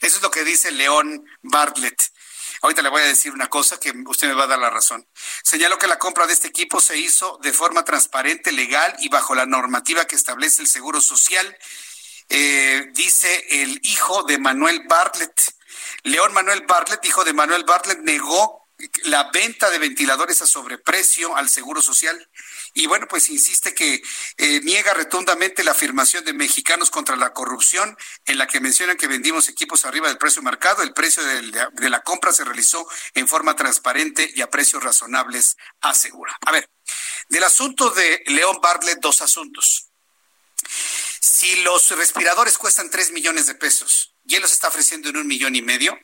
[0.00, 2.13] eso es lo que dice León Bartlett.
[2.64, 5.06] Ahorita le voy a decir una cosa que usted me va a dar la razón.
[5.42, 9.34] Señaló que la compra de este equipo se hizo de forma transparente, legal y bajo
[9.34, 11.58] la normativa que establece el Seguro Social,
[12.30, 15.42] eh, dice el hijo de Manuel Bartlett.
[16.04, 18.66] León Manuel Bartlett, hijo de Manuel Bartlett, negó
[19.02, 22.30] la venta de ventiladores a sobreprecio al Seguro Social.
[22.74, 24.02] Y bueno, pues insiste que
[24.36, 27.96] eh, niega rotundamente la afirmación de Mexicanos contra la corrupción,
[28.26, 30.82] en la que mencionan que vendimos equipos arriba del precio marcado.
[30.82, 35.56] El precio de, de la compra se realizó en forma transparente y a precios razonables,
[35.80, 36.36] asegura.
[36.44, 36.68] A ver,
[37.28, 39.86] del asunto de León Bartlett, dos asuntos.
[41.20, 45.26] Si los respiradores cuestan tres millones de pesos y él los está ofreciendo en un
[45.26, 45.98] millón y medio,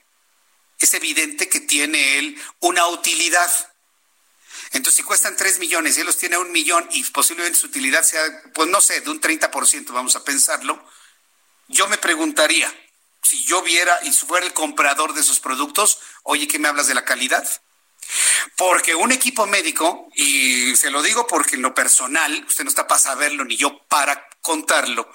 [0.79, 3.51] es evidente que tiene él una utilidad.
[4.73, 7.67] Entonces, si cuestan 3 millones y él los tiene a un millón y posiblemente su
[7.67, 8.23] utilidad sea,
[8.55, 10.85] pues no sé, de un 30%, vamos a pensarlo,
[11.69, 12.73] yo me preguntaría,
[13.23, 16.95] si yo viera y fuera el comprador de esos productos, oye, ¿qué me hablas de
[16.95, 17.47] la calidad?
[18.57, 22.87] Porque un equipo médico, y se lo digo porque en lo personal, usted no está
[22.87, 25.11] para saberlo ni yo para contarlo,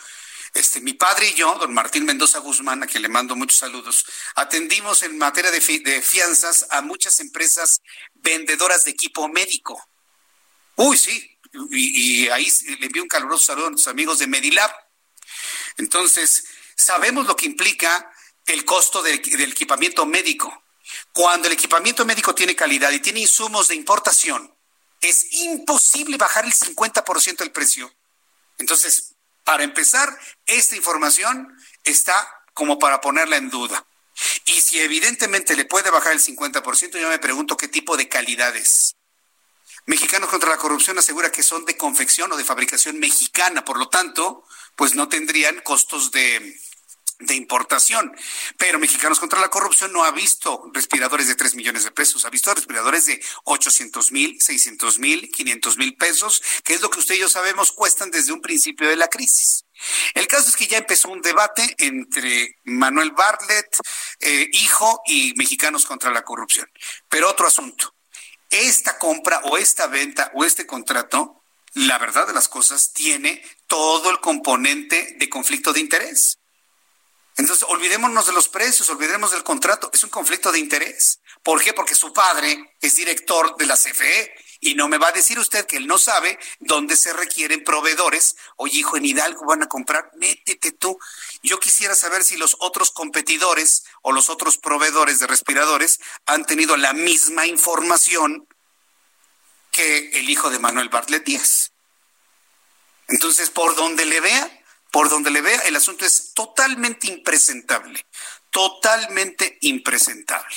[0.55, 4.05] este, mi padre y yo, don Martín Mendoza Guzmán, a quien le mando muchos saludos,
[4.35, 7.81] atendimos en materia de, fianzas a muchas empresas
[8.25, 9.81] vendedoras de equipo médico.
[10.75, 11.37] Uy, sí,
[11.71, 14.71] y, ahí le envío un caluroso saludo a nuestros amigos de Medilab.
[15.77, 16.45] Entonces,
[16.75, 18.11] sabemos lo que implica
[18.45, 19.21] el costo del
[19.51, 20.63] equipamiento médico.
[21.13, 24.53] Cuando el equipamiento médico tiene calidad y tiene insumos de importación,
[25.01, 27.93] es imposible bajar el 50% del precio.
[28.57, 32.15] Entonces, para empezar, esta información está
[32.53, 33.85] como para ponerla en duda.
[34.45, 38.55] Y si evidentemente le puede bajar el 50%, yo me pregunto qué tipo de calidad
[38.55, 38.95] es.
[39.85, 43.87] Mexicanos contra la corrupción asegura que son de confección o de fabricación mexicana, por lo
[43.89, 44.43] tanto,
[44.75, 46.57] pues no tendrían costos de,
[47.19, 48.15] de importación.
[48.57, 52.29] Pero Mexicanos contra la Corrupción no ha visto respiradores de 3 millones de pesos, ha
[52.29, 57.15] visto respiradores de 800 mil, 600 mil, 500 mil pesos, que es lo que usted
[57.15, 59.64] y yo sabemos cuestan desde un principio de la crisis.
[60.13, 63.77] El caso es que ya empezó un debate entre Manuel Bartlett,
[64.19, 66.69] eh, hijo, y Mexicanos contra la Corrupción.
[67.09, 67.93] Pero otro asunto,
[68.49, 71.41] esta compra o esta venta o este contrato,
[71.73, 76.39] la verdad de las cosas, tiene todo el componente de conflicto de interés.
[77.37, 79.89] Entonces, olvidémonos de los precios, olvidemos del contrato.
[79.93, 81.19] Es un conflicto de interés.
[81.43, 81.73] ¿Por qué?
[81.73, 85.65] Porque su padre es director de la CFE y no me va a decir usted
[85.65, 88.35] que él no sabe dónde se requieren proveedores.
[88.55, 90.97] Oye, hijo, en Hidalgo van a comprar, métete tú.
[91.43, 96.77] Yo quisiera saber si los otros competidores o los otros proveedores de respiradores han tenido
[96.77, 98.47] la misma información
[99.71, 101.71] que el hijo de Manuel Bartlett Díaz.
[103.07, 108.05] Entonces, por donde le vea, por donde le vea, el asunto es totalmente impresentable,
[108.49, 110.55] totalmente impresentable.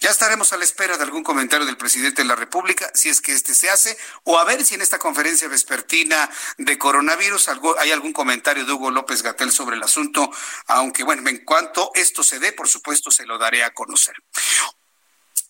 [0.00, 3.20] Ya estaremos a la espera de algún comentario del presidente de la República, si es
[3.20, 7.48] que este se hace, o a ver si en esta conferencia vespertina de coronavirus
[7.78, 10.30] hay algún comentario de Hugo López Gatel sobre el asunto,
[10.66, 14.14] aunque bueno, en cuanto esto se dé, por supuesto, se lo daré a conocer.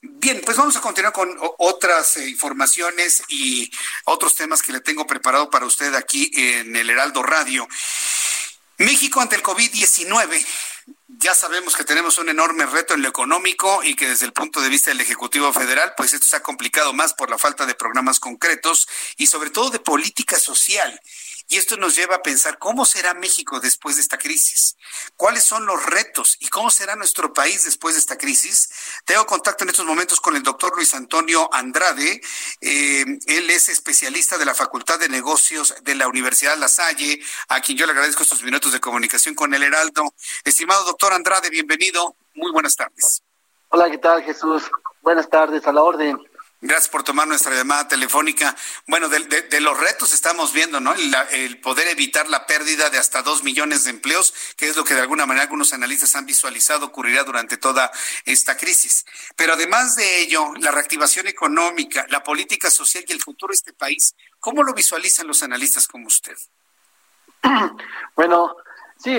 [0.06, 3.70] Bien, pues vamos a continuar con otras eh, informaciones y
[4.04, 7.66] otros temas que le tengo preparado para usted aquí en el Heraldo Radio.
[8.78, 10.44] México ante el COVID-19.
[11.06, 14.60] Ya sabemos que tenemos un enorme reto en lo económico y que desde el punto
[14.60, 17.74] de vista del Ejecutivo Federal, pues esto se ha complicado más por la falta de
[17.74, 21.00] programas concretos y sobre todo de política social.
[21.48, 24.76] Y esto nos lleva a pensar cómo será México después de esta crisis,
[25.16, 28.70] cuáles son los retos y cómo será nuestro país después de esta crisis.
[29.04, 32.20] Tengo contacto en estos momentos con el doctor Luis Antonio Andrade.
[32.60, 37.60] Eh, él es especialista de la Facultad de Negocios de la Universidad La Salle, a
[37.60, 40.14] quien yo le agradezco estos minutos de comunicación con el Heraldo.
[40.44, 42.16] Estimado doctor Andrade, bienvenido.
[42.34, 43.22] Muy buenas tardes.
[43.68, 44.70] Hola, ¿qué tal Jesús?
[45.02, 46.18] Buenas tardes, a la orden.
[46.66, 48.56] Gracias por tomar nuestra llamada telefónica.
[48.86, 50.94] Bueno, de, los retos estamos viendo, ¿no?
[50.94, 54.94] El, poder evitar la pérdida de hasta dos millones de empleos, que es lo que
[54.94, 57.92] de alguna manera algunos analistas han visualizado ocurrirá durante toda
[58.24, 59.04] esta crisis.
[59.36, 63.74] Pero además de ello, la reactivación económica, la política social y el futuro de este
[63.74, 66.36] país, ¿cómo lo visualizan los analistas como usted?
[68.16, 68.56] Bueno,
[68.96, 69.14] sí,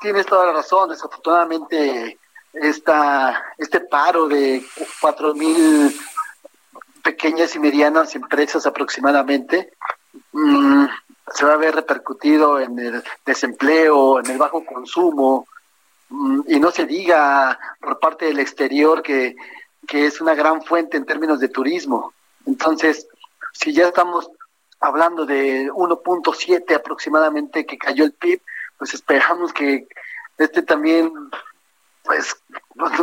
[0.00, 0.90] tienes toda la razón.
[0.90, 2.18] Desafortunadamente,
[2.52, 4.66] esta, este paro de
[5.00, 5.98] cuatro mil
[7.04, 9.70] pequeñas y medianas empresas aproximadamente,
[10.32, 10.86] mm,
[11.32, 15.46] se va a ver repercutido en el desempleo, en el bajo consumo,
[16.08, 19.36] mm, y no se diga por parte del exterior que,
[19.86, 22.14] que es una gran fuente en términos de turismo.
[22.46, 23.06] Entonces,
[23.52, 24.30] si ya estamos
[24.80, 28.40] hablando de 1.7 aproximadamente que cayó el PIB,
[28.78, 29.86] pues esperamos que
[30.38, 31.12] este también,
[32.02, 32.34] pues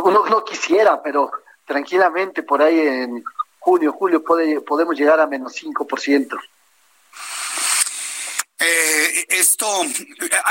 [0.02, 1.30] uno no quisiera, pero
[1.66, 3.24] tranquilamente por ahí en
[3.62, 6.38] junio, julio puede, podemos llegar a menos 5%.
[8.64, 9.66] Eh, esto,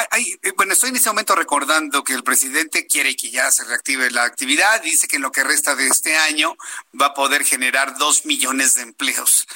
[0.09, 4.11] hay, bueno, estoy en este momento recordando que el presidente quiere que ya se reactive
[4.11, 4.81] la actividad.
[4.81, 6.57] Dice que en lo que resta de este año
[6.99, 9.47] va a poder generar dos millones de empleos.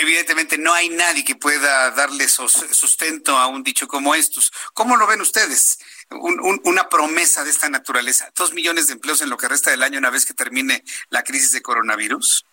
[0.00, 4.52] Evidentemente no hay nadie que pueda darle sustento a un dicho como estos.
[4.74, 5.78] ¿Cómo lo ven ustedes?
[6.10, 8.30] una promesa de esta naturaleza.
[8.36, 11.24] Dos millones de empleos en lo que resta del año una vez que termine la
[11.24, 12.44] crisis de coronavirus.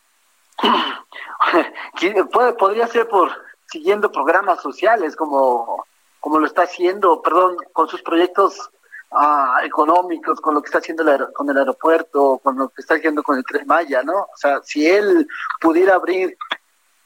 [2.58, 3.32] Podría ser por
[3.66, 5.86] siguiendo programas sociales como,
[6.20, 8.70] como lo está haciendo, perdón, con sus proyectos
[9.12, 11.04] ah, económicos, con lo que está haciendo
[11.34, 14.18] con el aeropuerto, con lo que está haciendo con el Tren Maya, ¿no?
[14.18, 15.28] O sea, si él
[15.62, 16.38] pudiera abrir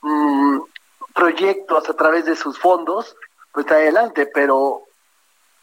[0.02, 0.60] mm,
[1.14, 3.16] proyectos a través de sus fondos,
[3.52, 4.84] pues adelante, pero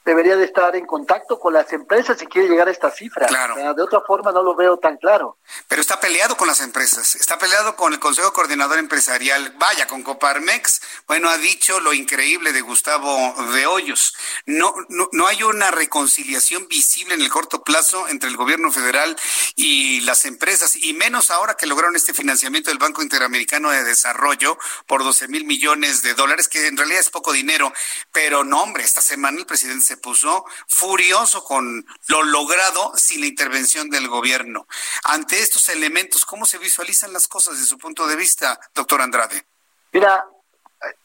[0.04, 3.26] debería de estar en contacto con las empresas si quiere llegar a esta cifra.
[3.26, 3.56] Claro.
[3.74, 5.38] de otra forma no lo veo tan claro.
[5.68, 10.02] Pero está peleado con las empresas, está peleado con el Consejo Coordinador Empresarial, vaya, con
[10.02, 14.14] Coparmex, bueno, ha dicho lo increíble de Gustavo de Hoyos.
[14.46, 19.16] No, no, no hay una reconciliación visible en el corto plazo entre el gobierno federal
[19.56, 24.58] y las empresas, y menos ahora que lograron este financiamiento del Banco Interamericano de Desarrollo
[24.86, 27.72] por 12 mil millones de dólares, que en realidad es poco dinero,
[28.12, 33.26] pero no, hombre, esta semana el presidente se puso furioso con lo logrado sin la
[33.26, 34.68] intervención del gobierno.
[35.02, 39.44] Ante estos elementos, ¿cómo se visualizan las cosas desde su punto de vista, doctor Andrade?
[39.92, 40.24] Mira,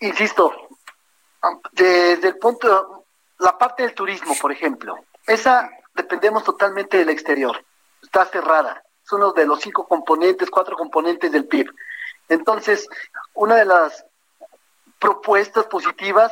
[0.01, 0.69] insisto,
[1.71, 3.05] desde el punto,
[3.39, 7.65] la parte del turismo, por ejemplo, esa dependemos totalmente del exterior,
[8.03, 11.71] está cerrada, es uno de los cinco componentes, cuatro componentes del PIB.
[12.29, 12.87] Entonces,
[13.33, 14.05] una de las
[14.99, 16.31] propuestas positivas,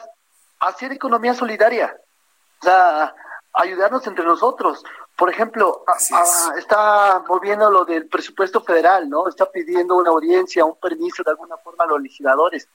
[0.60, 1.98] hacer economía solidaria
[2.64, 3.14] sea,
[3.54, 4.84] ayudarnos entre nosotros.
[5.16, 5.86] Por ejemplo,
[6.58, 9.28] está moviendo lo del presupuesto federal, ¿no?
[9.28, 12.68] Está pidiendo una audiencia, un permiso de alguna forma a los legisladores.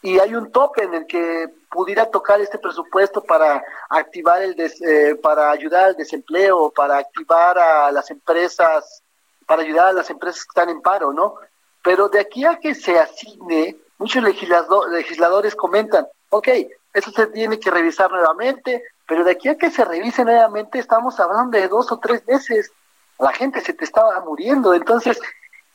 [0.00, 5.14] Y hay un tope en el que pudiera tocar este presupuesto para activar el eh,
[5.22, 9.02] para ayudar al desempleo, para activar a las empresas,
[9.46, 11.34] para ayudar a las empresas que están en paro, ¿no?
[11.82, 16.48] Pero de aquí a que se asigne, muchos legisladores comentan, ok,
[16.92, 18.82] eso se tiene que revisar nuevamente,
[19.12, 22.72] pero de aquí a que se revise nuevamente estamos hablando de dos o tres meses.
[23.18, 24.72] La gente se te estaba muriendo.
[24.72, 25.20] Entonces,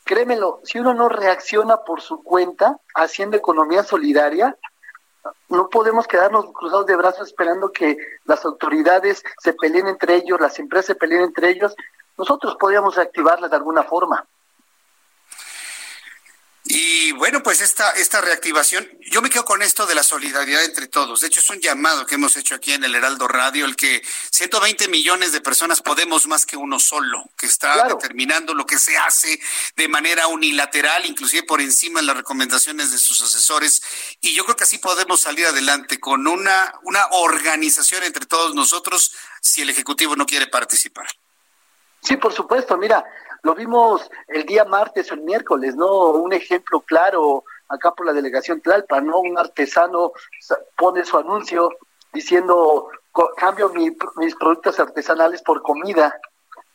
[0.02, 4.56] créemelo, si uno no reacciona por su cuenta haciendo economía solidaria,
[5.48, 10.58] no podemos quedarnos cruzados de brazos esperando que las autoridades se peleen entre ellos, las
[10.58, 11.76] empresas se peleen entre ellos.
[12.16, 14.26] Nosotros podríamos reactivarlas de alguna forma.
[16.70, 20.86] Y bueno, pues esta, esta reactivación, yo me quedo con esto de la solidaridad entre
[20.86, 21.22] todos.
[21.22, 24.02] De hecho, es un llamado que hemos hecho aquí en el Heraldo Radio, el que
[24.30, 28.98] 120 millones de personas podemos más que uno solo, que está determinando lo que se
[28.98, 29.40] hace
[29.76, 33.82] de manera unilateral, inclusive por encima de las recomendaciones de sus asesores.
[34.20, 39.14] Y yo creo que así podemos salir adelante con una, una organización entre todos nosotros
[39.40, 41.06] si el Ejecutivo no quiere participar.
[42.02, 42.76] Sí, por supuesto.
[42.76, 43.04] Mira,
[43.42, 46.10] lo vimos el día martes o el miércoles, ¿no?
[46.10, 49.18] Un ejemplo claro acá por la delegación Tlalpa, ¿no?
[49.20, 50.12] Un artesano
[50.76, 51.70] pone su anuncio
[52.12, 52.88] diciendo,
[53.36, 56.18] cambio mis productos artesanales por comida.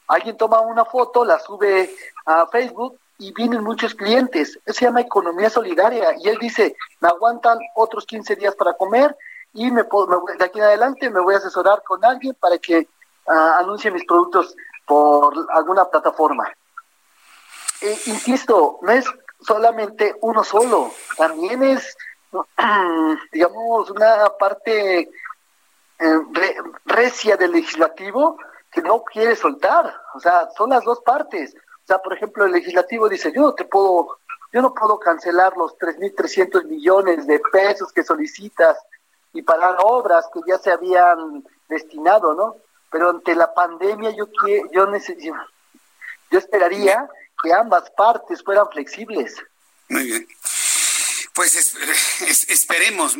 [0.07, 1.90] Alguien toma una foto, la sube
[2.26, 4.60] a Facebook y vienen muchos clientes.
[4.65, 6.15] Eso se llama economía solidaria.
[6.19, 9.15] Y él dice, me aguantan otros 15 días para comer
[9.53, 12.88] y me, de aquí en adelante me voy a asesorar con alguien para que
[13.27, 16.51] ah, anuncie mis productos por alguna plataforma.
[17.81, 19.05] Eh, insisto, no es
[19.39, 21.97] solamente uno solo, también es,
[23.31, 25.10] digamos, una parte
[25.99, 26.19] eh,
[26.85, 28.38] recia del legislativo
[28.72, 29.93] que no quiere soltar.
[30.15, 31.55] O sea, son las dos partes.
[31.55, 34.19] O sea, por ejemplo, el legislativo dice, yo no te puedo,
[34.51, 38.77] yo no puedo cancelar los 3.300 millones de pesos que solicitas
[39.34, 42.55] y pagar obras que ya se habían destinado, ¿no?
[42.93, 44.29] Pero ante la pandemia yo
[44.71, 45.35] yo necesito,
[46.29, 47.09] yo esperaría
[47.41, 49.35] que ambas partes fueran flexibles.
[49.89, 50.27] Muy bien.
[51.34, 51.55] Pues
[52.49, 53.18] esperemos.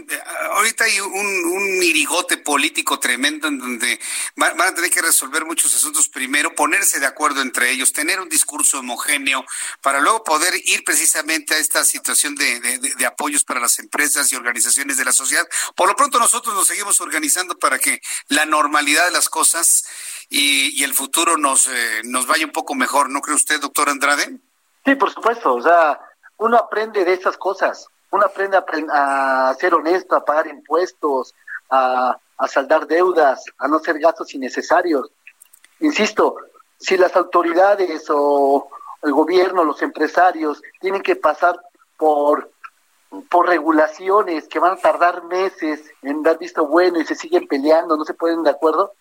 [0.52, 3.99] Ahorita hay un, un irigote político tremendo en donde
[4.35, 8.30] van, a tener que resolver muchos asuntos primero, ponerse de acuerdo entre ellos, tener un
[8.30, 9.44] discurso homogéneo
[9.81, 14.35] para luego poder ir precisamente a esta situación de, de, apoyos para las empresas y
[14.35, 15.48] organizaciones de la sociedad.
[15.76, 19.88] Por lo pronto nosotros nos seguimos organizando para que la normalidad de las cosas
[20.30, 23.10] y, y el futuro nos, eh, nos vaya un poco mejor.
[23.10, 24.38] ¿No cree usted, doctor Andrade?
[24.85, 25.56] Sí, por supuesto.
[25.56, 25.99] O sea,
[26.38, 28.57] uno aprende de estas cosas uno aprende
[28.91, 31.34] a, ser honesto, a pagar impuestos,
[31.72, 32.15] a,
[32.48, 35.10] saldar deudas, a no hacer gastos innecesarios.
[35.80, 36.35] Insisto,
[36.80, 38.68] si las autoridades o
[39.02, 41.60] el gobierno, los empresarios tienen que pasar
[41.98, 42.52] por
[43.30, 47.95] por regulaciones que van a tardar meses en dar visto bueno y se siguen peleando,
[47.95, 48.94] no se ponen de acuerdo,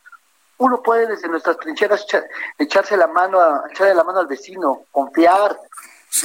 [0.59, 2.05] uno puede desde nuestras trincheras
[2.59, 5.59] echarse la mano a, echarle la mano al vecino, confiar,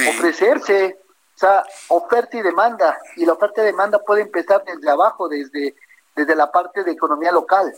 [0.10, 1.00] ofrecerse,
[1.38, 5.76] o sea, oferta y demanda, y la oferta y demanda puede empezar desde abajo, desde,
[6.16, 7.72] desde la parte de economía local.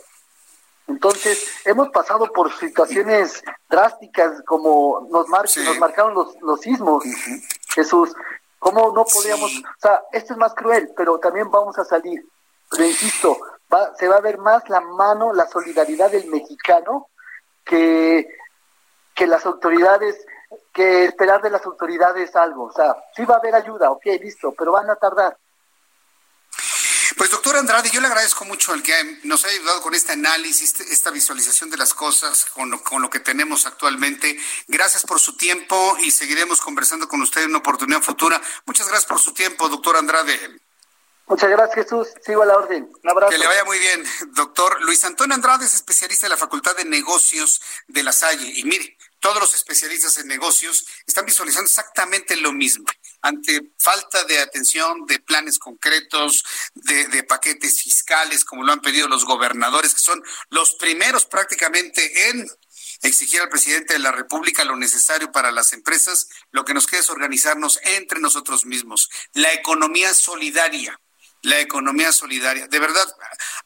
[0.87, 7.03] Entonces, hemos pasado por situaciones drásticas como nos, nos marcaron los, los sismos,
[7.67, 8.15] Jesús.
[8.59, 9.51] ¿Cómo no podíamos?
[9.51, 12.25] O sea, esto es más cruel, pero también vamos a salir.
[12.71, 13.37] Pero insisto,
[13.73, 17.09] va, se va a ver más la mano, la solidaridad del mexicano
[17.65, 18.25] que,
[19.15, 20.25] que las autoridades,
[20.73, 22.65] que esperar de las autoridades algo.
[22.65, 25.37] O sea, sí va a haber ayuda, ok, listo, pero van a tardar.
[27.17, 28.93] Pues doctor Andrade, yo le agradezco mucho el que
[29.23, 33.09] nos haya ayudado con este análisis, esta visualización de las cosas, con lo, con lo
[33.09, 34.39] que tenemos actualmente.
[34.67, 38.39] Gracias por su tiempo y seguiremos conversando con usted en una oportunidad futura.
[38.65, 40.61] Muchas gracias por su tiempo, doctor Andrade.
[41.27, 42.07] Muchas gracias, Jesús.
[42.25, 42.89] Sigo a la orden.
[43.03, 43.31] Un abrazo.
[43.31, 44.81] Que le vaya muy bien, doctor.
[44.81, 48.51] Luis Antonio Andrade es especialista de la Facultad de Negocios de La Salle.
[48.55, 52.85] Y mire, todos los especialistas en negocios están visualizando exactamente lo mismo.
[53.21, 56.43] Ante falta de atención, de planes concretos,
[56.73, 62.49] de, paquetes fiscales, como lo han pedido los gobernadores, que son los primeros prácticamente en
[63.01, 67.01] exigir al presidente de la República lo necesario para las empresas, lo que nos queda
[67.01, 69.09] es organizarnos entre nosotros mismos.
[69.33, 70.99] La economía solidaria
[71.41, 72.67] la economía solidaria.
[72.67, 73.07] De verdad,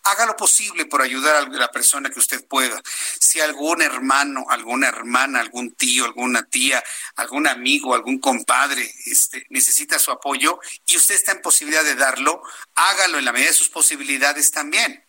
[0.04, 2.82] haga lo posible por ayudar a la persona que usted pueda.
[3.20, 6.84] Si algún hermano, alguna hermana, algún tío, alguna tía,
[7.16, 12.42] algún amigo, algún compadre este, necesita su apoyo y usted está en posibilidad de darlo,
[12.76, 15.04] hágalo en la medida de sus posibilidades también.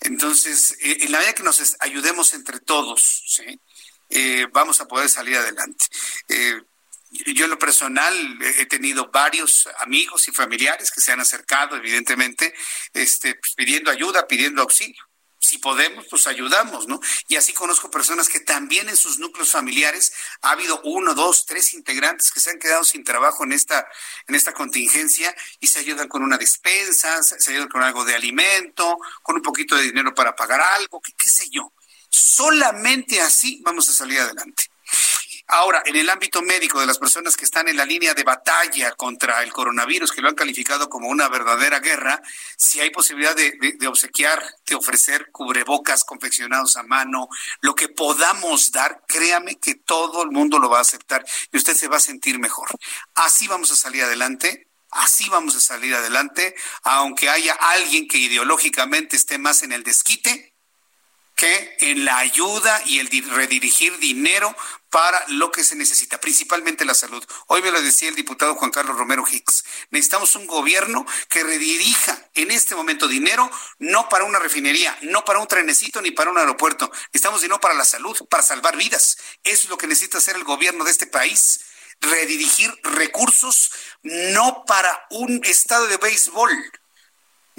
[0.00, 3.24] Entonces, eh, en la medida que nos ayudemos entre todos.
[4.12, 5.86] Eh, vamos a poder salir adelante.
[6.28, 6.60] Eh,
[7.10, 8.14] yo en lo personal
[8.58, 12.54] he tenido varios amigos y familiares que se han acercado, evidentemente,
[12.92, 15.04] este, pues, pidiendo ayuda, pidiendo auxilio.
[15.42, 17.00] Si podemos, pues ayudamos, ¿no?
[17.26, 20.12] Y así conozco personas que también en sus núcleos familiares
[20.42, 23.88] ha habido uno, dos, tres integrantes que se han quedado sin trabajo en esta,
[24.28, 28.98] en esta contingencia y se ayudan con una despensa, se ayudan con algo de alimento,
[29.22, 31.72] con un poquito de dinero para pagar algo, qué sé yo.
[32.10, 34.70] Solamente así vamos a salir adelante.
[35.52, 38.92] Ahora, en el ámbito médico de las personas que están en la línea de batalla
[38.92, 42.22] contra el coronavirus, que lo han calificado como una verdadera guerra,
[42.56, 47.28] si hay posibilidad de, obsequiar, de ofrecer cubrebocas confeccionados a mano,
[47.62, 51.74] lo que podamos dar, créame que todo el mundo lo va a aceptar y usted
[51.74, 52.68] se va a sentir mejor.
[53.14, 54.68] Así vamos a salir adelante.
[54.92, 60.52] Así vamos a salir adelante, aunque haya alguien que ideológicamente esté más en el desquite,
[61.40, 64.54] que en la ayuda y el redirigir dinero
[64.90, 67.24] para lo que se necesita, principalmente la salud.
[67.46, 69.64] Hoy me lo decía el diputado Juan Carlos Romero Hicks.
[69.88, 75.38] Necesitamos un gobierno que redirija en este momento dinero, no para una refinería, no para
[75.38, 76.90] un trenecito ni para un aeropuerto.
[77.06, 79.16] Necesitamos dinero para la salud, para salvar vidas.
[79.42, 81.60] Eso es lo que necesita hacer el gobierno de este país.
[82.02, 83.72] Redirigir recursos
[84.02, 86.50] no para un estado de béisbol,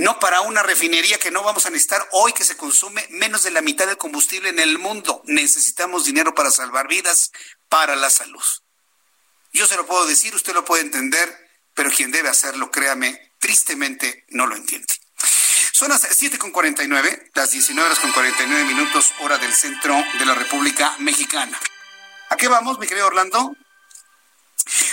[0.01, 3.51] no para una refinería que no vamos a necesitar hoy que se consume menos de
[3.51, 5.21] la mitad del combustible en el mundo.
[5.25, 7.31] Necesitamos dinero para salvar vidas,
[7.69, 8.43] para la salud.
[9.53, 11.29] Yo se lo puedo decir, usted lo puede entender,
[11.75, 14.91] pero quien debe hacerlo, créame, tristemente no lo entiende.
[15.71, 20.95] Son las 7.49, las 19 horas con 49 minutos, hora del centro de la República
[20.97, 21.59] Mexicana.
[22.29, 23.55] ¿A qué vamos, mi querido Orlando?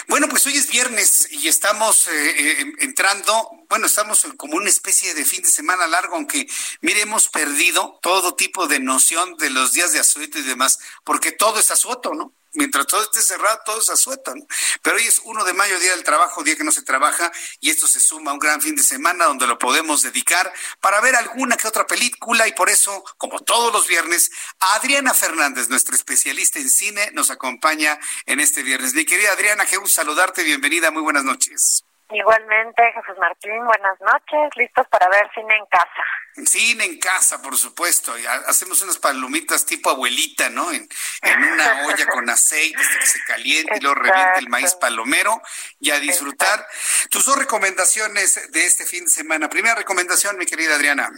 [0.09, 5.15] Bueno, pues hoy es viernes y estamos eh, eh, entrando, bueno, estamos como una especie
[5.15, 6.49] de fin de semana largo, aunque
[6.81, 11.33] mire, hemos perdido todo tipo de noción de los días de asueto y demás, porque
[11.33, 12.33] todo es asueto, ¿no?
[12.55, 14.47] mientras todo esté cerrado, todo se asueta, ¿no?
[14.83, 17.31] Pero hoy es 1 de mayo, día del trabajo, día que no se trabaja,
[17.61, 21.01] y esto se suma a un gran fin de semana donde lo podemos dedicar para
[21.01, 25.95] ver alguna que otra película, y por eso, como todos los viernes, Adriana Fernández, nuestra
[25.95, 28.95] especialista en cine, nos acompaña en este viernes.
[28.95, 31.88] Mi querida Adriana, qué gusto saludarte, bienvenida, muy buenas noches.
[32.11, 36.47] Igualmente, Jesús Martín, buenas noches, listos para ver cine en casa.
[36.47, 38.15] Cine en casa, por supuesto.
[38.47, 40.73] hacemos unas palomitas tipo abuelita, ¿no?
[40.73, 40.89] En,
[41.23, 45.43] una olla con aceite hasta que se caliente y luego reviente el maíz palomero
[45.81, 46.67] y a disfrutar.
[47.11, 49.51] Tus dos recomendaciones de este fin de semana.
[49.51, 51.11] Primera recomendación, mi querida Adriana.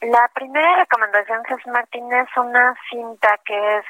[0.00, 3.84] La primera recomendación, Jesús Martín, es una cinta que es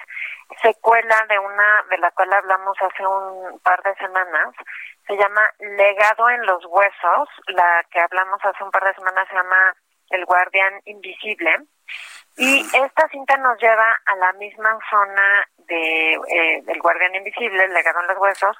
[0.62, 4.54] secuela de una de la cual hablamos hace un par de semanas.
[5.06, 7.28] Se llama Legado en los Huesos.
[7.48, 9.74] La que hablamos hace un par de semanas se llama
[10.10, 11.66] el Guardián Invisible.
[12.36, 17.72] Y esta cinta nos lleva a la misma zona de eh, del guardián invisible, el
[17.72, 18.56] legado en los huesos,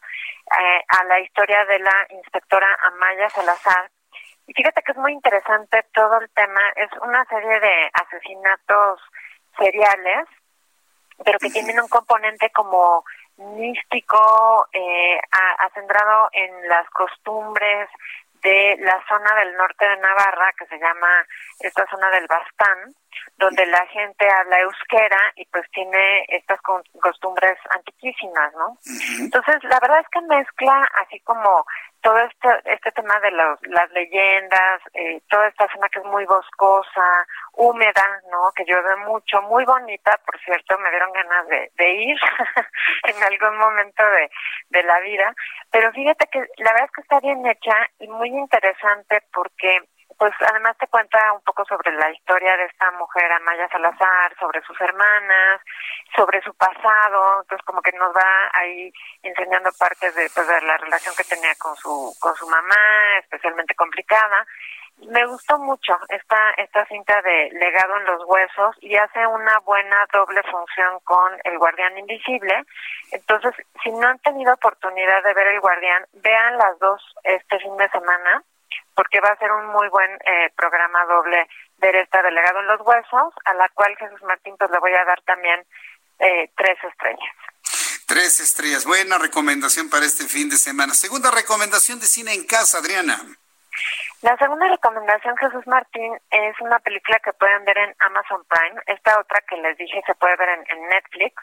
[0.58, 3.90] eh, a la historia de la inspectora Amaya Salazar.
[4.46, 9.00] Y fíjate que es muy interesante todo el tema, es una serie de asesinatos
[9.58, 10.26] seriales,
[11.24, 13.04] pero que tienen un componente como
[13.36, 15.20] místico, eh,
[15.74, 17.88] centrado en las costumbres
[18.42, 21.26] de la zona del norte de Navarra, que se llama
[21.60, 22.94] esta zona del Bastán,
[23.38, 26.60] donde la gente habla euskera y pues tiene estas
[27.00, 28.78] costumbres antiquísimas, ¿no?
[29.18, 31.66] Entonces, la verdad es que mezcla así como
[32.06, 37.26] todo este, este tema de las leyendas, eh, toda esta zona que es muy boscosa,
[37.54, 38.52] húmeda, ¿no?
[38.54, 42.16] Que llueve mucho, muy bonita, por cierto, me dieron ganas de, de ir
[43.08, 44.30] en algún momento de,
[44.70, 45.34] de la vida,
[45.72, 49.80] pero fíjate que la verdad es que está bien hecha y muy interesante porque
[50.18, 54.62] pues además te cuenta un poco sobre la historia de esta mujer Amaya Salazar, sobre
[54.62, 55.60] sus hermanas,
[56.14, 60.76] sobre su pasado, entonces como que nos va ahí enseñando partes de, pues, de la
[60.78, 64.46] relación que tenía con su con su mamá, especialmente complicada.
[65.08, 70.06] Me gustó mucho esta esta cinta de Legado en los huesos y hace una buena
[70.10, 72.64] doble función con El guardián invisible.
[73.12, 73.52] Entonces,
[73.82, 77.90] si no han tenido oportunidad de ver El guardián, vean las dos este fin de
[77.90, 78.42] semana
[78.96, 81.46] porque va a ser un muy buen eh, programa doble
[81.78, 85.04] ver esta delegado en los huesos, a la cual Jesús Martín pues le voy a
[85.04, 85.64] dar también
[86.18, 87.36] eh, tres estrellas.
[88.06, 90.94] Tres estrellas, buena recomendación para este fin de semana.
[90.94, 93.20] Segunda recomendación de cine en casa, Adriana.
[94.22, 98.80] La segunda recomendación, Jesús Martín, es una película que pueden ver en Amazon Prime.
[98.86, 101.34] Esta otra que les dije se puede ver en, Netflix.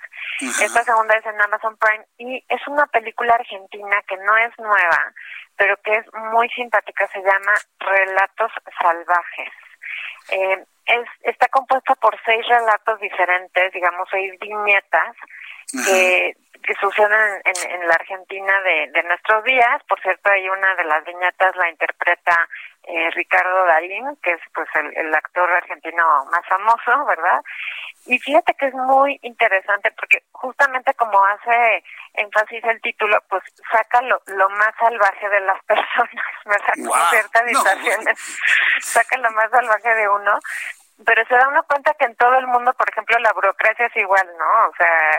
[0.41, 5.13] Esta segunda es en Amazon Prime y es una película argentina que no es nueva,
[5.55, 7.07] pero que es muy simpática.
[7.07, 8.51] Se llama Relatos
[8.81, 9.53] Salvajes.
[10.31, 15.15] Eh, es, está compuesta por seis relatos diferentes, digamos seis viñetas,
[15.85, 19.83] que que suceden en, en, la Argentina de, de, nuestros días.
[19.87, 22.49] Por cierto, hay una de las viñetas la interpreta
[22.83, 27.41] eh, Ricardo Darín, que es pues el, el, actor argentino más famoso, ¿verdad?
[28.05, 31.83] Y fíjate que es muy interesante porque justamente como hace
[32.13, 36.73] énfasis el título, pues saca lo, lo más salvaje de las personas, ¿verdad?
[36.75, 38.17] Como ciertas
[38.81, 40.39] saca lo más salvaje de uno
[41.05, 43.95] pero se da uno cuenta que en todo el mundo, por ejemplo, la burocracia es
[43.95, 44.69] igual, ¿no?
[44.69, 45.09] O sea,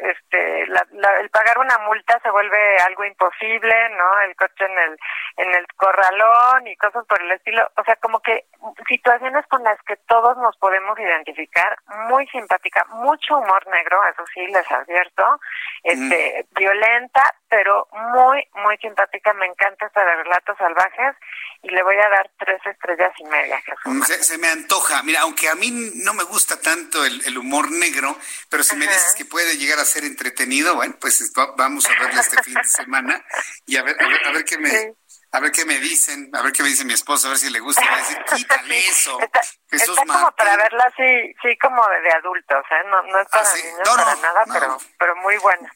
[0.00, 4.20] este, el pagar una multa se vuelve algo imposible, ¿no?
[4.22, 4.98] El coche en el
[5.36, 8.44] en el corralón y cosas por el estilo, o sea, como que
[8.88, 14.46] situaciones con las que todos nos podemos identificar, muy simpática, mucho humor negro, eso sí
[14.48, 15.40] les advierto,
[15.82, 21.16] este, violenta, pero muy muy simpática, me encanta esta de relatos salvajes
[21.62, 23.60] y le voy a dar tres estrellas y media.
[24.06, 28.18] Se, se me antoja, mira, aunque a mí no me gusta tanto el, humor negro,
[28.48, 32.20] pero si me dices que puede llegar a ser entretenido, bueno, pues vamos a verlo
[32.20, 33.24] este fin de semana
[33.64, 34.94] y a ver, a ver, qué me...
[35.32, 37.50] A ver qué me dicen, a ver qué me dice mi esposa, a ver si
[37.50, 37.80] le gusta.
[37.80, 39.16] a decir, quítale eso.
[39.70, 42.88] Jesús está como para verla así, sí, como de, adultos, ¿eh?
[42.88, 45.70] No, no es para ah, niños para nada, pero, pero muy buena.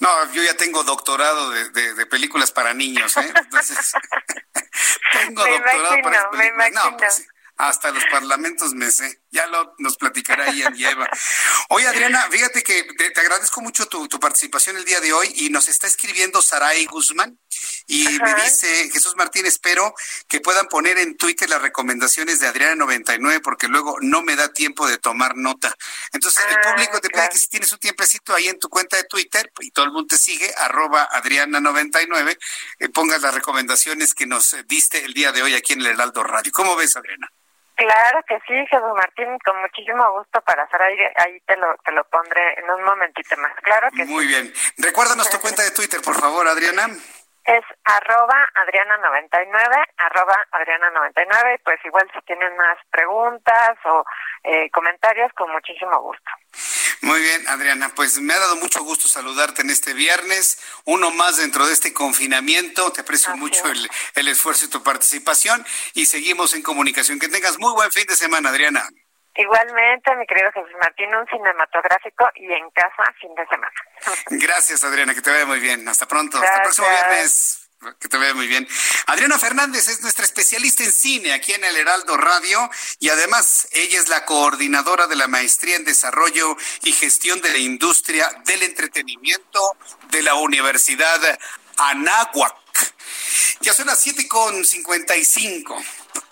[0.00, 3.30] No, yo ya tengo doctorado de, de, películas para niños, ¿eh?
[3.36, 3.92] Entonces,
[5.12, 6.72] tengo doctorado para películas.
[6.72, 7.26] No, pues,
[7.56, 9.20] hasta los parlamentos me sé.
[9.30, 11.08] Ya lo nos platicará Ian Lleva.
[11.68, 15.68] Oye, Adriana, fíjate que te, agradezco mucho tu, participación el día de hoy y nos
[15.68, 17.38] está escribiendo Saray Guzmán
[17.86, 19.94] y me dice Jesús Martín, espero
[20.28, 24.52] que puedan poner en Twitter las recomendaciones de Adriana 99 porque luego no me da
[24.52, 25.74] tiempo de tomar nota.
[26.12, 28.96] Entonces el ah, público te pide que si tienes un tiempecito ahí en tu cuenta
[28.96, 32.38] de Twitter y todo el mundo te sigue, arroba Adriana 99,
[32.78, 36.22] eh, pongas las recomendaciones que nos diste el día de hoy aquí en el Heraldo
[36.22, 36.52] Radio.
[36.52, 37.30] ¿Cómo ves, Adriana?
[37.74, 41.90] Claro que sí, Jesús Martín, con muchísimo gusto para hacer ahí, ahí te lo, te
[41.90, 43.52] lo pondré en un momentito más.
[43.62, 44.52] Claro que Muy bien.
[44.78, 46.86] Recuérdanos tu cuenta de Twitter, por favor, Adriana.
[47.44, 54.04] Es arroba Adriana99, arroba Adriana99, pues igual si tienen más preguntas o
[54.44, 56.30] eh, comentarios, con muchísimo gusto.
[57.04, 61.36] Muy bien, Adriana, pues me ha dado mucho gusto saludarte en este viernes, uno más
[61.36, 62.90] dentro de este confinamiento.
[62.92, 67.18] Te aprecio mucho el, el, esfuerzo y tu participación y seguimos en comunicación.
[67.18, 68.88] Que tengas muy buen fin de semana, Adriana.
[69.36, 73.74] Igualmente, mi querido Jesús Martín, un cinematográfico y en casa fin de semana.
[74.30, 75.86] Gracias, Adriana, que te vaya muy bien.
[75.86, 76.38] Hasta pronto.
[76.38, 77.63] Hasta el próximo viernes.
[78.00, 78.66] Que te vea muy bien.
[79.06, 82.70] Adriana Fernández es nuestra especialista en cine aquí en el Heraldo Radio
[83.00, 87.58] y además ella es la coordinadora de la maestría en desarrollo y gestión de la
[87.58, 89.76] industria del entretenimiento
[90.10, 91.20] de la Universidad
[91.76, 92.56] Anáhuac.
[93.60, 95.82] Ya son las siete con cincuenta y cinco.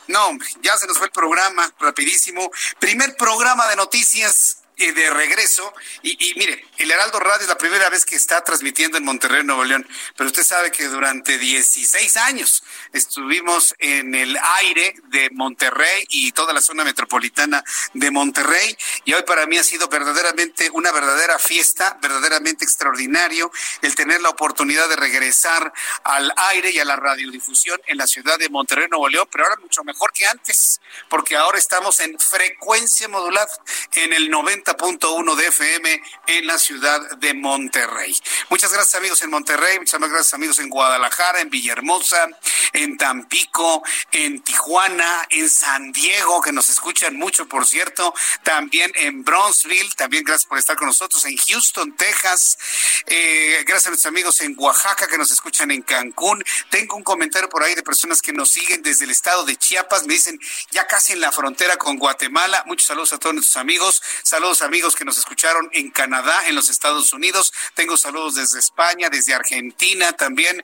[0.09, 2.51] No, hombre, ya se nos fue el programa, rapidísimo.
[2.79, 5.73] Primer programa de noticias eh, de regreso.
[6.03, 9.65] Y, mire, el Heraldo Radio es la primera vez que está transmitiendo en Monterrey, Nuevo
[9.65, 9.87] León.
[10.17, 16.53] Pero usted sabe que durante 16 años estuvimos en el aire de Monterrey y toda
[16.53, 17.63] la zona metropolitana
[17.95, 18.77] de Monterrey.
[19.05, 23.53] Y hoy para mí ha sido verdaderamente una verdadera fiesta, verdaderamente extraordinario
[23.83, 25.73] el tener la oportunidad de regresar
[26.05, 29.29] al aire y a la radiodifusión en la ciudad de Monterrey, Nuevo León.
[29.31, 33.49] Pero ahora mucho mejor que antes, porque ahora estamos en frecuencia modulada
[33.95, 34.72] en el 90
[35.15, 38.17] uno de FM en la ciudad de Monterrey.
[38.49, 42.29] Muchas gracias amigos en Monterrey, muchas gracias amigos en Guadalajara, en Villahermosa,
[42.73, 49.25] en Tampico, en Tijuana, en San Diego, que nos escuchan mucho, por cierto, también en
[49.25, 52.59] Bronzeville, también gracias por estar con nosotros, en Houston, Texas,
[53.07, 56.43] eh, gracias a nuestros amigos en Oaxaca que nos escuchan en Cancún.
[56.71, 60.07] Tengo un comentario por ahí de personas que nos siguen desde el estado de Chiapas,
[60.07, 60.39] me dicen
[60.71, 62.65] ya casi en la frontera con Guatemala.
[62.67, 66.69] Muchos saludos a todos nuestros amigos, saludos amigos que nos escucharon en Canadá, en los
[66.69, 67.53] Estados Unidos.
[67.75, 70.63] Tengo saludos desde España, desde Argentina también.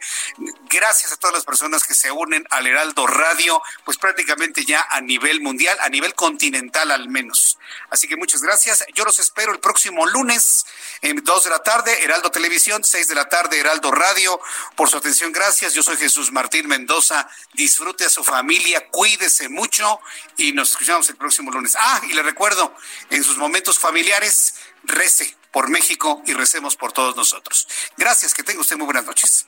[0.69, 5.01] Gracias a todas las personas que se unen al Heraldo Radio, pues prácticamente ya a
[5.01, 7.57] nivel mundial, a nivel continental al menos.
[7.89, 8.85] Así que muchas gracias.
[8.95, 10.67] Yo los espero el próximo lunes
[11.03, 14.41] en dos de la tarde, Heraldo Televisión, seis de la tarde, Heraldo Radio.
[14.77, 15.75] Por su atención, gracias.
[15.75, 17.29] Yo soy Jesús Martín Mendoza.
[17.55, 20.01] Disfrute a su familia, cuídese mucho
[20.37, 21.77] y nos escuchamos el próximo lunes.
[21.79, 22.75] Ah, y le recuerdo,
[23.11, 24.55] en sus momentos familiares,
[24.85, 27.69] rece por México y recemos por todos nosotros.
[27.97, 29.47] Gracias, que tenga usted muy buenas noches.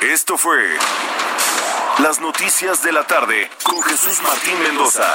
[0.00, 0.76] Esto fue
[1.98, 5.14] Las Noticias de la Tarde con Jesús Martín Mendoza.